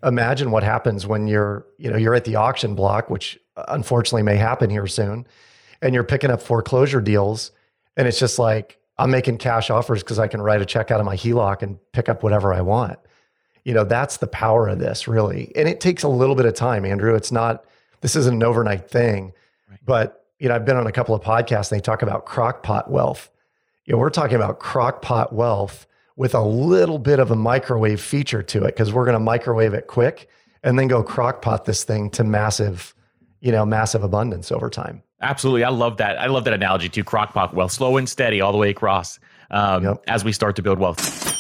Imagine 0.05 0.51
what 0.51 0.63
happens 0.63 1.07
when 1.07 1.27
you're, 1.27 1.67
you 1.79 1.91
know, 1.91 1.97
you're 1.97 2.15
at 2.15 2.25
the 2.25 2.37
auction 2.37 2.75
block, 2.75 3.09
which 3.09 3.39
unfortunately 3.69 4.23
may 4.23 4.37
happen 4.37 4.69
here 4.71 4.87
soon, 4.87 5.27
and 5.81 5.95
you're 5.95 6.05
picking 6.05 6.31
up 6.31 6.43
foreclosure 6.43 7.01
deals, 7.01 7.53
and 7.97 8.07
it's 8.07 8.19
just 8.19 8.39
like 8.39 8.79
I'm 8.99 9.11
making 9.11 9.39
cash 9.39 9.71
offers 9.71 10.03
because 10.03 10.19
I 10.19 10.29
can 10.29 10.41
write 10.41 10.63
a 10.63 10.67
check 10.67 10.91
out 10.91 11.01
of 11.01 11.07
my 11.07 11.17
HELOC 11.17 11.63
and 11.63 11.79
pick 11.93 12.09
up 12.09 12.23
whatever 12.23 12.55
I 12.55 12.61
want. 12.61 12.99
You 13.65 13.73
know 13.75 13.85
that's 13.85 14.19
the 14.19 14.27
power 14.27 14.69
of 14.69 14.79
this 14.79 15.09
really. 15.09 15.51
And 15.57 15.69
it 15.69 15.81
takes 15.81 16.03
a 16.03 16.09
little 16.09 16.35
bit 16.35 16.47
of 16.47 16.55
time 16.55 16.85
andrew. 16.85 17.15
It's 17.15 17.33
not 17.33 17.65
this 18.03 18.15
isn't 18.15 18.35
an 18.35 18.43
overnight 18.43 18.91
thing 18.91 19.33
right. 19.71 19.81
but 19.87 20.27
you 20.39 20.49
know 20.49 20.55
i've 20.55 20.67
been 20.67 20.77
on 20.77 20.87
a 20.87 20.93
couple 20.93 21.15
of 21.15 21.23
podcasts 21.23 21.73
and 21.73 21.81
they 21.81 21.83
talk 21.83 22.03
about 22.03 22.27
crockpot 22.27 22.91
wealth. 22.91 23.31
You 23.87 23.93
know 23.93 23.99
we're 23.99 24.11
talking 24.11 24.37
about 24.37 24.61
crockpot 24.61 25.33
wealth 25.33 25.87
with 26.17 26.35
a 26.35 26.43
little 26.43 26.99
bit 26.99 27.19
of 27.19 27.31
a 27.31 27.37
microwave 27.37 28.01
feature 28.01 28.43
to 28.43 28.65
it 28.65 28.77
because 28.77 28.93
we're 28.93 29.05
going 29.05 29.15
to 29.15 29.21
microwave 29.21 29.75
it 29.75 29.87
quick 29.87 30.29
and 30.63 30.79
then 30.79 30.89
go 30.89 31.03
crock 31.03 31.43
pot 31.43 31.65
this 31.65 31.85
thing 31.85 32.11
to 32.11 32.25
massive 32.25 32.95
you 33.41 33.53
know 33.53 33.65
massive 33.65 34.03
abundance 34.03 34.53
over 34.53 34.71
time 34.71 35.03
absolutely 35.21 35.65
i 35.65 35.69
love 35.69 35.97
that 35.97 36.19
i 36.19 36.27
love 36.27 36.45
that 36.45 36.55
analogy 36.55 36.89
too 36.89 37.05
Crock 37.05 37.33
pot 37.33 37.55
wealth 37.55 37.73
slow 37.73 37.97
and 37.97 38.09
steady 38.09 38.41
all 38.41 38.53
the 38.53 38.59
way 38.59 38.71
across 38.71 39.19
um, 39.51 39.85
yep. 39.85 40.05
as 40.07 40.25
we 40.25 40.33
start 40.33 40.57
to 40.57 40.63
build 40.63 40.79
wealth 40.79 41.35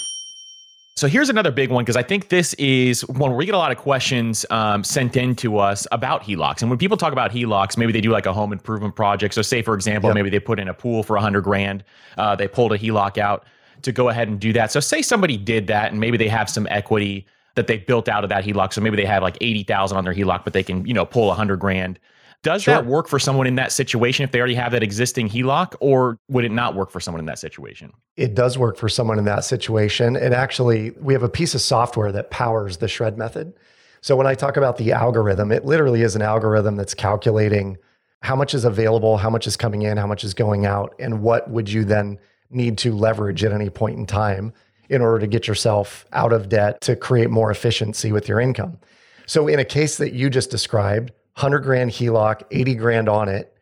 so 0.96 1.08
here's 1.08 1.28
another 1.28 1.50
big 1.50 1.70
one 1.70 1.82
because 1.82 1.96
I 1.96 2.04
think 2.04 2.28
this 2.28 2.54
is 2.54 3.04
one 3.08 3.30
where 3.30 3.36
we 3.36 3.46
get 3.46 3.56
a 3.56 3.58
lot 3.58 3.72
of 3.72 3.78
questions 3.78 4.46
um, 4.50 4.84
sent 4.84 5.16
in 5.16 5.34
to 5.36 5.58
us 5.58 5.88
about 5.90 6.22
HELOCs. 6.22 6.60
And 6.60 6.70
when 6.70 6.78
people 6.78 6.96
talk 6.96 7.12
about 7.12 7.32
HELOCs, 7.32 7.76
maybe 7.76 7.92
they 7.92 8.00
do 8.00 8.10
like 8.10 8.26
a 8.26 8.32
home 8.32 8.52
improvement 8.52 8.94
project. 8.94 9.34
So 9.34 9.42
say, 9.42 9.60
for 9.60 9.74
example, 9.74 10.10
yep. 10.10 10.14
maybe 10.14 10.30
they 10.30 10.38
put 10.38 10.60
in 10.60 10.68
a 10.68 10.72
pool 10.72 11.02
for 11.02 11.16
a 11.16 11.20
hundred 11.20 11.42
grand. 11.42 11.82
Uh, 12.16 12.36
they 12.36 12.46
pulled 12.46 12.72
a 12.72 12.78
HELOC 12.78 13.18
out 13.18 13.44
to 13.82 13.92
go 13.92 14.08
ahead 14.08 14.28
and 14.28 14.40
do 14.40 14.52
that. 14.52 14.72
So 14.72 14.80
say 14.80 15.02
somebody 15.02 15.36
did 15.36 15.66
that 15.68 15.90
and 15.90 16.00
maybe 16.00 16.16
they 16.16 16.28
have 16.28 16.48
some 16.48 16.66
equity 16.70 17.26
that 17.54 17.66
they 17.66 17.78
built 17.78 18.08
out 18.08 18.24
of 18.24 18.30
that 18.30 18.44
HELOC. 18.44 18.72
So 18.72 18.80
maybe 18.80 18.96
they 18.96 19.04
have 19.04 19.22
like 19.22 19.38
80,000 19.40 19.96
on 19.96 20.04
their 20.04 20.14
HELOC, 20.14 20.44
but 20.44 20.52
they 20.52 20.62
can, 20.62 20.84
you 20.86 20.94
know, 20.94 21.04
pull 21.04 21.30
a 21.30 21.34
hundred 21.34 21.58
grand 21.60 21.98
does 22.44 22.62
sure. 22.62 22.74
that 22.74 22.86
work 22.86 23.08
for 23.08 23.18
someone 23.18 23.46
in 23.46 23.54
that 23.56 23.72
situation 23.72 24.22
if 24.22 24.30
they 24.30 24.38
already 24.38 24.54
have 24.54 24.72
that 24.72 24.82
existing 24.82 25.30
HELOC, 25.30 25.74
or 25.80 26.18
would 26.28 26.44
it 26.44 26.52
not 26.52 26.74
work 26.76 26.90
for 26.90 27.00
someone 27.00 27.18
in 27.18 27.24
that 27.26 27.38
situation? 27.38 27.90
It 28.16 28.34
does 28.34 28.58
work 28.58 28.76
for 28.76 28.88
someone 28.88 29.18
in 29.18 29.24
that 29.24 29.44
situation. 29.44 30.14
And 30.14 30.34
actually, 30.34 30.90
we 31.00 31.14
have 31.14 31.22
a 31.22 31.28
piece 31.28 31.54
of 31.54 31.62
software 31.62 32.12
that 32.12 32.30
powers 32.30 32.76
the 32.76 32.86
shred 32.86 33.16
method. 33.16 33.54
So 34.02 34.14
when 34.14 34.26
I 34.26 34.34
talk 34.34 34.58
about 34.58 34.76
the 34.76 34.92
algorithm, 34.92 35.50
it 35.50 35.64
literally 35.64 36.02
is 36.02 36.14
an 36.14 36.22
algorithm 36.22 36.76
that's 36.76 36.92
calculating 36.92 37.78
how 38.20 38.36
much 38.36 38.52
is 38.52 38.66
available, 38.66 39.16
how 39.16 39.30
much 39.30 39.46
is 39.46 39.56
coming 39.56 39.82
in, 39.82 39.96
how 39.96 40.06
much 40.06 40.22
is 40.22 40.34
going 40.34 40.66
out, 40.66 40.94
and 40.98 41.22
what 41.22 41.50
would 41.50 41.70
you 41.70 41.84
then 41.84 42.18
need 42.50 42.78
to 42.78 42.92
leverage 42.92 43.44
at 43.44 43.52
any 43.52 43.70
point 43.70 43.98
in 43.98 44.06
time 44.06 44.52
in 44.88 45.00
order 45.00 45.18
to 45.18 45.26
get 45.26 45.48
yourself 45.48 46.04
out 46.12 46.32
of 46.32 46.48
debt 46.48 46.80
to 46.82 46.96
create 46.96 47.30
more 47.30 47.50
efficiency 47.50 48.12
with 48.12 48.28
your 48.28 48.40
income. 48.40 48.78
So 49.26 49.48
in 49.48 49.58
a 49.58 49.64
case 49.64 49.96
that 49.96 50.12
you 50.12 50.28
just 50.28 50.50
described, 50.50 51.10
100 51.36 51.60
grand 51.60 51.90
HELOC, 51.90 52.42
80 52.50 52.74
grand 52.74 53.08
on 53.08 53.28
it, 53.28 53.52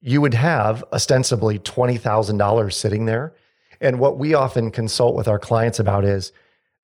you 0.00 0.20
would 0.20 0.34
have 0.34 0.84
ostensibly 0.92 1.58
$20,000 1.58 2.72
sitting 2.72 3.06
there. 3.06 3.34
And 3.80 3.98
what 3.98 4.18
we 4.18 4.34
often 4.34 4.70
consult 4.70 5.16
with 5.16 5.26
our 5.26 5.38
clients 5.38 5.80
about 5.80 6.04
is, 6.04 6.32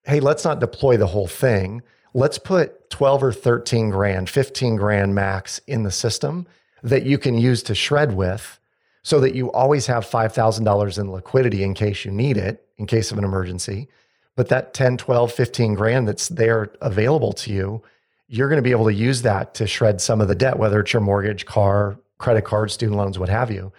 hey, 0.05 0.20
let's 0.20 0.44
not 0.44 0.61
deploy 0.61 0.96
the 0.96 1.07
whole 1.07 1.28
thing. 1.28 1.82
Let's 2.14 2.38
put 2.38 2.90
12 2.90 3.22
or 3.22 3.32
13 3.32 3.90
grand, 3.90 4.28
15 4.28 4.76
grand 4.76 5.14
max 5.14 5.61
in 5.66 5.82
the 5.84 5.90
system 5.90 6.46
that 6.82 7.05
you 7.05 7.18
can 7.18 7.38
use 7.38 7.62
to 7.64 7.74
shred 7.74 8.14
with 8.14 8.59
so 9.03 9.20
that 9.20 9.34
you 9.34 9.50
always 9.53 9.86
have 9.86 10.09
$5,000 10.09 10.98
in 10.98 11.11
liquidity 11.11 11.62
in 11.62 11.74
case 11.74 12.05
you 12.05 12.11
need 12.11 12.36
it, 12.36 12.66
in 12.78 12.86
case 12.86 13.11
of 13.11 13.18
an 13.18 13.24
emergency. 13.24 13.88
But 14.36 14.48
that 14.48 14.74
10, 14.74 14.96
12, 14.96 15.32
15 15.32 15.74
grand 15.74 16.09
that's 16.09 16.28
there 16.28 16.72
available 16.80 17.32
to 17.34 17.53
you, 17.53 17.82
you're 18.28 18.48
going 18.48 18.59
to 18.59 18.62
be 18.62 18.70
able 18.70 18.86
to 18.86 18.94
use 18.94 19.22
that 19.22 19.55
to 19.55 19.66
shred 19.66 20.00
some 20.00 20.20
of 20.20 20.28
the 20.28 20.34
debt, 20.34 20.59
whether 20.59 20.80
it's 20.80 20.92
your 20.92 21.03
mortgage, 21.03 21.44
car, 21.44 21.98
credit 22.18 22.42
card, 22.42 22.70
student 22.70 22.96
loans, 22.96 23.18
what 23.18 23.28
have 23.28 23.50
you. 23.50 23.72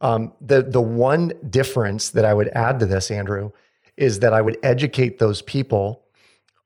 Um, 0.00 0.32
the 0.40 0.62
the 0.62 0.80
one 0.80 1.32
difference 1.48 2.10
that 2.10 2.24
I 2.24 2.34
would 2.34 2.48
add 2.48 2.80
to 2.80 2.86
this, 2.86 3.10
Andrew, 3.10 3.52
is 3.96 4.18
that 4.20 4.34
I 4.34 4.42
would 4.42 4.58
educate 4.62 5.18
those 5.18 5.42
people 5.42 6.02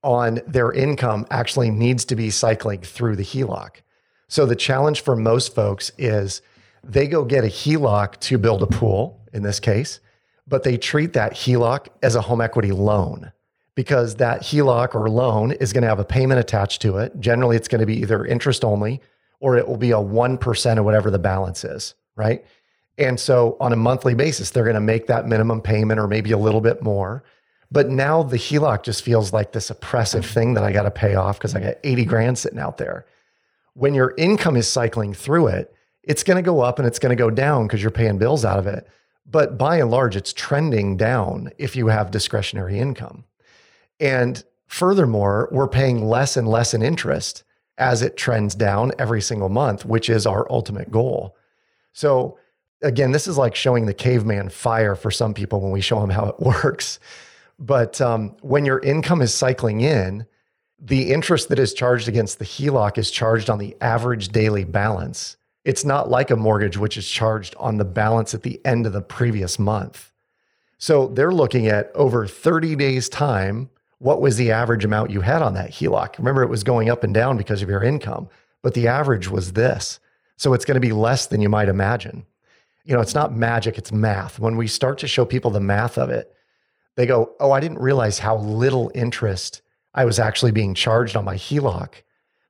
on 0.02 0.40
their 0.46 0.72
income 0.72 1.26
actually 1.30 1.70
needs 1.70 2.04
to 2.06 2.16
be 2.16 2.30
cycling 2.30 2.80
through 2.80 3.16
the 3.16 3.24
HELOC. 3.24 3.82
So 4.28 4.46
the 4.46 4.56
challenge 4.56 5.02
for 5.02 5.16
most 5.16 5.54
folks 5.54 5.90
is 5.98 6.40
they 6.84 7.06
go 7.06 7.24
get 7.24 7.44
a 7.44 7.48
HELOC 7.48 8.18
to 8.20 8.38
build 8.38 8.62
a 8.62 8.66
pool 8.66 9.20
in 9.32 9.42
this 9.42 9.60
case, 9.60 10.00
but 10.46 10.62
they 10.62 10.76
treat 10.76 11.12
that 11.12 11.32
HELOC 11.32 11.88
as 12.02 12.14
a 12.14 12.20
home 12.20 12.40
equity 12.40 12.72
loan 12.72 13.32
because 13.74 14.16
that 14.16 14.40
HELOC 14.42 14.94
or 14.94 15.08
loan 15.08 15.52
is 15.52 15.72
going 15.72 15.82
to 15.82 15.88
have 15.88 16.00
a 16.00 16.04
payment 16.04 16.40
attached 16.40 16.82
to 16.82 16.96
it. 16.96 17.18
Generally, 17.20 17.56
it's 17.56 17.68
going 17.68 17.80
to 17.80 17.86
be 17.86 17.98
either 17.98 18.24
interest 18.24 18.64
only 18.64 19.00
or 19.40 19.56
it 19.56 19.68
will 19.68 19.76
be 19.76 19.92
a 19.92 19.96
1% 19.96 20.78
of 20.78 20.84
whatever 20.84 21.10
the 21.10 21.18
balance 21.18 21.64
is, 21.64 21.94
right? 22.16 22.44
And 22.98 23.20
so 23.20 23.56
on 23.60 23.72
a 23.72 23.76
monthly 23.76 24.14
basis, 24.14 24.50
they're 24.50 24.64
going 24.64 24.74
to 24.74 24.80
make 24.80 25.06
that 25.06 25.26
minimum 25.26 25.60
payment 25.60 26.00
or 26.00 26.08
maybe 26.08 26.32
a 26.32 26.38
little 26.38 26.60
bit 26.60 26.82
more. 26.82 27.22
But 27.70 27.88
now 27.88 28.22
the 28.22 28.36
HELOC 28.36 28.82
just 28.82 29.02
feels 29.02 29.32
like 29.32 29.52
this 29.52 29.70
oppressive 29.70 30.26
thing 30.26 30.54
that 30.54 30.64
I 30.64 30.72
got 30.72 30.82
to 30.82 30.90
pay 30.90 31.14
off 31.14 31.38
because 31.38 31.54
I 31.54 31.60
got 31.60 31.76
80 31.84 32.04
grand 32.06 32.38
sitting 32.38 32.58
out 32.58 32.78
there. 32.78 33.06
When 33.74 33.94
your 33.94 34.14
income 34.16 34.56
is 34.56 34.66
cycling 34.66 35.14
through 35.14 35.48
it, 35.48 35.72
it's 36.02 36.22
going 36.22 36.36
to 36.36 36.42
go 36.42 36.60
up 36.60 36.78
and 36.78 36.86
it's 36.86 36.98
going 36.98 37.16
to 37.16 37.22
go 37.22 37.30
down 37.30 37.66
because 37.66 37.82
you're 37.82 37.90
paying 37.90 38.18
bills 38.18 38.44
out 38.44 38.58
of 38.58 38.66
it. 38.66 38.86
But 39.26 39.58
by 39.58 39.76
and 39.76 39.90
large, 39.90 40.16
it's 40.16 40.32
trending 40.32 40.96
down 40.96 41.50
if 41.58 41.76
you 41.76 41.88
have 41.88 42.10
discretionary 42.10 42.78
income. 42.78 43.24
And 44.00 44.42
furthermore, 44.66 45.48
we're 45.52 45.68
paying 45.68 46.06
less 46.06 46.36
and 46.36 46.48
less 46.48 46.72
in 46.72 46.82
interest 46.82 47.44
as 47.76 48.02
it 48.02 48.16
trends 48.16 48.54
down 48.54 48.92
every 48.98 49.20
single 49.20 49.48
month, 49.48 49.84
which 49.84 50.08
is 50.08 50.26
our 50.26 50.50
ultimate 50.50 50.90
goal. 50.90 51.36
So, 51.92 52.38
again, 52.82 53.12
this 53.12 53.26
is 53.26 53.36
like 53.36 53.54
showing 53.54 53.86
the 53.86 53.94
caveman 53.94 54.48
fire 54.48 54.94
for 54.94 55.10
some 55.10 55.34
people 55.34 55.60
when 55.60 55.72
we 55.72 55.80
show 55.80 56.00
them 56.00 56.10
how 56.10 56.26
it 56.26 56.40
works. 56.40 56.98
But 57.58 58.00
um, 58.00 58.36
when 58.40 58.64
your 58.64 58.78
income 58.78 59.20
is 59.20 59.34
cycling 59.34 59.80
in, 59.80 60.26
the 60.80 61.12
interest 61.12 61.48
that 61.48 61.58
is 61.58 61.74
charged 61.74 62.08
against 62.08 62.38
the 62.38 62.44
HELOC 62.44 62.98
is 62.98 63.10
charged 63.10 63.50
on 63.50 63.58
the 63.58 63.76
average 63.80 64.28
daily 64.28 64.64
balance. 64.64 65.36
It's 65.64 65.84
not 65.84 66.08
like 66.08 66.30
a 66.30 66.36
mortgage, 66.36 66.76
which 66.76 66.96
is 66.96 67.08
charged 67.08 67.54
on 67.58 67.76
the 67.76 67.84
balance 67.84 68.34
at 68.34 68.42
the 68.42 68.60
end 68.64 68.86
of 68.86 68.92
the 68.92 69.02
previous 69.02 69.58
month. 69.58 70.12
So 70.78 71.08
they're 71.08 71.32
looking 71.32 71.66
at 71.66 71.90
over 71.94 72.26
30 72.26 72.76
days' 72.76 73.08
time. 73.08 73.68
What 73.98 74.20
was 74.20 74.36
the 74.36 74.52
average 74.52 74.84
amount 74.84 75.10
you 75.10 75.20
had 75.20 75.42
on 75.42 75.54
that 75.54 75.72
HELOC? 75.72 76.18
Remember, 76.18 76.42
it 76.42 76.48
was 76.48 76.62
going 76.62 76.88
up 76.88 77.02
and 77.02 77.12
down 77.12 77.36
because 77.36 77.62
of 77.62 77.68
your 77.68 77.82
income, 77.82 78.28
but 78.62 78.74
the 78.74 78.86
average 78.86 79.28
was 79.28 79.52
this. 79.54 79.98
So 80.36 80.54
it's 80.54 80.64
going 80.64 80.76
to 80.76 80.80
be 80.80 80.92
less 80.92 81.26
than 81.26 81.40
you 81.40 81.48
might 81.48 81.68
imagine. 81.68 82.24
You 82.84 82.94
know, 82.94 83.00
it's 83.00 83.14
not 83.14 83.34
magic, 83.34 83.76
it's 83.76 83.92
math. 83.92 84.38
When 84.38 84.56
we 84.56 84.68
start 84.68 84.98
to 84.98 85.08
show 85.08 85.24
people 85.24 85.50
the 85.50 85.60
math 85.60 85.98
of 85.98 86.10
it, 86.10 86.32
they 86.94 87.06
go, 87.06 87.32
Oh, 87.40 87.50
I 87.50 87.60
didn't 87.60 87.80
realize 87.80 88.20
how 88.20 88.38
little 88.38 88.90
interest 88.94 89.62
I 89.94 90.04
was 90.04 90.20
actually 90.20 90.52
being 90.52 90.74
charged 90.74 91.16
on 91.16 91.24
my 91.24 91.34
HELOC 91.34 91.90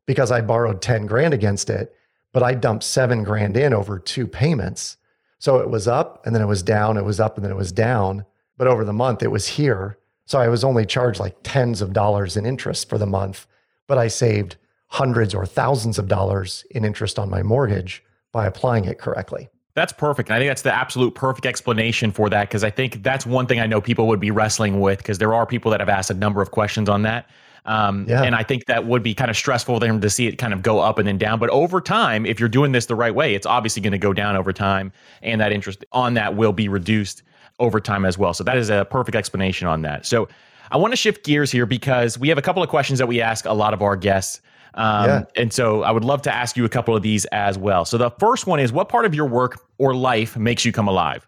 because 0.06 0.30
I 0.30 0.42
borrowed 0.42 0.82
10 0.82 1.06
grand 1.06 1.32
against 1.32 1.70
it, 1.70 1.94
but 2.32 2.42
I 2.42 2.54
dumped 2.54 2.84
seven 2.84 3.24
grand 3.24 3.56
in 3.56 3.72
over 3.72 3.98
two 3.98 4.26
payments. 4.26 4.96
So 5.38 5.58
it 5.58 5.70
was 5.70 5.86
up 5.86 6.24
and 6.26 6.34
then 6.34 6.42
it 6.42 6.46
was 6.46 6.62
down, 6.62 6.96
it 6.96 7.04
was 7.04 7.20
up 7.20 7.36
and 7.36 7.44
then 7.44 7.52
it 7.52 7.56
was 7.56 7.72
down. 7.72 8.24
But 8.56 8.66
over 8.66 8.84
the 8.84 8.92
month, 8.92 9.22
it 9.22 9.30
was 9.30 9.46
here. 9.46 9.98
So 10.26 10.38
I 10.38 10.48
was 10.48 10.64
only 10.64 10.84
charged 10.84 11.20
like 11.20 11.36
tens 11.42 11.80
of 11.80 11.92
dollars 11.92 12.36
in 12.36 12.44
interest 12.44 12.88
for 12.88 12.98
the 12.98 13.06
month, 13.06 13.46
but 13.86 13.98
I 13.98 14.08
saved 14.08 14.56
hundreds 14.88 15.34
or 15.34 15.46
thousands 15.46 15.98
of 15.98 16.08
dollars 16.08 16.64
in 16.70 16.84
interest 16.84 17.18
on 17.18 17.30
my 17.30 17.42
mortgage 17.42 18.02
by 18.32 18.46
applying 18.46 18.84
it 18.84 18.98
correctly. 18.98 19.48
That's 19.74 19.92
perfect. 19.92 20.30
I 20.30 20.38
think 20.38 20.50
that's 20.50 20.62
the 20.62 20.74
absolute 20.74 21.14
perfect 21.14 21.46
explanation 21.46 22.10
for 22.10 22.28
that 22.30 22.48
because 22.48 22.64
I 22.64 22.70
think 22.70 23.02
that's 23.02 23.24
one 23.24 23.46
thing 23.46 23.60
I 23.60 23.66
know 23.66 23.80
people 23.80 24.08
would 24.08 24.18
be 24.18 24.32
wrestling 24.32 24.80
with 24.80 24.98
because 24.98 25.18
there 25.18 25.32
are 25.32 25.46
people 25.46 25.70
that 25.70 25.80
have 25.80 25.88
asked 25.88 26.10
a 26.10 26.14
number 26.14 26.42
of 26.42 26.50
questions 26.50 26.88
on 26.88 27.02
that. 27.02 27.30
Um, 27.64 28.06
yeah. 28.08 28.22
And 28.22 28.34
I 28.34 28.42
think 28.42 28.66
that 28.66 28.86
would 28.86 29.02
be 29.02 29.14
kind 29.14 29.30
of 29.30 29.36
stressful 29.36 29.76
for 29.76 29.80
them 29.80 30.00
to 30.00 30.10
see 30.10 30.26
it 30.26 30.36
kind 30.36 30.52
of 30.52 30.62
go 30.62 30.80
up 30.80 30.98
and 30.98 31.06
then 31.06 31.18
down. 31.18 31.38
But 31.38 31.50
over 31.50 31.80
time, 31.80 32.24
if 32.24 32.40
you're 32.40 32.48
doing 32.48 32.72
this 32.72 32.86
the 32.86 32.94
right 32.94 33.14
way, 33.14 33.34
it's 33.34 33.46
obviously 33.46 33.82
going 33.82 33.92
to 33.92 33.98
go 33.98 34.12
down 34.12 34.36
over 34.36 34.52
time, 34.52 34.92
and 35.22 35.40
that 35.40 35.52
interest 35.52 35.84
on 35.92 36.14
that 36.14 36.36
will 36.36 36.52
be 36.52 36.68
reduced 36.68 37.22
over 37.58 37.80
time 37.80 38.04
as 38.04 38.16
well. 38.16 38.32
So 38.34 38.44
that 38.44 38.56
is 38.56 38.70
a 38.70 38.86
perfect 38.90 39.16
explanation 39.16 39.66
on 39.66 39.82
that. 39.82 40.06
So 40.06 40.28
I 40.70 40.76
want 40.76 40.92
to 40.92 40.96
shift 40.96 41.24
gears 41.24 41.50
here 41.50 41.66
because 41.66 42.18
we 42.18 42.28
have 42.28 42.38
a 42.38 42.42
couple 42.42 42.62
of 42.62 42.68
questions 42.68 42.98
that 42.98 43.06
we 43.06 43.20
ask 43.20 43.44
a 43.44 43.52
lot 43.52 43.74
of 43.74 43.82
our 43.82 43.96
guests. 43.96 44.40
Um, 44.74 45.06
yeah. 45.06 45.24
And 45.36 45.52
so 45.52 45.82
I 45.82 45.90
would 45.90 46.04
love 46.04 46.22
to 46.22 46.34
ask 46.34 46.56
you 46.56 46.64
a 46.64 46.68
couple 46.68 46.94
of 46.94 47.02
these 47.02 47.24
as 47.26 47.58
well. 47.58 47.84
So 47.84 47.98
the 47.98 48.10
first 48.10 48.46
one 48.46 48.60
is 48.60 48.72
what 48.72 48.88
part 48.88 49.04
of 49.04 49.14
your 49.14 49.26
work 49.26 49.60
or 49.78 49.94
life 49.94 50.36
makes 50.36 50.64
you 50.64 50.72
come 50.72 50.86
alive? 50.88 51.26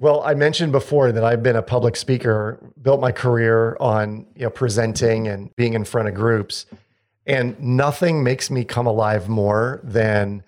Well, 0.00 0.22
I 0.22 0.32
mentioned 0.32 0.72
before 0.72 1.12
that 1.12 1.22
I've 1.22 1.42
been 1.42 1.56
a 1.56 1.62
public 1.62 1.94
speaker, 1.94 2.58
built 2.80 3.02
my 3.02 3.12
career 3.12 3.76
on 3.80 4.26
you 4.34 4.44
know 4.44 4.50
presenting 4.50 5.28
and 5.28 5.54
being 5.56 5.74
in 5.74 5.84
front 5.84 6.08
of 6.08 6.14
groups, 6.14 6.64
and 7.26 7.60
nothing 7.60 8.24
makes 8.24 8.50
me 8.50 8.64
come 8.64 8.86
alive 8.86 9.28
more 9.28 9.78
than 9.84 10.42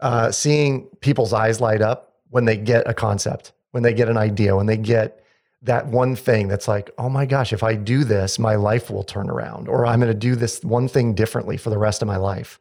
uh, 0.00 0.32
seeing 0.32 0.86
people's 1.00 1.32
eyes 1.32 1.60
light 1.60 1.80
up 1.80 2.16
when 2.30 2.44
they 2.44 2.56
get 2.56 2.88
a 2.88 2.92
concept, 2.92 3.52
when 3.70 3.84
they 3.84 3.94
get 3.94 4.08
an 4.08 4.16
idea, 4.16 4.56
when 4.56 4.66
they 4.66 4.76
get 4.76 5.24
that 5.62 5.86
one 5.86 6.16
thing 6.16 6.48
that's 6.48 6.66
like, 6.66 6.90
oh 6.98 7.08
my 7.08 7.24
gosh, 7.24 7.52
if 7.52 7.62
I 7.62 7.76
do 7.76 8.02
this, 8.02 8.36
my 8.36 8.56
life 8.56 8.90
will 8.90 9.04
turn 9.04 9.30
around, 9.30 9.68
or 9.68 9.86
I'm 9.86 10.00
going 10.00 10.12
to 10.12 10.18
do 10.18 10.34
this 10.34 10.64
one 10.64 10.88
thing 10.88 11.14
differently 11.14 11.56
for 11.56 11.70
the 11.70 11.78
rest 11.78 12.02
of 12.02 12.08
my 12.08 12.16
life. 12.16 12.58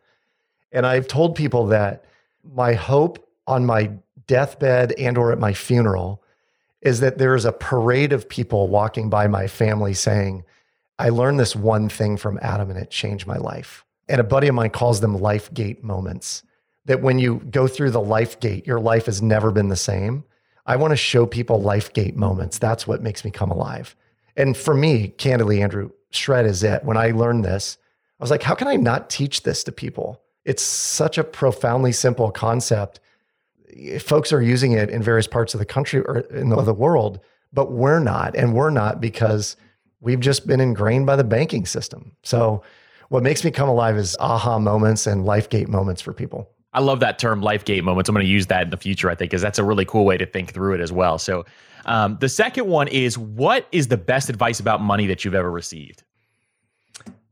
And 0.71 0.85
I've 0.85 1.07
told 1.07 1.35
people 1.35 1.65
that 1.67 2.05
my 2.43 2.73
hope 2.73 3.27
on 3.47 3.65
my 3.65 3.89
deathbed 4.27 4.91
and 4.99 5.17
or 5.17 5.31
at 5.31 5.39
my 5.39 5.53
funeral 5.53 6.21
is 6.81 6.99
that 6.99 7.17
there 7.17 7.35
is 7.35 7.45
a 7.45 7.51
parade 7.51 8.13
of 8.13 8.29
people 8.29 8.67
walking 8.67 9.09
by 9.09 9.27
my 9.27 9.47
family 9.47 9.93
saying, 9.93 10.43
I 10.99 11.09
learned 11.09 11.39
this 11.39 11.55
one 11.55 11.89
thing 11.89 12.17
from 12.17 12.39
Adam 12.41 12.69
and 12.69 12.79
it 12.79 12.89
changed 12.89 13.27
my 13.27 13.37
life. 13.37 13.85
And 14.09 14.21
a 14.21 14.23
buddy 14.23 14.47
of 14.47 14.55
mine 14.55 14.69
calls 14.69 15.01
them 15.01 15.19
life 15.19 15.53
gate 15.53 15.83
moments. 15.83 16.43
That 16.85 17.01
when 17.01 17.19
you 17.19 17.41
go 17.51 17.67
through 17.67 17.91
the 17.91 18.01
life 18.01 18.39
gate, 18.39 18.65
your 18.65 18.79
life 18.79 19.07
has 19.07 19.21
never 19.21 19.51
been 19.51 19.67
the 19.67 19.75
same. 19.75 20.23
I 20.65 20.77
want 20.77 20.91
to 20.91 20.97
show 20.97 21.25
people 21.25 21.61
life 21.61 21.93
gate 21.93 22.15
moments. 22.15 22.57
That's 22.57 22.87
what 22.87 23.01
makes 23.01 23.25
me 23.25 23.31
come 23.31 23.51
alive. 23.51 23.95
And 24.35 24.55
for 24.55 24.73
me, 24.73 25.09
candidly, 25.09 25.61
Andrew, 25.61 25.91
shred 26.11 26.45
is 26.45 26.63
it. 26.63 26.83
When 26.83 26.97
I 26.97 27.11
learned 27.11 27.43
this, 27.43 27.77
I 28.19 28.23
was 28.23 28.31
like, 28.31 28.43
how 28.43 28.55
can 28.55 28.67
I 28.67 28.75
not 28.75 29.09
teach 29.09 29.43
this 29.43 29.63
to 29.65 29.71
people? 29.71 30.21
It's 30.45 30.63
such 30.63 31.17
a 31.17 31.23
profoundly 31.23 31.91
simple 31.91 32.31
concept. 32.31 32.99
Folks 33.99 34.31
are 34.31 34.41
using 34.41 34.71
it 34.71 34.89
in 34.89 35.01
various 35.01 35.27
parts 35.27 35.53
of 35.53 35.59
the 35.59 35.65
country 35.65 36.01
or 36.01 36.19
in 36.31 36.49
the, 36.49 36.61
the 36.61 36.73
world, 36.73 37.19
but 37.53 37.71
we're 37.71 37.99
not. 37.99 38.35
And 38.35 38.53
we're 38.53 38.69
not 38.69 39.01
because 39.01 39.55
we've 39.99 40.19
just 40.19 40.47
been 40.47 40.59
ingrained 40.59 41.05
by 41.05 41.15
the 41.15 41.23
banking 41.23 41.65
system. 41.65 42.13
So, 42.23 42.63
what 43.09 43.23
makes 43.23 43.45
me 43.45 43.51
come 43.51 43.69
alive 43.69 43.95
is 43.95 44.17
aha 44.19 44.59
moments 44.59 45.07
and 45.07 45.25
life 45.25 45.49
gate 45.49 45.69
moments 45.69 46.01
for 46.01 46.11
people. 46.11 46.49
I 46.73 46.81
love 46.81 46.99
that 46.99 47.19
term 47.19 47.41
life 47.41 47.63
gate 47.63 47.83
moments. 47.83 48.09
I'm 48.09 48.13
going 48.13 48.25
to 48.25 48.31
use 48.31 48.47
that 48.47 48.63
in 48.63 48.69
the 48.69 48.77
future, 48.77 49.09
I 49.09 49.15
think, 49.15 49.31
because 49.31 49.41
that's 49.41 49.59
a 49.59 49.63
really 49.63 49.85
cool 49.85 50.03
way 50.03 50.17
to 50.17 50.25
think 50.25 50.53
through 50.53 50.75
it 50.75 50.81
as 50.81 50.91
well. 50.91 51.17
So, 51.17 51.45
um, 51.85 52.17
the 52.19 52.29
second 52.29 52.67
one 52.67 52.87
is 52.89 53.17
what 53.17 53.67
is 53.71 53.87
the 53.87 53.97
best 53.97 54.29
advice 54.29 54.59
about 54.59 54.81
money 54.81 55.07
that 55.07 55.23
you've 55.23 55.35
ever 55.35 55.49
received? 55.49 56.03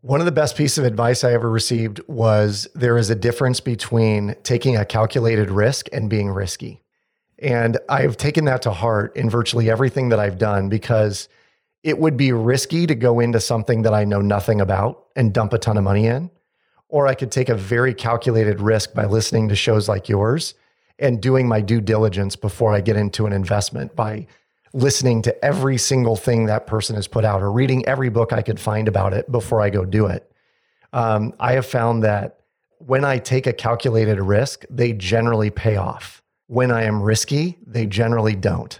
One 0.05 0.19
of 0.19 0.27
the 0.27 0.31
best 0.31 0.55
pieces 0.55 0.77
of 0.77 0.85
advice 0.85 1.23
I 1.23 1.33
ever 1.33 1.49
received 1.49 1.99
was 2.05 2.67
there 2.75 2.95
is 2.95 3.09
a 3.09 3.15
difference 3.15 3.59
between 3.59 4.35
taking 4.43 4.77
a 4.77 4.85
calculated 4.85 5.49
risk 5.49 5.87
and 5.91 6.11
being 6.11 6.29
risky. 6.29 6.83
And 7.39 7.79
I've 7.89 8.15
taken 8.15 8.45
that 8.45 8.61
to 8.61 8.71
heart 8.71 9.17
in 9.17 9.31
virtually 9.31 9.67
everything 9.67 10.09
that 10.09 10.19
I've 10.19 10.37
done 10.37 10.69
because 10.69 11.27
it 11.81 11.97
would 11.97 12.17
be 12.17 12.31
risky 12.31 12.85
to 12.85 12.93
go 12.93 13.19
into 13.19 13.39
something 13.39 13.81
that 13.81 13.95
I 13.95 14.03
know 14.03 14.21
nothing 14.21 14.61
about 14.61 15.07
and 15.15 15.33
dump 15.33 15.53
a 15.53 15.57
ton 15.57 15.75
of 15.75 15.83
money 15.83 16.05
in 16.05 16.29
or 16.87 17.07
I 17.07 17.15
could 17.15 17.31
take 17.31 17.49
a 17.49 17.55
very 17.55 17.95
calculated 17.95 18.61
risk 18.61 18.93
by 18.93 19.05
listening 19.05 19.49
to 19.49 19.55
shows 19.55 19.89
like 19.89 20.07
yours 20.07 20.53
and 20.99 21.19
doing 21.19 21.47
my 21.47 21.61
due 21.61 21.81
diligence 21.81 22.35
before 22.35 22.75
I 22.75 22.81
get 22.81 22.95
into 22.95 23.25
an 23.25 23.33
investment 23.33 23.95
by 23.95 24.27
listening 24.75 25.21
to 25.21 25.45
every 25.45 25.77
single 25.77 26.17
thing 26.17 26.47
that 26.47 26.67
person 26.67 26.97
has 26.97 27.07
put 27.07 27.23
out 27.23 27.41
or 27.41 27.49
reading 27.49 27.85
every 27.87 28.09
book 28.09 28.33
I 28.33 28.41
could 28.41 28.59
find 28.59 28.89
about 28.89 29.13
it 29.13 29.31
before 29.31 29.61
I 29.61 29.69
go 29.69 29.85
do 29.85 30.07
it. 30.07 30.29
um, 30.91 31.33
I 31.39 31.53
have 31.53 31.65
found 31.65 32.03
that 32.03 32.41
when 32.79 33.05
I 33.05 33.17
take 33.17 33.47
a 33.47 33.53
calculated 33.53 34.19
risk, 34.19 34.65
they 34.69 34.91
generally 34.91 35.49
pay 35.49 35.77
off. 35.77 36.21
When 36.47 36.71
I 36.71 36.83
am 36.83 37.01
risky, 37.01 37.57
they 37.65 37.85
generally 37.85 38.35
don't. 38.35 38.79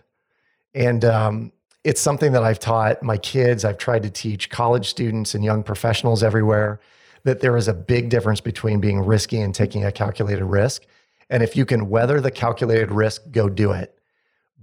And 0.73 1.05
um, 1.05 1.51
it's 1.85 2.01
something 2.01 2.33
that 2.33 2.43
I've 2.43 2.59
taught 2.59 3.01
my 3.01 3.17
kids. 3.17 3.63
I've 3.63 3.77
tried 3.77 4.03
to 4.03 4.09
teach 4.09 4.49
college 4.49 4.89
students 4.89 5.33
and 5.33 5.45
young 5.45 5.63
professionals 5.63 6.23
everywhere 6.23 6.81
that 7.23 7.39
there 7.39 7.55
is 7.55 7.69
a 7.69 7.73
big 7.73 8.09
difference 8.09 8.41
between 8.41 8.81
being 8.81 8.99
risky 8.99 9.39
and 9.39 9.55
taking 9.55 9.85
a 9.85 9.91
calculated 9.91 10.45
risk. 10.45 10.83
And 11.29 11.41
if 11.41 11.55
you 11.55 11.65
can 11.65 11.89
weather 11.89 12.19
the 12.19 12.31
calculated 12.31 12.91
risk, 12.91 13.23
go 13.31 13.47
do 13.47 13.71
it. 13.71 13.94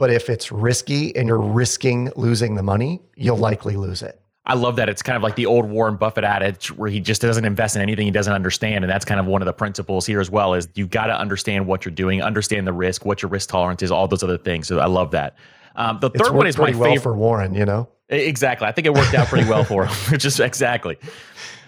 But 0.02 0.10
if 0.10 0.28
it's 0.28 0.50
risky 0.50 1.14
and 1.14 1.28
you're 1.28 1.38
risking 1.38 2.10
losing 2.16 2.56
the 2.56 2.62
money, 2.64 3.00
you'll 3.14 3.36
likely 3.36 3.76
lose 3.76 4.02
it. 4.02 4.20
I 4.44 4.54
love 4.54 4.74
that. 4.74 4.88
It's 4.88 5.00
kind 5.00 5.16
of 5.16 5.22
like 5.22 5.36
the 5.36 5.46
old 5.46 5.64
Warren 5.70 5.94
Buffett 5.94 6.24
adage 6.24 6.72
where 6.72 6.90
he 6.90 6.98
just 6.98 7.22
doesn't 7.22 7.44
invest 7.44 7.76
in 7.76 7.82
anything 7.82 8.06
he 8.06 8.10
doesn't 8.10 8.32
understand. 8.32 8.82
And 8.82 8.90
that's 8.90 9.04
kind 9.04 9.20
of 9.20 9.26
one 9.26 9.42
of 9.42 9.46
the 9.46 9.52
principles 9.52 10.04
here 10.04 10.18
as 10.18 10.28
well 10.28 10.54
is 10.54 10.66
you've 10.74 10.90
got 10.90 11.06
to 11.06 11.16
understand 11.16 11.68
what 11.68 11.84
you're 11.84 11.94
doing, 11.94 12.20
understand 12.20 12.66
the 12.66 12.72
risk, 12.72 13.04
what 13.04 13.22
your 13.22 13.28
risk 13.28 13.50
tolerance 13.50 13.80
is, 13.80 13.92
all 13.92 14.08
those 14.08 14.24
other 14.24 14.38
things. 14.38 14.66
So 14.66 14.80
I 14.80 14.86
love 14.86 15.12
that. 15.12 15.36
Um, 15.76 16.00
the 16.00 16.10
third 16.10 16.32
one 16.32 16.48
is 16.48 16.58
my 16.58 16.72
well 16.72 16.90
favorite 16.90 17.00
for 17.00 17.14
Warren, 17.14 17.54
you 17.54 17.64
know? 17.64 17.88
Exactly. 18.08 18.66
I 18.66 18.72
think 18.72 18.88
it 18.88 18.94
worked 18.94 19.14
out 19.14 19.28
pretty 19.28 19.48
well 19.48 19.62
for 19.62 19.86
him. 19.86 20.18
Just 20.18 20.40
exactly. 20.40 20.98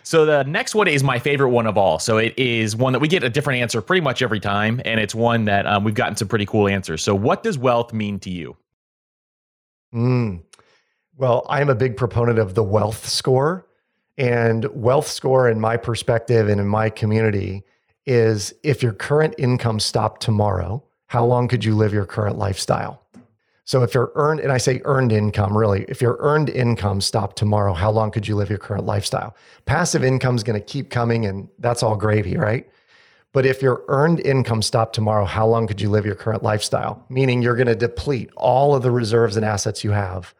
So 0.04 0.26
the 0.26 0.44
next 0.44 0.74
one 0.74 0.86
is 0.86 1.02
my 1.02 1.18
favorite 1.18 1.48
one 1.48 1.66
of 1.66 1.78
all. 1.78 1.98
So 1.98 2.18
it 2.18 2.38
is 2.38 2.76
one 2.76 2.92
that 2.92 2.98
we 2.98 3.08
get 3.08 3.24
a 3.24 3.30
different 3.30 3.60
answer 3.60 3.80
pretty 3.80 4.02
much 4.02 4.20
every 4.20 4.38
time, 4.38 4.80
and 4.84 5.00
it's 5.00 5.14
one 5.14 5.46
that 5.46 5.66
um, 5.66 5.82
we've 5.82 5.94
gotten 5.94 6.14
some 6.14 6.28
pretty 6.28 6.44
cool 6.44 6.68
answers. 6.68 7.02
So 7.02 7.14
what 7.14 7.42
does 7.42 7.56
wealth 7.58 7.92
mean 7.94 8.20
to 8.20 8.30
you? 8.30 8.54
Mm, 9.94 10.42
well, 11.16 11.46
I'm 11.48 11.70
a 11.70 11.74
big 11.74 11.96
proponent 11.96 12.38
of 12.38 12.54
the 12.54 12.62
wealth 12.62 13.08
score. 13.08 13.66
And 14.18 14.66
wealth 14.66 15.08
score, 15.08 15.48
in 15.48 15.58
my 15.58 15.76
perspective 15.76 16.48
and 16.48 16.60
in 16.60 16.68
my 16.68 16.90
community, 16.90 17.64
is 18.06 18.54
if 18.62 18.82
your 18.82 18.92
current 18.92 19.34
income 19.38 19.80
stopped 19.80 20.20
tomorrow, 20.20 20.84
how 21.06 21.24
long 21.24 21.48
could 21.48 21.64
you 21.64 21.74
live 21.74 21.92
your 21.92 22.04
current 22.04 22.38
lifestyle? 22.38 23.03
So 23.64 23.82
if 23.82 23.94
your 23.94 24.12
earned, 24.14 24.40
and 24.40 24.52
I 24.52 24.58
say 24.58 24.82
earned 24.84 25.10
income, 25.10 25.56
really, 25.56 25.84
if 25.88 26.02
your 26.02 26.16
earned 26.20 26.50
income 26.50 27.00
stopped 27.00 27.36
tomorrow, 27.36 27.72
how 27.72 27.90
long 27.90 28.10
could 28.10 28.28
you 28.28 28.36
live 28.36 28.50
your 28.50 28.58
current 28.58 28.84
lifestyle? 28.84 29.34
Passive 29.64 30.04
income 30.04 30.36
is 30.36 30.42
going 30.42 30.60
to 30.60 30.64
keep 30.64 30.90
coming 30.90 31.24
and 31.24 31.48
that's 31.58 31.82
all 31.82 31.96
gravy, 31.96 32.36
right? 32.36 32.68
But 33.32 33.46
if 33.46 33.62
your 33.62 33.82
earned 33.88 34.20
income 34.20 34.62
stopped 34.62 34.94
tomorrow, 34.94 35.24
how 35.24 35.46
long 35.46 35.66
could 35.66 35.80
you 35.80 35.88
live 35.88 36.06
your 36.06 36.14
current 36.14 36.42
lifestyle? 36.42 37.04
Meaning 37.08 37.42
you're 37.42 37.56
going 37.56 37.66
to 37.66 37.74
deplete 37.74 38.30
all 38.36 38.74
of 38.74 38.82
the 38.82 38.90
reserves 38.90 39.36
and 39.36 39.44
assets 39.44 39.82
you 39.82 39.90
have 39.92 40.34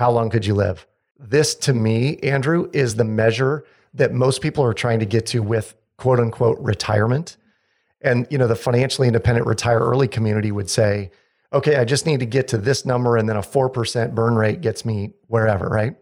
how 0.00 0.10
long 0.10 0.30
could 0.30 0.46
you 0.46 0.54
live? 0.54 0.86
This 1.18 1.54
to 1.56 1.74
me, 1.74 2.16
Andrew, 2.22 2.70
is 2.72 2.94
the 2.94 3.04
measure 3.04 3.66
that 3.92 4.14
most 4.14 4.40
people 4.40 4.64
are 4.64 4.72
trying 4.72 4.98
to 5.00 5.04
get 5.04 5.26
to 5.26 5.42
with 5.42 5.74
quote 5.98 6.18
unquote 6.18 6.58
retirement. 6.58 7.36
And 8.00 8.26
you 8.30 8.38
know, 8.38 8.46
the 8.46 8.56
financially 8.56 9.08
independent 9.08 9.46
retire 9.46 9.78
early 9.78 10.08
community 10.08 10.52
would 10.52 10.70
say, 10.70 11.10
okay, 11.52 11.76
I 11.76 11.84
just 11.84 12.06
need 12.06 12.20
to 12.20 12.26
get 12.26 12.48
to 12.48 12.58
this 12.58 12.84
number 12.84 13.16
and 13.16 13.28
then 13.28 13.36
a 13.36 13.42
4% 13.42 14.14
burn 14.14 14.34
rate 14.36 14.60
gets 14.60 14.84
me 14.84 15.14
wherever, 15.26 15.68
right? 15.68 15.96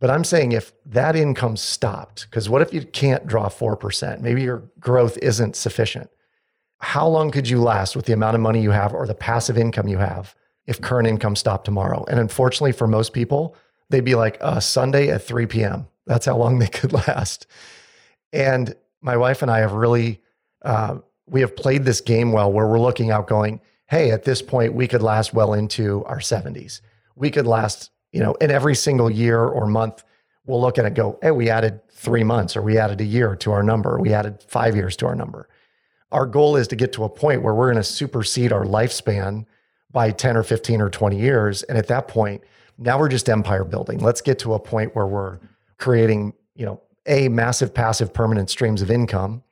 But 0.00 0.10
I'm 0.10 0.24
saying 0.24 0.52
if 0.52 0.72
that 0.86 1.14
income 1.14 1.56
stopped, 1.56 2.26
because 2.28 2.48
what 2.48 2.62
if 2.62 2.72
you 2.72 2.82
can't 2.82 3.26
draw 3.26 3.48
4%? 3.48 4.20
Maybe 4.20 4.42
your 4.42 4.64
growth 4.80 5.18
isn't 5.22 5.54
sufficient. 5.54 6.10
How 6.78 7.06
long 7.06 7.30
could 7.30 7.48
you 7.48 7.60
last 7.62 7.94
with 7.94 8.06
the 8.06 8.12
amount 8.12 8.34
of 8.34 8.40
money 8.40 8.60
you 8.60 8.72
have 8.72 8.92
or 8.92 9.06
the 9.06 9.14
passive 9.14 9.56
income 9.56 9.86
you 9.86 9.98
have 9.98 10.34
if 10.66 10.80
current 10.80 11.08
income 11.08 11.36
stopped 11.36 11.64
tomorrow. 11.64 12.04
And 12.08 12.20
unfortunately, 12.20 12.72
for 12.72 12.86
most 12.86 13.12
people, 13.12 13.56
they'd 13.90 14.04
be 14.04 14.14
like 14.14 14.38
uh, 14.40 14.60
Sunday 14.60 15.10
at 15.10 15.22
3 15.22 15.46
p.m. 15.46 15.86
That's 16.06 16.26
how 16.26 16.36
long 16.36 16.58
they 16.60 16.68
could 16.68 16.92
last. 16.92 17.46
And 18.32 18.74
my 19.00 19.16
wife 19.16 19.42
and 19.42 19.50
I 19.50 19.60
have 19.60 19.72
really, 19.72 20.20
uh, 20.62 20.98
we 21.26 21.40
have 21.40 21.56
played 21.56 21.84
this 21.84 22.00
game 22.00 22.32
well 22.32 22.52
where 22.52 22.66
we're 22.66 22.80
looking 22.80 23.10
out 23.10 23.26
going, 23.26 23.60
hey, 23.92 24.10
at 24.10 24.24
this 24.24 24.40
point, 24.40 24.72
we 24.72 24.88
could 24.88 25.02
last 25.02 25.34
well 25.34 25.52
into 25.52 26.02
our 26.06 26.16
70s. 26.16 26.80
We 27.14 27.30
could 27.30 27.46
last, 27.46 27.90
you 28.10 28.20
know, 28.20 28.32
in 28.40 28.50
every 28.50 28.74
single 28.74 29.10
year 29.10 29.44
or 29.44 29.66
month, 29.66 30.02
we'll 30.46 30.62
look 30.62 30.78
at 30.78 30.86
it 30.86 30.94
go, 30.94 31.18
hey, 31.20 31.30
we 31.30 31.50
added 31.50 31.86
three 31.90 32.24
months 32.24 32.56
or 32.56 32.62
we 32.62 32.78
added 32.78 33.02
a 33.02 33.04
year 33.04 33.36
to 33.36 33.52
our 33.52 33.62
number. 33.62 33.98
We 33.98 34.14
added 34.14 34.42
five 34.48 34.74
years 34.76 34.96
to 34.96 35.06
our 35.08 35.14
number. 35.14 35.46
Our 36.10 36.24
goal 36.24 36.56
is 36.56 36.68
to 36.68 36.76
get 36.76 36.94
to 36.94 37.04
a 37.04 37.08
point 37.10 37.42
where 37.42 37.54
we're 37.54 37.70
going 37.70 37.82
to 37.82 37.84
supersede 37.84 38.50
our 38.50 38.64
lifespan 38.64 39.44
by 39.90 40.10
10 40.10 40.38
or 40.38 40.42
15 40.42 40.80
or 40.80 40.88
20 40.88 41.18
years. 41.18 41.62
And 41.64 41.76
at 41.76 41.88
that 41.88 42.08
point, 42.08 42.42
now 42.78 42.98
we're 42.98 43.10
just 43.10 43.28
empire 43.28 43.64
building. 43.64 43.98
Let's 43.98 44.22
get 44.22 44.38
to 44.38 44.54
a 44.54 44.58
point 44.58 44.96
where 44.96 45.06
we're 45.06 45.38
creating, 45.76 46.32
you 46.54 46.64
know, 46.64 46.80
A, 47.04 47.28
massive 47.28 47.74
passive 47.74 48.14
permanent 48.14 48.48
streams 48.48 48.80
of 48.80 48.90
income, 48.90 49.42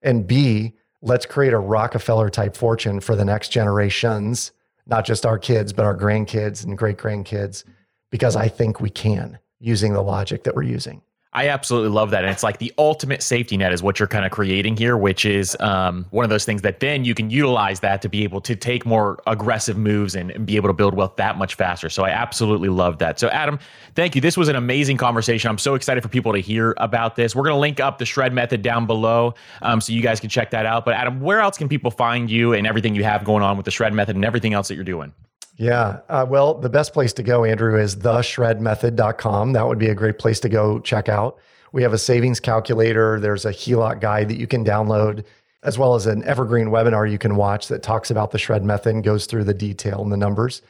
and 0.00 0.26
B, 0.26 0.72
let's 1.02 1.26
create 1.26 1.52
a 1.52 1.58
Rockefeller 1.58 2.30
type 2.30 2.56
fortune 2.56 3.00
for 3.00 3.14
the 3.16 3.24
next 3.24 3.50
generations, 3.50 4.52
not 4.86 5.04
just 5.04 5.26
our 5.26 5.38
kids, 5.38 5.72
but 5.72 5.84
our 5.84 5.96
grandkids 5.96 6.64
and 6.64 6.76
great 6.78 6.96
grandkids, 6.96 7.64
because 8.10 8.36
I 8.36 8.48
think 8.48 8.80
we 8.80 8.90
can 8.90 9.38
using 9.58 9.92
the 9.92 10.02
logic 10.02 10.44
that 10.44 10.54
we're 10.54 10.62
using. 10.62 11.02
I 11.36 11.48
absolutely 11.48 11.90
love 11.90 12.12
that. 12.12 12.24
And 12.24 12.32
it's 12.32 12.42
like 12.42 12.56
the 12.56 12.72
ultimate 12.78 13.22
safety 13.22 13.58
net 13.58 13.70
is 13.70 13.82
what 13.82 13.98
you're 13.98 14.08
kind 14.08 14.24
of 14.24 14.30
creating 14.30 14.78
here, 14.78 14.96
which 14.96 15.26
is 15.26 15.54
um, 15.60 16.06
one 16.08 16.24
of 16.24 16.30
those 16.30 16.46
things 16.46 16.62
that 16.62 16.80
then 16.80 17.04
you 17.04 17.14
can 17.14 17.28
utilize 17.28 17.80
that 17.80 18.00
to 18.02 18.08
be 18.08 18.24
able 18.24 18.40
to 18.40 18.56
take 18.56 18.86
more 18.86 19.22
aggressive 19.26 19.76
moves 19.76 20.14
and, 20.14 20.30
and, 20.30 20.46
be 20.46 20.56
able 20.56 20.70
to 20.70 20.72
build 20.72 20.94
wealth 20.94 21.16
that 21.16 21.36
much 21.36 21.54
faster. 21.54 21.90
So 21.90 22.04
I 22.04 22.08
absolutely 22.08 22.70
love 22.70 22.98
that. 23.00 23.20
So, 23.20 23.28
Adam, 23.28 23.58
thank 23.94 24.14
you. 24.14 24.22
This 24.22 24.38
was 24.38 24.48
an 24.48 24.56
amazing 24.56 24.96
conversation. 24.96 25.50
I'm 25.50 25.58
so 25.58 25.74
excited 25.74 26.02
for 26.02 26.08
people 26.08 26.32
to 26.32 26.38
hear 26.38 26.72
about 26.78 27.16
this. 27.16 27.36
We're 27.36 27.44
going 27.44 27.56
to 27.56 27.60
link 27.60 27.80
up 27.80 27.98
the 27.98 28.06
Shred 28.06 28.32
Method 28.32 28.62
down 28.62 28.86
below 28.86 29.34
um, 29.60 29.82
so 29.82 29.92
you 29.92 30.00
guys 30.00 30.20
can 30.20 30.30
check 30.30 30.50
that 30.52 30.64
out. 30.64 30.86
But, 30.86 30.94
Adam, 30.94 31.20
where 31.20 31.40
else 31.40 31.58
can 31.58 31.68
people 31.68 31.90
find 31.90 32.30
you 32.30 32.54
and 32.54 32.66
everything 32.66 32.94
you 32.94 33.04
have 33.04 33.24
going 33.24 33.42
on 33.42 33.58
with 33.58 33.66
the 33.66 33.70
Shred 33.70 33.92
Method 33.92 34.16
and 34.16 34.24
everything 34.24 34.54
else 34.54 34.68
that 34.68 34.74
you're 34.76 34.84
doing? 34.84 35.12
Yeah. 35.56 36.00
Uh, 36.08 36.26
well, 36.28 36.54
the 36.54 36.68
best 36.68 36.92
place 36.92 37.12
to 37.14 37.22
go, 37.22 37.44
Andrew, 37.44 37.80
is 37.80 37.96
theshredmethod.com. 37.96 39.52
That 39.52 39.66
would 39.66 39.78
be 39.78 39.88
a 39.88 39.94
great 39.94 40.18
place 40.18 40.40
to 40.40 40.48
go 40.48 40.78
check 40.80 41.08
out. 41.08 41.38
We 41.72 41.82
have 41.82 41.92
a 41.92 41.98
savings 41.98 42.40
calculator. 42.40 43.18
There's 43.18 43.44
a 43.44 43.50
HELOC 43.50 44.00
guide 44.00 44.28
that 44.28 44.38
you 44.38 44.46
can 44.46 44.64
download, 44.64 45.24
as 45.62 45.78
well 45.78 45.94
as 45.94 46.06
an 46.06 46.22
evergreen 46.24 46.68
webinar 46.68 47.10
you 47.10 47.18
can 47.18 47.36
watch 47.36 47.68
that 47.68 47.82
talks 47.82 48.10
about 48.10 48.30
the 48.30 48.38
shred 48.38 48.64
method 48.64 48.94
and 48.94 49.04
goes 49.04 49.26
through 49.26 49.44
the 49.44 49.54
detail 49.54 50.02
and 50.02 50.12
the 50.12 50.16
numbers. 50.16 50.62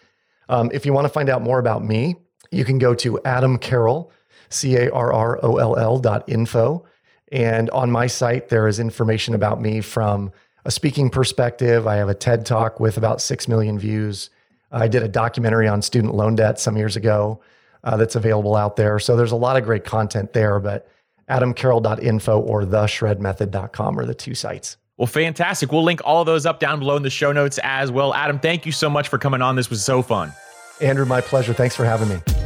Um, 0.49 0.71
if 0.73 0.87
you 0.87 0.93
want 0.93 1.05
to 1.07 1.13
find 1.13 1.29
out 1.29 1.43
more 1.43 1.59
about 1.59 1.85
me, 1.85 2.17
you 2.53 2.65
can 2.65 2.79
go 2.79 2.95
to 2.95 3.21
Adam 3.25 3.59
Carroll, 3.59 4.13
C 4.49 4.77
A 4.77 4.91
R 4.91 5.13
R 5.13 5.41
O 5.43 5.57
L 5.57 5.77
L 5.77 5.99
dot 5.99 6.25
info. 6.29 6.85
And 7.33 7.69
on 7.71 7.91
my 7.91 8.07
site, 8.07 8.49
there 8.49 8.69
is 8.69 8.79
information 8.79 9.35
about 9.35 9.61
me 9.61 9.81
from 9.81 10.31
a 10.65 10.71
speaking 10.71 11.11
perspective. 11.11 11.87
I 11.87 11.97
have 11.97 12.09
a 12.09 12.15
TED 12.15 12.47
talk 12.47 12.79
with 12.79 12.97
about 12.97 13.21
6 13.21 13.49
million 13.49 13.79
views. 13.79 14.31
I 14.73 14.89
did 14.89 15.03
a 15.03 15.09
documentary 15.09 15.69
on 15.69 15.83
student 15.83 16.15
loan 16.15 16.37
debt 16.37 16.59
some 16.59 16.77
years 16.77 16.97
ago 16.97 17.41
uh, 17.85 17.97
that's 17.97 18.17
available 18.17 18.57
out 18.57 18.77
there. 18.77 18.99
So 18.99 19.17
there's 19.17 19.33
a 19.33 19.37
lot 19.37 19.57
of 19.57 19.65
great 19.65 19.85
content 19.85 20.33
there, 20.33 20.59
but 20.59 20.89
adamcarroll.info 21.31 22.41
or 22.41 22.65
theshredmethod.com 22.65 23.99
are 23.99 24.07
the 24.07 24.15
two 24.15 24.35
sites. 24.35 24.77
Well, 24.97 25.07
fantastic. 25.07 25.73
We'll 25.73 25.85
link 25.85 26.01
all 26.05 26.21
of 26.21 26.27
those 26.27 26.47
up 26.47 26.59
down 26.59 26.79
below 26.79 26.97
in 26.97 27.03
the 27.03 27.11
show 27.11 27.33
notes 27.33 27.59
as 27.63 27.91
well. 27.91 28.15
Adam, 28.15 28.39
thank 28.39 28.65
you 28.65 28.73
so 28.73 28.89
much 28.89 29.09
for 29.09 29.19
coming 29.19 29.43
on. 29.43 29.57
This 29.57 29.69
was 29.69 29.85
so 29.85 30.03
fun. 30.03 30.33
Andrew, 30.81 31.05
my 31.05 31.21
pleasure. 31.21 31.53
Thanks 31.53 31.77
for 31.77 31.85
having 31.85 32.09
me. 32.09 32.46